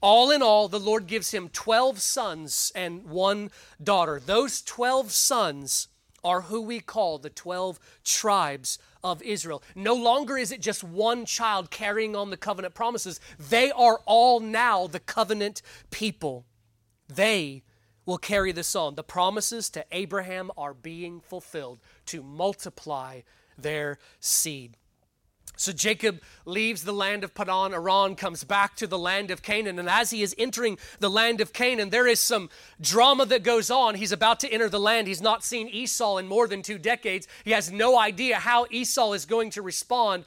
All 0.00 0.30
in 0.32 0.42
all, 0.42 0.66
the 0.66 0.80
Lord 0.80 1.06
gives 1.06 1.30
him 1.30 1.48
12 1.50 2.00
sons 2.00 2.72
and 2.74 3.04
one 3.04 3.50
daughter. 3.80 4.20
Those 4.24 4.60
12 4.62 5.12
sons 5.12 5.86
are 6.24 6.42
who 6.42 6.60
we 6.60 6.80
call 6.80 7.18
the 7.18 7.30
12 7.30 7.78
tribes 8.04 8.78
of 9.02 9.22
Israel. 9.22 9.62
No 9.74 9.94
longer 9.94 10.36
is 10.36 10.52
it 10.52 10.60
just 10.60 10.84
one 10.84 11.24
child 11.24 11.70
carrying 11.70 12.14
on 12.14 12.30
the 12.30 12.36
covenant 12.36 12.74
promises, 12.74 13.20
they 13.38 13.70
are 13.70 14.00
all 14.06 14.40
now 14.40 14.86
the 14.86 15.00
covenant 15.00 15.62
people. 15.90 16.46
They 17.08 17.62
will 18.06 18.18
carry 18.18 18.52
this 18.52 18.74
on. 18.74 18.94
The 18.94 19.04
promises 19.04 19.70
to 19.70 19.84
Abraham 19.92 20.50
are 20.56 20.74
being 20.74 21.20
fulfilled 21.20 21.80
to 22.06 22.22
multiply 22.22 23.20
their 23.56 23.98
seed. 24.18 24.76
So 25.60 25.72
Jacob 25.72 26.22
leaves 26.46 26.84
the 26.84 26.92
land 26.92 27.22
of 27.22 27.34
Padan 27.34 27.74
Aram, 27.74 28.16
comes 28.16 28.44
back 28.44 28.76
to 28.76 28.86
the 28.86 28.98
land 28.98 29.30
of 29.30 29.42
Canaan, 29.42 29.78
and 29.78 29.90
as 29.90 30.10
he 30.10 30.22
is 30.22 30.34
entering 30.38 30.78
the 31.00 31.10
land 31.10 31.42
of 31.42 31.52
Canaan, 31.52 31.90
there 31.90 32.06
is 32.06 32.18
some 32.18 32.48
drama 32.80 33.26
that 33.26 33.42
goes 33.42 33.70
on. 33.70 33.94
He's 33.94 34.10
about 34.10 34.40
to 34.40 34.50
enter 34.50 34.70
the 34.70 34.80
land. 34.80 35.06
He's 35.06 35.20
not 35.20 35.44
seen 35.44 35.68
Esau 35.68 36.16
in 36.16 36.26
more 36.26 36.48
than 36.48 36.62
two 36.62 36.78
decades. 36.78 37.28
He 37.44 37.50
has 37.50 37.70
no 37.70 37.98
idea 37.98 38.36
how 38.36 38.68
Esau 38.70 39.12
is 39.12 39.26
going 39.26 39.50
to 39.50 39.60
respond. 39.60 40.24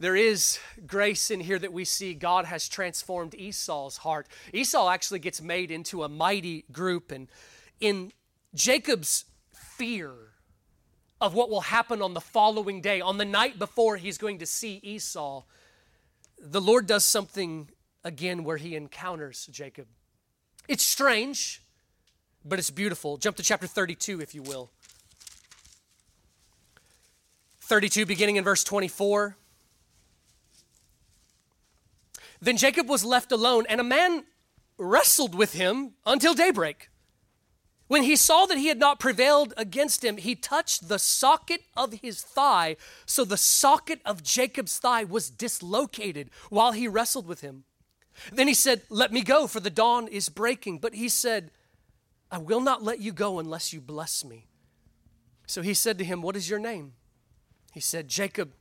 There 0.00 0.16
is 0.16 0.58
grace 0.84 1.30
in 1.30 1.38
here 1.38 1.60
that 1.60 1.72
we 1.72 1.84
see 1.84 2.12
God 2.12 2.46
has 2.46 2.68
transformed 2.68 3.36
Esau's 3.36 3.98
heart. 3.98 4.26
Esau 4.52 4.90
actually 4.90 5.20
gets 5.20 5.40
made 5.40 5.70
into 5.70 6.02
a 6.02 6.08
mighty 6.08 6.64
group, 6.72 7.12
and 7.12 7.28
in 7.80 8.12
Jacob's 8.52 9.26
fear, 9.54 10.31
of 11.22 11.34
what 11.34 11.48
will 11.48 11.60
happen 11.60 12.02
on 12.02 12.14
the 12.14 12.20
following 12.20 12.80
day, 12.80 13.00
on 13.00 13.16
the 13.16 13.24
night 13.24 13.56
before 13.56 13.96
he's 13.96 14.18
going 14.18 14.40
to 14.40 14.44
see 14.44 14.80
Esau, 14.82 15.44
the 16.36 16.60
Lord 16.60 16.88
does 16.88 17.04
something 17.04 17.68
again 18.02 18.42
where 18.42 18.56
he 18.56 18.74
encounters 18.74 19.46
Jacob. 19.46 19.86
It's 20.66 20.82
strange, 20.82 21.62
but 22.44 22.58
it's 22.58 22.70
beautiful. 22.70 23.18
Jump 23.18 23.36
to 23.36 23.44
chapter 23.44 23.68
32, 23.68 24.20
if 24.20 24.34
you 24.34 24.42
will. 24.42 24.72
32, 27.60 28.04
beginning 28.04 28.34
in 28.34 28.42
verse 28.42 28.64
24. 28.64 29.36
Then 32.40 32.56
Jacob 32.56 32.88
was 32.88 33.04
left 33.04 33.30
alone, 33.30 33.64
and 33.68 33.80
a 33.80 33.84
man 33.84 34.24
wrestled 34.76 35.36
with 35.36 35.52
him 35.52 35.92
until 36.04 36.34
daybreak. 36.34 36.88
When 37.92 38.04
he 38.04 38.16
saw 38.16 38.46
that 38.46 38.56
he 38.56 38.68
had 38.68 38.78
not 38.78 38.98
prevailed 38.98 39.52
against 39.58 40.02
him, 40.02 40.16
he 40.16 40.34
touched 40.34 40.88
the 40.88 40.98
socket 40.98 41.60
of 41.76 41.92
his 41.92 42.22
thigh. 42.22 42.76
So 43.04 43.22
the 43.22 43.36
socket 43.36 44.00
of 44.06 44.22
Jacob's 44.22 44.78
thigh 44.78 45.04
was 45.04 45.28
dislocated 45.28 46.30
while 46.48 46.72
he 46.72 46.88
wrestled 46.88 47.26
with 47.26 47.42
him. 47.42 47.64
Then 48.32 48.48
he 48.48 48.54
said, 48.54 48.80
Let 48.88 49.12
me 49.12 49.20
go, 49.20 49.46
for 49.46 49.60
the 49.60 49.68
dawn 49.68 50.08
is 50.08 50.30
breaking. 50.30 50.78
But 50.78 50.94
he 50.94 51.10
said, 51.10 51.50
I 52.30 52.38
will 52.38 52.62
not 52.62 52.82
let 52.82 53.00
you 53.00 53.12
go 53.12 53.38
unless 53.38 53.74
you 53.74 53.80
bless 53.82 54.24
me. 54.24 54.46
So 55.46 55.60
he 55.60 55.74
said 55.74 55.98
to 55.98 56.04
him, 56.04 56.22
What 56.22 56.34
is 56.34 56.48
your 56.48 56.58
name? 56.58 56.94
He 57.74 57.80
said, 57.80 58.08
Jacob. 58.08 58.54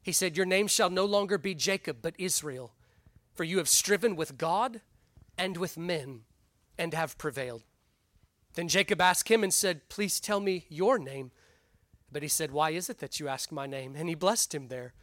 He 0.00 0.12
said, 0.12 0.38
Your 0.38 0.46
name 0.46 0.68
shall 0.68 0.88
no 0.88 1.04
longer 1.04 1.36
be 1.36 1.54
Jacob, 1.54 1.98
but 2.00 2.14
Israel, 2.16 2.72
for 3.34 3.44
you 3.44 3.58
have 3.58 3.68
striven 3.68 4.16
with 4.16 4.38
God 4.38 4.80
and 5.36 5.58
with 5.58 5.76
men 5.76 6.20
and 6.78 6.94
have 6.94 7.18
prevailed. 7.18 7.64
Then 8.54 8.68
Jacob 8.68 9.00
asked 9.00 9.28
him 9.28 9.42
and 9.42 9.52
said, 9.52 9.88
Please 9.88 10.20
tell 10.20 10.40
me 10.40 10.66
your 10.68 10.98
name. 10.98 11.30
But 12.10 12.22
he 12.22 12.28
said, 12.28 12.52
Why 12.52 12.70
is 12.70 12.88
it 12.88 12.98
that 12.98 13.18
you 13.18 13.28
ask 13.28 13.50
my 13.50 13.66
name? 13.66 13.94
And 13.96 14.08
he 14.08 14.14
blessed 14.14 14.54
him 14.54 14.68
there. 14.68 14.94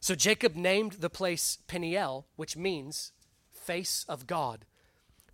So 0.00 0.14
Jacob 0.14 0.56
named 0.56 0.92
the 0.94 1.10
place 1.10 1.58
Peniel, 1.68 2.26
which 2.36 2.56
means 2.56 3.12
face 3.50 4.06
of 4.08 4.26
God. 4.26 4.64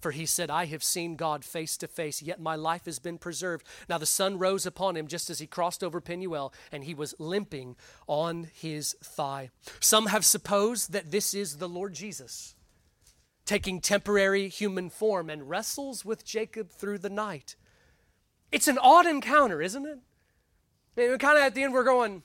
For 0.01 0.11
he 0.11 0.27
said, 0.27 0.51
I 0.51 0.67
have 0.67 0.85
seen 0.85 1.17
God 1.17 1.45
face 1.45 1.77
to 1.79 1.89
face, 1.89 2.21
yet 2.21 2.41
my 2.41 2.55
life 2.55 2.85
has 2.85 2.99
been 2.99 3.17
preserved. 3.17 3.65
Now 3.89 3.99
the 3.99 4.07
sun 4.07 4.39
rose 4.39 4.67
upon 4.67 4.97
him 4.97 5.07
just 5.07 5.31
as 5.31 5.39
he 5.39 5.47
crossed 5.47 5.83
over 5.83 6.01
Peniel, 6.01 6.53
and 6.71 6.85
he 6.85 6.95
was 6.95 7.15
limping 7.19 7.77
on 8.07 8.49
his 8.53 8.95
thigh. 9.03 9.51
Some 9.81 10.07
have 10.07 10.25
supposed 10.25 10.93
that 10.93 11.13
this 11.13 11.33
is 11.33 11.57
the 11.57 11.69
Lord 11.69 11.95
Jesus 11.95 12.56
taking 13.47 13.81
temporary 13.81 14.49
human 14.49 14.91
form 14.91 15.31
and 15.31 15.49
wrestles 15.49 16.05
with 16.05 16.25
Jacob 16.25 16.71
through 16.71 16.99
the 16.99 17.09
night. 17.09 17.57
It's 18.53 18.69
an 18.69 18.79
odd 18.79 19.07
encounter, 19.07 19.63
isn't 19.63 19.87
it? 19.87 19.99
And 20.97 21.21
kind 21.21 21.39
of 21.39 21.45
at 21.45 21.55
the 21.55 21.63
end, 21.63 21.73
we're 21.73 21.85
going, 21.85 22.23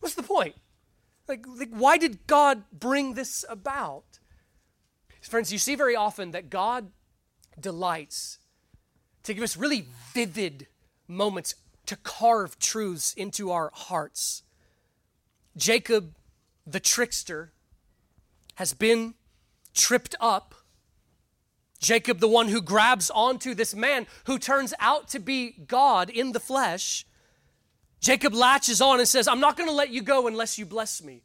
what's 0.00 0.14
the 0.14 0.22
point? 0.22 0.54
Like, 1.28 1.44
like, 1.46 1.70
why 1.70 1.98
did 1.98 2.26
God 2.26 2.64
bring 2.72 3.14
this 3.14 3.44
about? 3.48 4.04
Friends, 5.20 5.52
you 5.52 5.58
see 5.58 5.74
very 5.74 5.94
often 5.94 6.30
that 6.30 6.48
God 6.48 6.90
delights 7.60 8.38
to 9.24 9.34
give 9.34 9.42
us 9.42 9.56
really 9.56 9.86
vivid 10.14 10.68
moments 11.06 11.54
to 11.84 11.96
carve 11.96 12.58
truths 12.58 13.12
into 13.12 13.50
our 13.50 13.70
hearts. 13.74 14.42
Jacob, 15.56 16.14
the 16.66 16.80
trickster, 16.80 17.52
has 18.54 18.72
been 18.72 19.14
tripped 19.78 20.14
up. 20.20 20.54
Jacob, 21.78 22.18
the 22.18 22.28
one 22.28 22.48
who 22.48 22.60
grabs 22.60 23.08
onto 23.08 23.54
this 23.54 23.74
man 23.74 24.06
who 24.24 24.38
turns 24.38 24.74
out 24.80 25.08
to 25.10 25.20
be 25.20 25.52
God 25.52 26.10
in 26.10 26.32
the 26.32 26.40
flesh, 26.40 27.06
Jacob 28.00 28.34
latches 28.34 28.80
on 28.80 28.98
and 28.98 29.08
says, 29.08 29.26
I'm 29.28 29.40
not 29.40 29.56
going 29.56 29.68
to 29.68 29.74
let 29.74 29.90
you 29.90 30.02
go 30.02 30.26
unless 30.26 30.58
you 30.58 30.66
bless 30.66 31.02
me. 31.02 31.22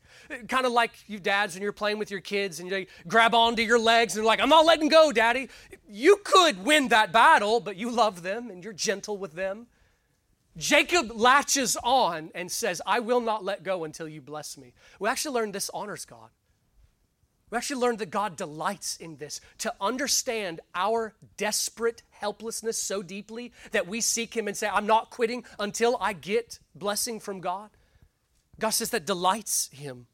Kind 0.47 0.65
of 0.65 0.71
like 0.71 0.91
you 1.07 1.19
dads 1.19 1.55
when 1.55 1.63
you're 1.63 1.71
playing 1.71 1.97
with 1.97 2.09
your 2.11 2.21
kids 2.21 2.59
and 2.59 2.69
you 2.69 2.85
grab 3.07 3.33
onto 3.35 3.61
your 3.61 3.79
legs 3.79 4.15
and 4.15 4.25
like, 4.25 4.39
I'm 4.39 4.49
not 4.49 4.65
letting 4.65 4.89
go, 4.89 5.11
daddy. 5.11 5.49
You 5.87 6.17
could 6.23 6.63
win 6.63 6.87
that 6.89 7.11
battle, 7.11 7.59
but 7.59 7.75
you 7.75 7.91
love 7.91 8.23
them 8.23 8.49
and 8.49 8.63
you're 8.63 8.73
gentle 8.73 9.17
with 9.17 9.33
them. 9.33 9.67
Jacob 10.55 11.11
latches 11.15 11.75
on 11.83 12.29
and 12.35 12.51
says, 12.51 12.81
I 12.85 12.99
will 12.99 13.21
not 13.21 13.43
let 13.43 13.63
go 13.63 13.83
until 13.83 14.07
you 14.07 14.21
bless 14.21 14.57
me. 14.57 14.73
We 14.99 15.09
actually 15.09 15.33
learned 15.33 15.53
this 15.53 15.69
honors 15.73 16.05
God. 16.05 16.29
We 17.53 17.57
actually 17.57 17.81
learned 17.81 17.99
that 17.99 18.09
God 18.09 18.35
delights 18.35 18.97
in 18.97 19.17
this, 19.17 19.39
to 19.59 19.71
understand 19.79 20.59
our 20.73 21.13
desperate 21.37 22.01
helplessness 22.09 22.79
so 22.79 23.03
deeply 23.03 23.53
that 23.73 23.85
we 23.85 24.01
seek 24.01 24.35
Him 24.35 24.47
and 24.47 24.57
say, 24.57 24.67
I'm 24.67 24.87
not 24.87 25.11
quitting 25.11 25.45
until 25.59 25.95
I 26.01 26.13
get 26.13 26.57
blessing 26.73 27.19
from 27.19 27.41
God. 27.41 27.69
God 28.59 28.71
says 28.71 28.89
that 28.89 29.05
delights 29.05 29.69
Him. 29.71 30.07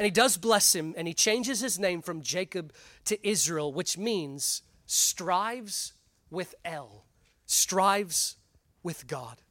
And 0.00 0.04
He 0.04 0.10
does 0.10 0.36
bless 0.36 0.74
him, 0.74 0.94
and 0.96 1.06
He 1.06 1.14
changes 1.14 1.60
his 1.60 1.78
name 1.78 2.02
from 2.02 2.22
Jacob 2.22 2.72
to 3.04 3.24
Israel, 3.24 3.72
which 3.72 3.96
means 3.96 4.62
strives 4.84 5.92
with 6.28 6.56
El, 6.64 7.04
strives 7.46 8.34
with 8.82 9.06
God. 9.06 9.42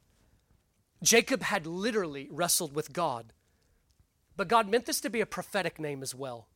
Jacob 1.02 1.42
had 1.42 1.66
literally 1.66 2.28
wrestled 2.30 2.76
with 2.76 2.92
God, 2.92 3.32
but 4.36 4.50
God 4.50 4.68
meant 4.68 4.86
this 4.86 5.00
to 5.00 5.10
be 5.10 5.22
a 5.22 5.26
prophetic 5.26 5.80
name 5.80 6.04
as 6.04 6.14
well. 6.14 6.50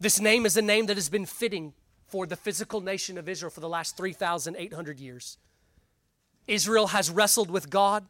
This 0.00 0.18
name 0.18 0.46
is 0.46 0.56
a 0.56 0.62
name 0.62 0.86
that 0.86 0.96
has 0.96 1.10
been 1.10 1.26
fitting 1.26 1.74
for 2.06 2.26
the 2.26 2.34
physical 2.34 2.80
nation 2.80 3.18
of 3.18 3.28
Israel 3.28 3.50
for 3.50 3.60
the 3.60 3.68
last 3.68 3.98
3,800 3.98 4.98
years. 4.98 5.36
Israel 6.46 6.88
has 6.88 7.10
wrestled 7.10 7.50
with 7.50 7.68
God, 7.68 8.06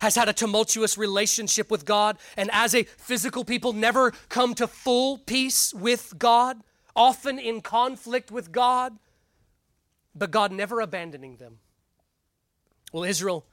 has 0.00 0.14
had 0.14 0.28
a 0.28 0.32
tumultuous 0.32 0.96
relationship 0.96 1.72
with 1.72 1.84
God, 1.84 2.18
and 2.36 2.48
as 2.52 2.72
a 2.72 2.84
physical 2.84 3.44
people, 3.44 3.72
never 3.72 4.12
come 4.28 4.54
to 4.54 4.68
full 4.68 5.18
peace 5.18 5.74
with 5.74 6.14
God, 6.18 6.60
often 6.94 7.38
in 7.38 7.62
conflict 7.62 8.30
with 8.30 8.52
God, 8.52 8.96
but 10.14 10.30
God 10.30 10.52
never 10.52 10.80
abandoning 10.80 11.36
them. 11.36 11.58
Well, 12.92 13.04
Israel 13.04 13.44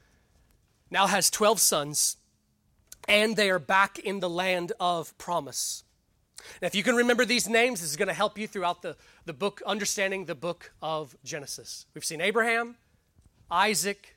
now 0.92 1.08
has 1.08 1.32
12 1.32 1.60
sons, 1.60 2.18
and 3.08 3.36
they 3.36 3.50
are 3.50 3.60
back 3.60 3.98
in 3.98 4.20
the 4.20 4.30
land 4.30 4.72
of 4.80 5.18
promise. 5.18 5.84
Now, 6.62 6.68
if 6.68 6.76
you 6.76 6.84
can 6.84 6.96
remember 6.96 7.26
these 7.26 7.48
names, 7.48 7.82
this 7.82 7.90
is 7.90 7.98
going 7.98 8.08
to 8.08 8.14
help 8.14 8.38
you 8.38 8.48
throughout 8.48 8.82
the, 8.82 8.96
the 9.26 9.34
book, 9.34 9.62
understanding 9.66 10.26
the 10.26 10.36
book 10.36 10.72
of 10.82 11.16
Genesis. 11.24 11.86
We've 11.94 12.06
seen 12.06 12.22
Abraham, 12.22 12.76
Isaac, 13.50 14.16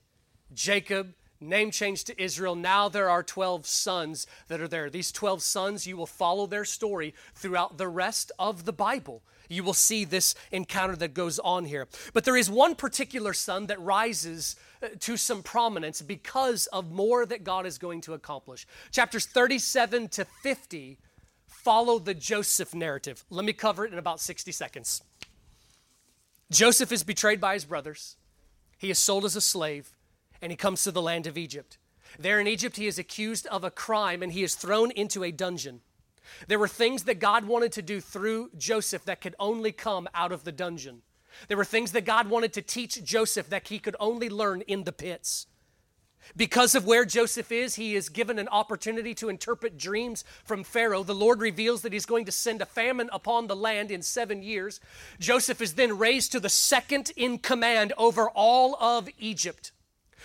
Jacob, 0.53 1.14
name 1.41 1.70
change 1.70 2.05
to 2.05 2.22
Israel. 2.22 2.55
Now 2.55 2.89
there 2.89 3.11
are 3.11 3.22
12 3.22 3.66
sons 3.66 4.27
that 4.49 4.61
are 4.61 4.68
there. 4.68 4.91
These 4.91 5.12
12 5.12 5.43
sons, 5.43 5.87
you 5.87 5.97
will 5.97 6.07
follow 6.07 6.47
their 6.47 6.64
story 6.64 7.14
throughout 7.35 7.79
the 7.79 7.89
rest 7.89 8.33
of 8.39 8.64
the 8.64 8.72
Bible. 8.72 9.22
You 9.49 9.62
will 9.62 9.74
see 9.74 10.05
this 10.05 10.35
encounter 10.51 10.97
that 10.97 11.14
goes 11.14 11.39
on 11.39 11.66
here. 11.66 11.87
But 12.12 12.24
there 12.24 12.37
is 12.37 12.51
one 12.51 12.74
particular 12.74 13.33
son 13.33 13.66
that 13.66 13.81
rises 13.81 14.57
uh, 14.83 14.89
to 15.01 15.16
some 15.16 15.43
prominence 15.43 16.03
because 16.03 16.66
of 16.68 16.91
more 16.91 17.24
that 17.27 17.45
God 17.45 17.64
is 17.64 17.79
going 17.79 18.01
to 18.03 18.14
accomplish. 18.14 18.66
Chapters 18.91 19.27
37 19.27 20.09
to 20.09 20.24
50 20.24 20.99
follow 21.67 21.99
the 21.99 22.14
Joseph 22.14 22.77
narrative. 22.77 23.25
Let 23.29 23.45
me 23.45 23.53
cover 23.53 23.85
it 23.85 23.93
in 23.93 23.99
about 23.99 24.21
60 24.21 24.53
seconds. 24.53 25.03
Joseph 26.49 26.93
is 26.93 27.03
betrayed 27.03 27.41
by 27.41 27.55
his 27.55 27.64
brothers. 27.64 28.14
He 28.79 28.89
is 28.89 29.01
sold 29.01 29.25
as 29.25 29.35
a 29.35 29.41
slave, 29.41 29.97
and 30.41 30.53
he 30.53 30.57
comes 30.57 30.85
to 30.85 30.93
the 30.93 31.03
land 31.03 31.27
of 31.27 31.37
Egypt. 31.37 31.79
There 32.21 32.39
in 32.39 32.47
Egypt, 32.47 32.77
he 32.77 32.87
is 32.87 33.01
accused 33.01 33.49
of 33.49 33.64
a 33.64 33.73
crime 33.73 34.23
and 34.23 34.31
he 34.31 34.45
is 34.45 34.55
thrown 34.55 34.93
into 34.93 35.25
a 35.25 35.33
dungeon. 35.33 35.81
There 36.47 36.61
were 36.61 36.69
things 36.69 37.03
that 37.03 37.19
God 37.19 37.47
wanted 37.47 37.73
to 37.73 37.83
do 37.83 38.01
through 38.01 38.51
Joseph 38.57 39.05
that 39.07 39.21
could 39.21 39.35
only 39.41 39.73
come 39.73 40.07
out 40.14 40.31
of 40.31 40.45
the 40.45 40.53
dungeon. 40.53 41.03
There 41.49 41.57
were 41.57 41.64
things 41.64 41.91
that 41.93 42.05
God 42.05 42.31
wanted 42.31 42.53
to 42.53 42.62
teach 42.62 43.03
Joseph 43.03 43.51
that 43.51 43.67
he 43.67 43.81
could 43.81 43.97
only 43.99 44.29
learn 44.29 44.61
in 44.69 44.85
the 44.85 44.93
pits. 44.93 45.49
Because 46.35 46.74
of 46.74 46.87
where 46.87 47.05
Joseph 47.05 47.53
is, 47.53 47.77
he 47.77 47.95
is 47.95 48.09
given 48.09 48.39
an 48.39 48.49
opportunity 48.49 49.14
to 49.14 49.29
interpret 49.29 49.79
dreams 49.79 50.24
from 50.45 50.64
Pharaoh. 50.64 51.03
The 51.03 51.14
Lord 51.14 51.41
reveals 51.41 51.83
that 51.83 51.93
he's 51.93 52.07
going 52.07 52.24
to 52.24 52.33
send 52.33 52.61
a 52.61 52.66
famine 52.66 53.09
upon 53.12 53.47
the 53.47 53.57
land 53.57 53.91
in 53.91 54.03
seven 54.03 54.43
years. 54.43 54.81
Joseph 55.20 55.61
is 55.61 55.74
then 55.74 55.99
raised 55.99 56.33
to 56.33 56.41
the 56.41 56.49
second 56.49 57.12
in 57.16 57.39
command 57.39 57.93
over 57.97 58.29
all 58.31 58.77
of 58.81 59.09
Egypt. 59.18 59.72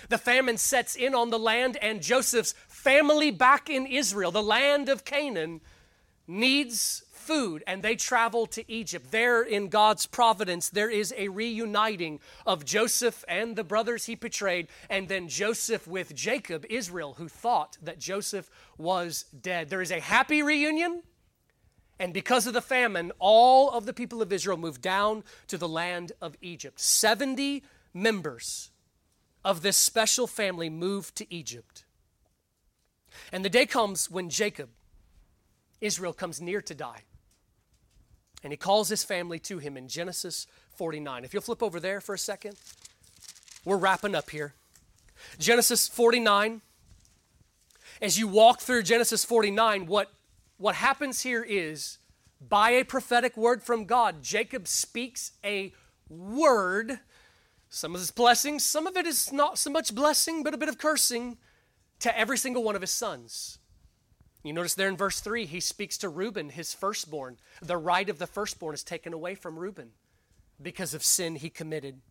The 0.09 0.17
famine 0.17 0.57
sets 0.57 0.95
in 0.95 1.13
on 1.13 1.29
the 1.29 1.39
land, 1.39 1.77
and 1.77 2.01
Joseph's 2.01 2.53
family 2.67 3.29
back 3.29 3.69
in 3.69 3.85
Israel, 3.85 4.31
the 4.31 4.41
land 4.41 4.89
of 4.89 5.05
Canaan, 5.05 5.61
needs 6.27 7.03
food 7.21 7.63
and 7.67 7.81
they 7.81 7.95
travel 7.95 8.45
to 8.47 8.69
Egypt. 8.71 9.11
There, 9.11 9.41
in 9.41 9.69
God's 9.69 10.05
providence, 10.05 10.69
there 10.69 10.89
is 10.89 11.13
a 11.17 11.29
reuniting 11.29 12.19
of 12.45 12.65
Joseph 12.65 13.23
and 13.27 13.55
the 13.55 13.63
brothers 13.63 14.05
he 14.05 14.15
betrayed, 14.15 14.67
and 14.89 15.07
then 15.07 15.27
Joseph 15.27 15.87
with 15.87 16.15
Jacob, 16.15 16.65
Israel, 16.69 17.15
who 17.17 17.27
thought 17.27 17.77
that 17.81 17.99
Joseph 17.99 18.49
was 18.77 19.23
dead. 19.23 19.69
There 19.69 19.81
is 19.81 19.91
a 19.91 19.99
happy 19.99 20.41
reunion. 20.41 21.03
And 21.99 22.13
because 22.13 22.47
of 22.47 22.53
the 22.53 22.61
famine, 22.61 23.11
all 23.19 23.69
of 23.69 23.85
the 23.85 23.93
people 23.93 24.23
of 24.23 24.33
Israel 24.33 24.57
moved 24.57 24.81
down 24.81 25.23
to 25.47 25.57
the 25.57 25.67
land 25.67 26.13
of 26.19 26.35
Egypt. 26.41 26.79
70 26.79 27.63
members 27.93 28.71
of 29.45 29.61
this 29.61 29.77
special 29.77 30.25
family 30.25 30.69
moved 30.69 31.15
to 31.17 31.31
Egypt. 31.33 31.85
And 33.31 33.45
the 33.45 33.49
day 33.49 33.65
comes 33.65 34.09
when 34.09 34.29
Jacob, 34.29 34.69
Israel, 35.79 36.13
comes 36.13 36.41
near 36.41 36.61
to 36.61 36.73
die. 36.73 37.03
And 38.43 38.51
he 38.51 38.57
calls 38.57 38.89
his 38.89 39.03
family 39.03 39.39
to 39.39 39.59
him 39.59 39.77
in 39.77 39.87
Genesis 39.87 40.47
49. 40.75 41.23
If 41.23 41.33
you'll 41.33 41.41
flip 41.41 41.61
over 41.61 41.79
there 41.79 42.01
for 42.01 42.15
a 42.15 42.19
second, 42.19 42.57
we're 43.63 43.77
wrapping 43.77 44.15
up 44.15 44.29
here. 44.31 44.53
Genesis 45.37 45.87
49. 45.87 46.61
As 48.01 48.17
you 48.17 48.27
walk 48.27 48.61
through 48.61 48.83
Genesis 48.83 49.23
49, 49.23 49.85
what, 49.85 50.11
what 50.57 50.75
happens 50.75 51.21
here 51.21 51.43
is 51.43 51.99
by 52.39 52.71
a 52.71 52.83
prophetic 52.83 53.37
word 53.37 53.61
from 53.61 53.85
God, 53.85 54.23
Jacob 54.23 54.67
speaks 54.67 55.33
a 55.43 55.71
word. 56.09 56.99
Some 57.69 57.93
of 57.93 58.01
his 58.01 58.11
blessings, 58.11 58.65
some 58.65 58.87
of 58.87 58.97
it 58.97 59.05
is 59.05 59.31
not 59.31 59.59
so 59.59 59.69
much 59.69 59.93
blessing, 59.93 60.41
but 60.41 60.53
a 60.53 60.57
bit 60.57 60.67
of 60.67 60.79
cursing 60.79 61.37
to 61.99 62.17
every 62.17 62.37
single 62.37 62.63
one 62.63 62.75
of 62.75 62.81
his 62.81 62.91
sons. 62.91 63.59
You 64.43 64.53
notice 64.53 64.73
there 64.73 64.89
in 64.89 64.97
verse 64.97 65.19
3, 65.19 65.45
he 65.45 65.59
speaks 65.59 65.97
to 65.99 66.09
Reuben, 66.09 66.49
his 66.49 66.73
firstborn. 66.73 67.37
The 67.61 67.77
right 67.77 68.09
of 68.09 68.17
the 68.17 68.27
firstborn 68.27 68.73
is 68.73 68.83
taken 68.83 69.13
away 69.13 69.35
from 69.35 69.59
Reuben 69.59 69.91
because 70.61 70.93
of 70.93 71.03
sin 71.03 71.35
he 71.35 71.49
committed. 71.49 72.01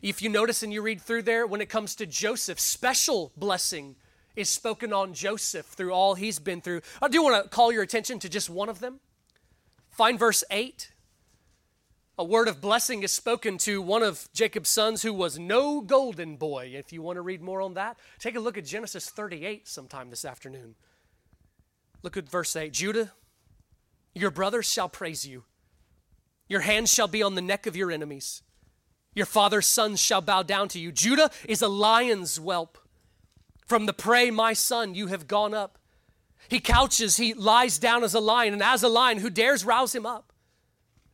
If 0.00 0.22
you 0.22 0.28
notice 0.28 0.62
and 0.62 0.72
you 0.72 0.82
read 0.82 1.00
through 1.00 1.22
there, 1.22 1.46
when 1.46 1.60
it 1.60 1.68
comes 1.68 1.96
to 1.96 2.06
Joseph, 2.06 2.60
special 2.60 3.32
blessing 3.36 3.96
is 4.36 4.48
spoken 4.48 4.92
on 4.92 5.14
Joseph 5.14 5.66
through 5.66 5.92
all 5.92 6.14
he's 6.14 6.38
been 6.38 6.60
through. 6.60 6.82
I 7.00 7.08
do 7.08 7.22
want 7.22 7.42
to 7.42 7.50
call 7.50 7.72
your 7.72 7.82
attention 7.82 8.18
to 8.20 8.28
just 8.28 8.48
one 8.48 8.68
of 8.68 8.78
them. 8.78 9.00
Find 9.90 10.18
verse 10.18 10.44
8. 10.50 10.92
A 12.18 12.24
word 12.24 12.46
of 12.46 12.60
blessing 12.60 13.02
is 13.02 13.10
spoken 13.10 13.58
to 13.58 13.82
one 13.82 14.02
of 14.02 14.28
Jacob's 14.32 14.68
sons 14.68 15.02
who 15.02 15.12
was 15.12 15.38
no 15.38 15.80
golden 15.80 16.36
boy. 16.36 16.72
If 16.74 16.92
you 16.92 17.02
want 17.02 17.16
to 17.16 17.22
read 17.22 17.42
more 17.42 17.60
on 17.60 17.74
that, 17.74 17.98
take 18.18 18.36
a 18.36 18.40
look 18.40 18.56
at 18.56 18.64
Genesis 18.64 19.10
38 19.10 19.66
sometime 19.66 20.10
this 20.10 20.24
afternoon. 20.24 20.76
Look 22.02 22.16
at 22.16 22.28
verse 22.28 22.54
8 22.56 22.72
Judah, 22.72 23.12
your 24.14 24.30
brothers 24.30 24.66
shall 24.66 24.88
praise 24.88 25.26
you. 25.26 25.44
Your 26.48 26.60
hands 26.60 26.92
shall 26.92 27.08
be 27.08 27.22
on 27.22 27.34
the 27.34 27.42
neck 27.42 27.66
of 27.66 27.76
your 27.76 27.90
enemies. 27.90 28.42
Your 29.14 29.26
father's 29.26 29.66
sons 29.66 30.00
shall 30.00 30.20
bow 30.20 30.42
down 30.42 30.68
to 30.68 30.78
you. 30.78 30.90
Judah 30.90 31.30
is 31.48 31.62
a 31.62 31.68
lion's 31.68 32.36
whelp. 32.36 32.78
From 33.66 33.86
the 33.86 33.92
prey, 33.92 34.30
my 34.30 34.52
son, 34.52 34.94
you 34.94 35.06
have 35.06 35.26
gone 35.26 35.54
up. 35.54 35.78
He 36.48 36.60
couches, 36.60 37.16
he 37.16 37.32
lies 37.32 37.78
down 37.78 38.02
as 38.04 38.14
a 38.14 38.20
lion, 38.20 38.52
and 38.52 38.62
as 38.62 38.82
a 38.82 38.88
lion, 38.88 39.18
who 39.18 39.30
dares 39.30 39.64
rouse 39.64 39.94
him 39.94 40.04
up? 40.04 40.32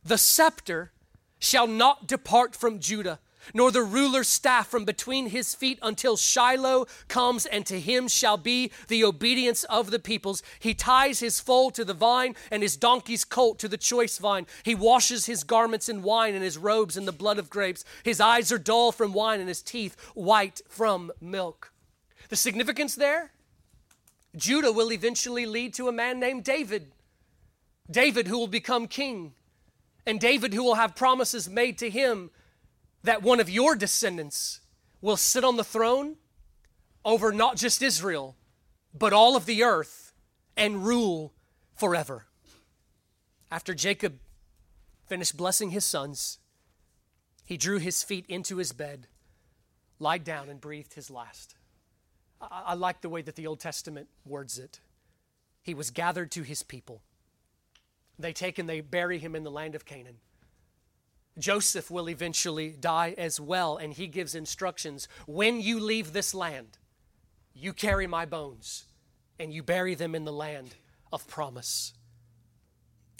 The 0.03 0.17
scepter 0.17 0.91
shall 1.39 1.67
not 1.67 2.07
depart 2.07 2.55
from 2.55 2.79
Judah 2.79 3.19
nor 3.53 3.71
the 3.71 3.83
ruler's 3.83 4.27
staff 4.27 4.67
from 4.67 4.85
between 4.85 5.27
his 5.27 5.55
feet 5.55 5.79
until 5.81 6.17
Shiloh 6.17 6.85
comes, 7.07 7.45
and 7.45 7.65
to 7.65 7.79
him 7.79 8.07
shall 8.07 8.37
be 8.37 8.71
the 8.87 9.03
obedience 9.03 9.63
of 9.65 9.91
the 9.91 9.99
peoples. 9.99 10.43
He 10.59 10.73
ties 10.73 11.19
his 11.19 11.39
foal 11.39 11.71
to 11.71 11.85
the 11.85 11.93
vine, 11.93 12.35
and 12.51 12.63
his 12.63 12.77
donkey's 12.77 13.25
colt 13.25 13.59
to 13.59 13.67
the 13.67 13.77
choice 13.77 14.17
vine. 14.17 14.47
He 14.63 14.75
washes 14.75 15.25
his 15.25 15.43
garments 15.43 15.89
in 15.89 16.03
wine, 16.03 16.33
and 16.33 16.43
his 16.43 16.57
robes 16.57 16.97
in 16.97 17.05
the 17.05 17.11
blood 17.11 17.39
of 17.39 17.49
grapes. 17.49 17.83
His 18.03 18.19
eyes 18.19 18.51
are 18.51 18.57
dull 18.57 18.91
from 18.91 19.13
wine, 19.13 19.39
and 19.39 19.49
his 19.49 19.61
teeth 19.61 19.95
white 20.13 20.61
from 20.67 21.11
milk. 21.21 21.71
The 22.29 22.35
significance 22.35 22.95
there 22.95 23.31
Judah 24.35 24.71
will 24.71 24.91
eventually 24.91 25.45
lead 25.45 25.73
to 25.75 25.87
a 25.87 25.91
man 25.91 26.19
named 26.19 26.43
David. 26.43 26.91
David, 27.89 28.27
who 28.27 28.37
will 28.37 28.47
become 28.47 28.87
king, 28.87 29.33
and 30.05 30.19
David, 30.19 30.53
who 30.53 30.63
will 30.63 30.75
have 30.75 30.95
promises 30.95 31.49
made 31.49 31.77
to 31.79 31.89
him 31.89 32.29
that 33.03 33.23
one 33.23 33.39
of 33.39 33.49
your 33.49 33.75
descendants 33.75 34.61
will 35.01 35.17
sit 35.17 35.43
on 35.43 35.55
the 35.55 35.63
throne 35.63 36.17
over 37.05 37.31
not 37.31 37.55
just 37.55 37.81
Israel, 37.81 38.35
but 38.93 39.13
all 39.13 39.35
of 39.35 39.45
the 39.45 39.63
earth 39.63 40.13
and 40.57 40.85
rule 40.85 41.33
forever. 41.75 42.25
After 43.51 43.73
Jacob 43.73 44.19
finished 45.07 45.37
blessing 45.37 45.71
his 45.71 45.85
sons, 45.85 46.39
he 47.45 47.57
drew 47.57 47.79
his 47.79 48.03
feet 48.03 48.25
into 48.27 48.57
his 48.57 48.73
bed, 48.73 49.07
lied 49.97 50.23
down, 50.23 50.49
and 50.49 50.61
breathed 50.61 50.93
his 50.93 51.09
last. 51.09 51.55
I, 52.39 52.63
I 52.67 52.73
like 52.75 53.01
the 53.01 53.09
way 53.09 53.21
that 53.21 53.35
the 53.35 53.47
Old 53.47 53.59
Testament 53.59 54.07
words 54.25 54.59
it. 54.59 54.81
He 55.63 55.73
was 55.73 55.89
gathered 55.89 56.31
to 56.31 56.43
his 56.43 56.61
people. 56.61 57.01
They 58.19 58.33
take 58.33 58.59
and 58.59 58.69
they 58.69 58.81
bury 58.81 59.17
him 59.17 59.35
in 59.35 59.43
the 59.43 59.51
land 59.51 59.75
of 59.75 59.85
Canaan. 59.85 60.17
Joseph 61.39 61.89
will 61.89 62.09
eventually 62.09 62.69
die 62.69 63.15
as 63.17 63.39
well, 63.39 63.77
and 63.77 63.93
he 63.93 64.07
gives 64.07 64.35
instructions 64.35 65.07
when 65.25 65.61
you 65.61 65.79
leave 65.79 66.13
this 66.13 66.33
land, 66.33 66.77
you 67.53 67.73
carry 67.73 68.07
my 68.07 68.25
bones 68.25 68.85
and 69.39 69.53
you 69.53 69.63
bury 69.63 69.95
them 69.95 70.15
in 70.15 70.25
the 70.25 70.33
land 70.33 70.75
of 71.11 71.27
promise. 71.27 71.93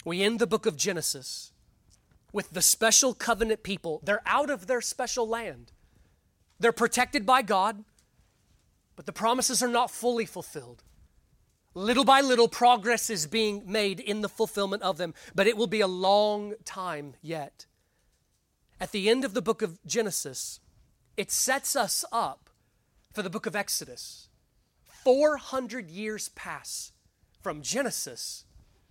We 0.04 0.22
end 0.22 0.38
the 0.38 0.46
book 0.46 0.66
of 0.66 0.76
Genesis 0.76 1.52
with 2.32 2.50
the 2.50 2.62
special 2.62 3.14
covenant 3.14 3.62
people. 3.62 4.00
They're 4.04 4.22
out 4.26 4.50
of 4.50 4.66
their 4.66 4.80
special 4.80 5.26
land, 5.26 5.72
they're 6.58 6.72
protected 6.72 7.24
by 7.24 7.42
God, 7.42 7.84
but 8.96 9.06
the 9.06 9.12
promises 9.12 9.62
are 9.62 9.68
not 9.68 9.90
fully 9.90 10.26
fulfilled. 10.26 10.84
Little 11.72 12.04
by 12.04 12.20
little, 12.20 12.48
progress 12.48 13.08
is 13.08 13.26
being 13.26 13.62
made 13.70 14.00
in 14.00 14.22
the 14.22 14.28
fulfillment 14.28 14.82
of 14.82 14.98
them, 14.98 15.14
but 15.34 15.46
it 15.46 15.56
will 15.56 15.68
be 15.68 15.80
a 15.80 15.86
long 15.86 16.54
time 16.64 17.14
yet 17.22 17.66
at 18.80 18.92
the 18.92 19.10
end 19.10 19.24
of 19.24 19.34
the 19.34 19.42
book 19.42 19.62
of 19.62 19.78
Genesis, 19.84 20.58
it 21.16 21.30
sets 21.30 21.76
us 21.76 22.04
up 22.10 22.48
for 23.12 23.22
the 23.22 23.30
book 23.30 23.46
of 23.46 23.54
Exodus. 23.54 24.28
400 25.04 25.90
years 25.90 26.30
pass 26.30 26.92
from 27.42 27.62
Genesis 27.62 28.44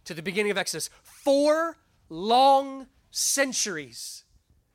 to 0.06 0.14
the 0.14 0.22
beginning 0.22 0.52
of 0.52 0.58
Exodus. 0.58 0.90
Four 1.04 1.78
long 2.10 2.88
centuries 3.12 4.26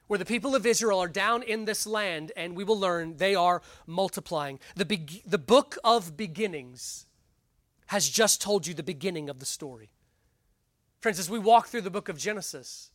where 0.06 0.18
the 0.18 0.24
people 0.24 0.54
of 0.54 0.66
Israel 0.66 1.00
are 1.00 1.08
down 1.08 1.42
in 1.42 1.64
this 1.64 1.86
land, 1.86 2.30
and 2.36 2.56
we 2.56 2.64
will 2.64 2.78
learn 2.78 3.16
they 3.16 3.34
are 3.34 3.62
multiplying. 3.86 4.60
The, 4.76 4.84
be- 4.84 5.22
the 5.24 5.38
book 5.38 5.78
of 5.82 6.16
beginnings 6.16 7.06
has 7.86 8.08
just 8.08 8.42
told 8.42 8.66
you 8.66 8.74
the 8.74 8.82
beginning 8.82 9.30
of 9.30 9.40
the 9.40 9.46
story. 9.46 9.90
Friends, 11.00 11.18
as 11.18 11.30
we 11.30 11.38
walk 11.38 11.68
through 11.68 11.82
the 11.82 11.90
book 11.90 12.08
of 12.08 12.18
Genesis, 12.18 12.90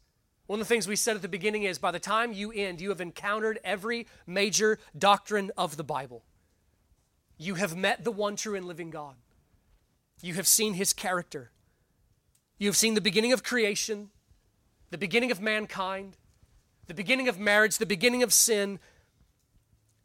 one 0.50 0.60
of 0.60 0.68
the 0.68 0.74
things 0.74 0.88
we 0.88 0.95
said 0.95 1.16
at 1.16 1.22
the 1.22 1.28
beginning 1.28 1.62
is 1.62 1.78
by 1.78 1.91
the 1.91 2.00
time 2.00 2.34
you 2.34 2.52
end, 2.52 2.82
you 2.82 2.89
have 2.89 3.02
encountered 3.02 3.60
every 3.64 4.08
major 4.26 4.80
doctrine 4.97 5.52
of 5.56 5.78
the 5.78 5.84
Bible. 5.84 6.24
You 7.38 7.54
have 7.54 7.78
met 7.78 8.04
the 8.04 8.10
one 8.10 8.36
true 8.36 8.56
and 8.56 8.66
living 8.66 8.89
God. 8.89 9.14
You 10.24 10.34
have 10.34 10.47
seen 10.47 10.74
his 10.74 10.91
character. 10.91 11.52
You 12.58 12.68
have 12.68 12.76
seen 12.76 12.95
the 12.95 13.00
beginning 13.00 13.32
of 13.32 13.43
creation, 13.43 14.10
the 14.89 14.97
beginning 14.97 15.30
of 15.30 15.39
mankind, 15.39 16.18
the 16.88 16.95
beginning 16.95 17.28
of 17.28 17.38
marriage, 17.38 17.78
the 17.78 17.86
beginning 17.86 18.24
of 18.24 18.34
sin. 18.34 18.80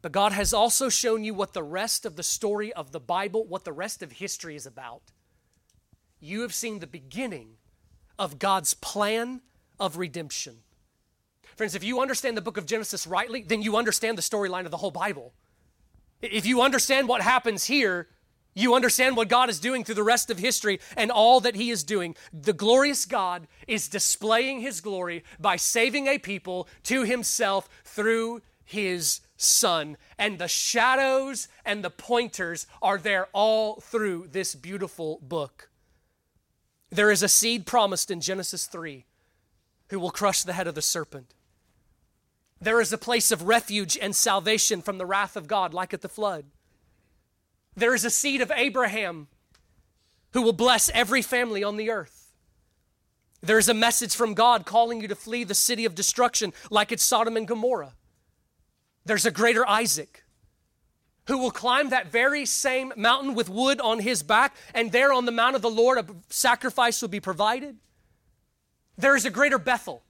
But 0.03 0.11
God 0.11 0.31
has 0.31 0.53
also 0.53 0.89
shown 0.89 1.23
you 1.23 1.33
what 1.33 1.53
the 1.53 1.63
rest 1.63 2.05
of 2.05 2.17
the 2.17 2.23
story 2.23 2.71
of 2.71 2.91
the 2.91 2.99
Bible, 2.99 3.47
what 3.47 3.63
the 3.63 3.73
rest 3.73 4.03
of 4.03 4.11
history 4.11 4.55
is 4.55 4.67
about. 4.67 5.11
You 6.19 6.41
have 6.41 6.53
seen 6.53 6.81
the 6.81 6.85
beginning 6.85 7.57
of 8.19 8.37
God's 8.37 8.75
plan 8.75 9.41
of 9.79 9.97
redemption. 9.97 10.57
Friends, 11.55 11.75
if 11.75 11.83
you 11.83 12.01
understand 12.01 12.35
the 12.35 12.41
book 12.41 12.57
of 12.57 12.65
Genesis 12.65 13.07
rightly, 13.07 13.41
then 13.41 13.61
you 13.61 13.77
understand 13.77 14.17
the 14.17 14.21
storyline 14.21 14.65
of 14.65 14.71
the 14.71 14.77
whole 14.77 14.91
Bible. 14.91 15.33
If 16.21 16.45
you 16.45 16.61
understand 16.61 17.07
what 17.07 17.21
happens 17.21 17.65
here, 17.65 18.07
you 18.53 18.73
understand 18.73 19.17
what 19.17 19.29
God 19.29 19.49
is 19.49 19.59
doing 19.59 19.83
through 19.83 19.95
the 19.95 20.03
rest 20.03 20.29
of 20.29 20.39
history 20.39 20.79
and 20.95 21.11
all 21.11 21.41
that 21.41 21.55
He 21.55 21.69
is 21.69 21.83
doing. 21.83 22.15
The 22.33 22.53
glorious 22.53 23.05
God 23.05 23.47
is 23.67 23.89
displaying 23.89 24.61
His 24.61 24.81
glory 24.81 25.23
by 25.39 25.57
saving 25.57 26.07
a 26.07 26.17
people 26.17 26.67
to 26.83 27.03
Himself 27.03 27.69
through 27.83 28.41
His 28.63 29.21
Son. 29.37 29.97
And 30.17 30.39
the 30.39 30.47
shadows 30.47 31.49
and 31.65 31.83
the 31.83 31.89
pointers 31.89 32.65
are 32.81 32.97
there 32.97 33.27
all 33.33 33.81
through 33.81 34.29
this 34.31 34.55
beautiful 34.55 35.19
book. 35.21 35.69
There 36.89 37.11
is 37.11 37.23
a 37.23 37.27
seed 37.27 37.65
promised 37.65 38.09
in 38.09 38.21
Genesis 38.21 38.67
3 38.67 39.05
who 39.89 39.99
will 39.99 40.11
crush 40.11 40.43
the 40.43 40.53
head 40.53 40.67
of 40.67 40.75
the 40.75 40.81
serpent. 40.81 41.33
There 42.59 42.81
is 42.81 42.91
a 42.93 42.97
place 42.97 43.31
of 43.31 43.43
refuge 43.43 43.97
and 44.01 44.15
salvation 44.15 44.81
from 44.81 44.97
the 44.97 45.05
wrath 45.05 45.35
of 45.35 45.47
God, 45.47 45.73
like 45.73 45.93
at 45.93 46.01
the 46.01 46.09
flood. 46.09 46.45
There 47.75 47.93
is 47.93 48.05
a 48.05 48.09
seed 48.09 48.41
of 48.41 48.51
Abraham 48.55 49.27
who 50.33 50.41
will 50.41 50.53
bless 50.53 50.89
every 50.93 51.21
family 51.21 51.63
on 51.63 51.77
the 51.77 51.89
earth. 51.89 52.33
There 53.41 53.59
is 53.59 53.69
a 53.69 53.73
message 53.73 54.15
from 54.15 54.33
God 54.33 54.65
calling 54.65 55.01
you 55.01 55.07
to 55.07 55.15
flee 55.15 55.43
the 55.43 55.53
city 55.53 55.85
of 55.85 55.93
destruction 55.93 56.53
like 56.71 56.91
at 56.91 56.99
Sodom 56.99 57.37
and 57.37 57.47
Gomorrah. 57.47 57.93
There's 59.05 59.25
a 59.25 59.31
greater 59.31 59.67
Isaac 59.67 60.23
who 61.27 61.37
will 61.37 61.51
climb 61.51 61.89
that 61.89 62.11
very 62.11 62.45
same 62.45 62.93
mountain 62.95 63.35
with 63.35 63.49
wood 63.49 63.79
on 63.81 63.99
his 63.99 64.23
back, 64.23 64.55
and 64.73 64.91
there 64.91 65.11
on 65.11 65.25
the 65.25 65.31
mount 65.31 65.55
of 65.55 65.61
the 65.61 65.69
Lord, 65.69 65.97
a 65.97 66.05
sacrifice 66.29 67.01
will 67.01 67.09
be 67.09 67.19
provided. 67.19 67.77
There 68.97 69.15
is 69.15 69.25
a 69.25 69.29
greater 69.29 69.57
Bethel, 69.57 70.03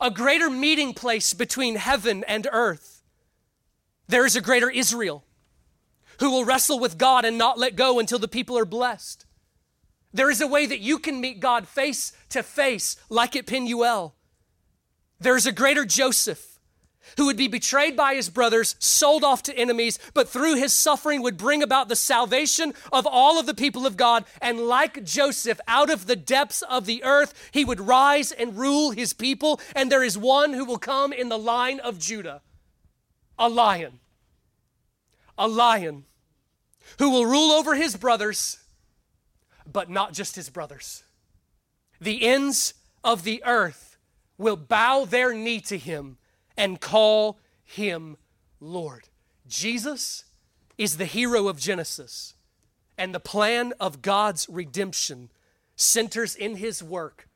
a 0.00 0.10
greater 0.10 0.50
meeting 0.50 0.94
place 0.94 1.34
between 1.34 1.76
heaven 1.76 2.24
and 2.26 2.48
earth. 2.50 3.02
There 4.08 4.26
is 4.26 4.36
a 4.36 4.40
greater 4.40 4.70
Israel 4.70 5.24
who 6.18 6.30
will 6.30 6.44
wrestle 6.44 6.80
with 6.80 6.98
God 6.98 7.24
and 7.24 7.38
not 7.38 7.58
let 7.58 7.76
go 7.76 7.98
until 7.98 8.18
the 8.18 8.26
people 8.28 8.58
are 8.58 8.64
blessed. 8.64 9.26
There 10.12 10.30
is 10.30 10.40
a 10.40 10.46
way 10.46 10.66
that 10.66 10.80
you 10.80 10.98
can 10.98 11.20
meet 11.20 11.40
God 11.40 11.68
face 11.68 12.12
to 12.30 12.42
face, 12.42 12.96
like 13.08 13.36
at 13.36 13.46
Penuel. 13.46 14.14
There 15.20 15.36
is 15.36 15.46
a 15.46 15.52
greater 15.52 15.84
Joseph 15.84 16.47
who 17.16 17.26
would 17.26 17.36
be 17.36 17.48
betrayed 17.48 17.96
by 17.96 18.14
his 18.14 18.28
brothers, 18.28 18.76
sold 18.78 19.24
off 19.24 19.42
to 19.44 19.56
enemies, 19.56 19.98
but 20.14 20.28
through 20.28 20.56
his 20.56 20.72
suffering 20.72 21.22
would 21.22 21.36
bring 21.36 21.62
about 21.62 21.88
the 21.88 21.96
salvation 21.96 22.74
of 22.92 23.06
all 23.06 23.38
of 23.38 23.46
the 23.46 23.54
people 23.54 23.86
of 23.86 23.96
God. 23.96 24.24
And 24.40 24.60
like 24.60 25.04
Joseph, 25.04 25.60
out 25.66 25.90
of 25.90 26.06
the 26.06 26.16
depths 26.16 26.62
of 26.62 26.86
the 26.86 27.02
earth, 27.04 27.50
he 27.52 27.64
would 27.64 27.80
rise 27.80 28.32
and 28.32 28.56
rule 28.58 28.90
his 28.90 29.12
people. 29.12 29.60
And 29.74 29.90
there 29.90 30.04
is 30.04 30.18
one 30.18 30.52
who 30.52 30.64
will 30.64 30.78
come 30.78 31.12
in 31.12 31.28
the 31.28 31.38
line 31.38 31.80
of 31.80 31.98
Judah 31.98 32.42
a 33.38 33.48
lion. 33.48 34.00
A 35.36 35.46
lion 35.46 36.04
who 36.98 37.10
will 37.10 37.26
rule 37.26 37.52
over 37.52 37.74
his 37.74 37.96
brothers, 37.96 38.58
but 39.70 39.88
not 39.88 40.12
just 40.12 40.34
his 40.34 40.50
brothers. 40.50 41.04
The 42.00 42.26
ends 42.26 42.74
of 43.04 43.22
the 43.22 43.42
earth 43.44 43.96
will 44.36 44.56
bow 44.56 45.04
their 45.04 45.32
knee 45.32 45.60
to 45.60 45.78
him 45.78 46.18
and 46.58 46.80
call 46.80 47.38
him 47.64 48.16
Lord. 48.60 49.08
Jesus 49.46 50.24
is 50.76 50.96
the 50.96 51.06
hero 51.06 51.48
of 51.48 51.58
Genesis, 51.58 52.34
and 52.98 53.14
the 53.14 53.20
plan 53.20 53.72
of 53.80 54.02
God's 54.02 54.46
redemption 54.50 55.30
centers 55.76 56.34
in 56.34 56.56
his 56.56 56.82
work, 56.82 57.28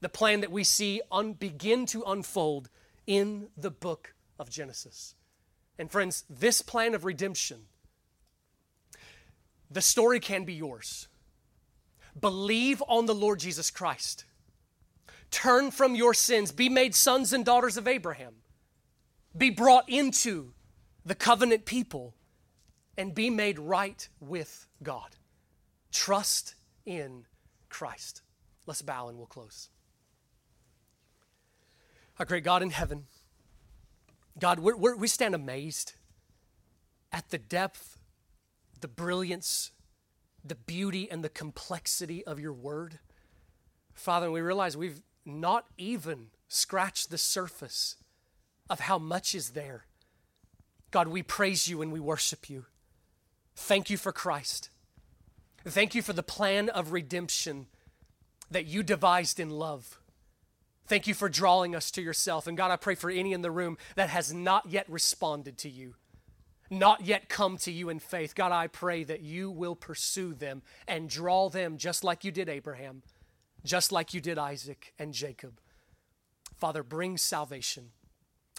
the 0.00 0.08
plan 0.08 0.40
that 0.40 0.50
we 0.50 0.64
see 0.64 1.02
un- 1.12 1.34
begin 1.34 1.84
to 1.86 2.02
unfold 2.06 2.70
in 3.06 3.48
the 3.56 3.70
book 3.70 4.14
of 4.38 4.50
Genesis. 4.50 5.14
And 5.78 5.90
friends, 5.90 6.24
this 6.28 6.62
plan 6.62 6.94
of 6.94 7.04
redemption, 7.04 7.66
the 9.70 9.82
story 9.82 10.20
can 10.20 10.44
be 10.44 10.54
yours. 10.54 11.08
Believe 12.18 12.82
on 12.88 13.06
the 13.06 13.14
Lord 13.14 13.40
Jesus 13.40 13.70
Christ. 13.70 14.24
Turn 15.30 15.70
from 15.70 15.94
your 15.94 16.12
sins. 16.12 16.50
Be 16.50 16.68
made 16.68 16.94
sons 16.94 17.32
and 17.32 17.44
daughters 17.44 17.76
of 17.76 17.86
Abraham 17.86 18.39
be 19.36 19.50
brought 19.50 19.88
into 19.88 20.52
the 21.04 21.14
covenant 21.14 21.64
people 21.64 22.14
and 22.96 23.14
be 23.14 23.30
made 23.30 23.58
right 23.58 24.08
with 24.20 24.66
God. 24.82 25.16
Trust 25.92 26.54
in 26.84 27.24
Christ. 27.68 28.22
Let's 28.66 28.82
bow 28.82 29.08
and 29.08 29.16
we'll 29.16 29.26
close. 29.26 29.68
Our 32.18 32.26
great 32.26 32.44
God 32.44 32.62
in 32.62 32.70
heaven, 32.70 33.06
God, 34.38 34.58
we're, 34.58 34.76
we're, 34.76 34.96
we 34.96 35.08
stand 35.08 35.34
amazed 35.34 35.94
at 37.12 37.30
the 37.30 37.38
depth, 37.38 37.98
the 38.80 38.88
brilliance, 38.88 39.70
the 40.44 40.54
beauty, 40.54 41.10
and 41.10 41.24
the 41.24 41.28
complexity 41.28 42.24
of 42.26 42.38
your 42.38 42.52
word. 42.52 42.98
Father, 43.94 44.30
we 44.30 44.40
realize 44.40 44.76
we've 44.76 45.02
not 45.24 45.66
even 45.78 46.26
scratched 46.48 47.10
the 47.10 47.18
surface 47.18 47.96
of 48.70 48.80
how 48.80 48.98
much 48.98 49.34
is 49.34 49.50
there. 49.50 49.84
God, 50.92 51.08
we 51.08 51.22
praise 51.22 51.68
you 51.68 51.82
and 51.82 51.92
we 51.92 52.00
worship 52.00 52.48
you. 52.48 52.66
Thank 53.56 53.90
you 53.90 53.96
for 53.96 54.12
Christ. 54.12 54.70
Thank 55.66 55.94
you 55.94 56.00
for 56.00 56.14
the 56.14 56.22
plan 56.22 56.68
of 56.70 56.92
redemption 56.92 57.66
that 58.50 58.66
you 58.66 58.82
devised 58.82 59.38
in 59.38 59.50
love. 59.50 59.98
Thank 60.86 61.06
you 61.06 61.14
for 61.14 61.28
drawing 61.28 61.76
us 61.76 61.90
to 61.92 62.02
yourself. 62.02 62.46
And 62.46 62.56
God, 62.56 62.70
I 62.70 62.76
pray 62.76 62.94
for 62.94 63.10
any 63.10 63.32
in 63.32 63.42
the 63.42 63.50
room 63.50 63.76
that 63.96 64.08
has 64.08 64.32
not 64.32 64.70
yet 64.70 64.88
responded 64.88 65.58
to 65.58 65.68
you, 65.68 65.94
not 66.70 67.04
yet 67.04 67.28
come 67.28 67.58
to 67.58 67.70
you 67.70 67.88
in 67.88 67.98
faith. 67.98 68.34
God, 68.34 68.50
I 68.50 68.66
pray 68.66 69.04
that 69.04 69.20
you 69.20 69.50
will 69.50 69.76
pursue 69.76 70.32
them 70.32 70.62
and 70.88 71.08
draw 71.08 71.48
them 71.48 71.76
just 71.76 72.02
like 72.02 72.24
you 72.24 72.30
did 72.30 72.48
Abraham, 72.48 73.02
just 73.64 73.92
like 73.92 74.14
you 74.14 74.20
did 74.20 74.38
Isaac 74.38 74.94
and 74.98 75.12
Jacob. 75.12 75.60
Father, 76.56 76.82
bring 76.82 77.16
salvation. 77.16 77.90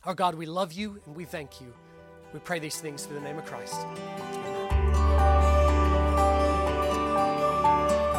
Our 0.03 0.15
God, 0.15 0.33
we 0.33 0.47
love 0.47 0.73
you 0.73 0.99
and 1.05 1.15
we 1.15 1.25
thank 1.25 1.61
you. 1.61 1.71
We 2.33 2.39
pray 2.39 2.57
these 2.57 2.77
things 2.77 3.05
through 3.05 3.19
the 3.19 3.23
name 3.23 3.37
of 3.37 3.45
Christ. 3.45 3.79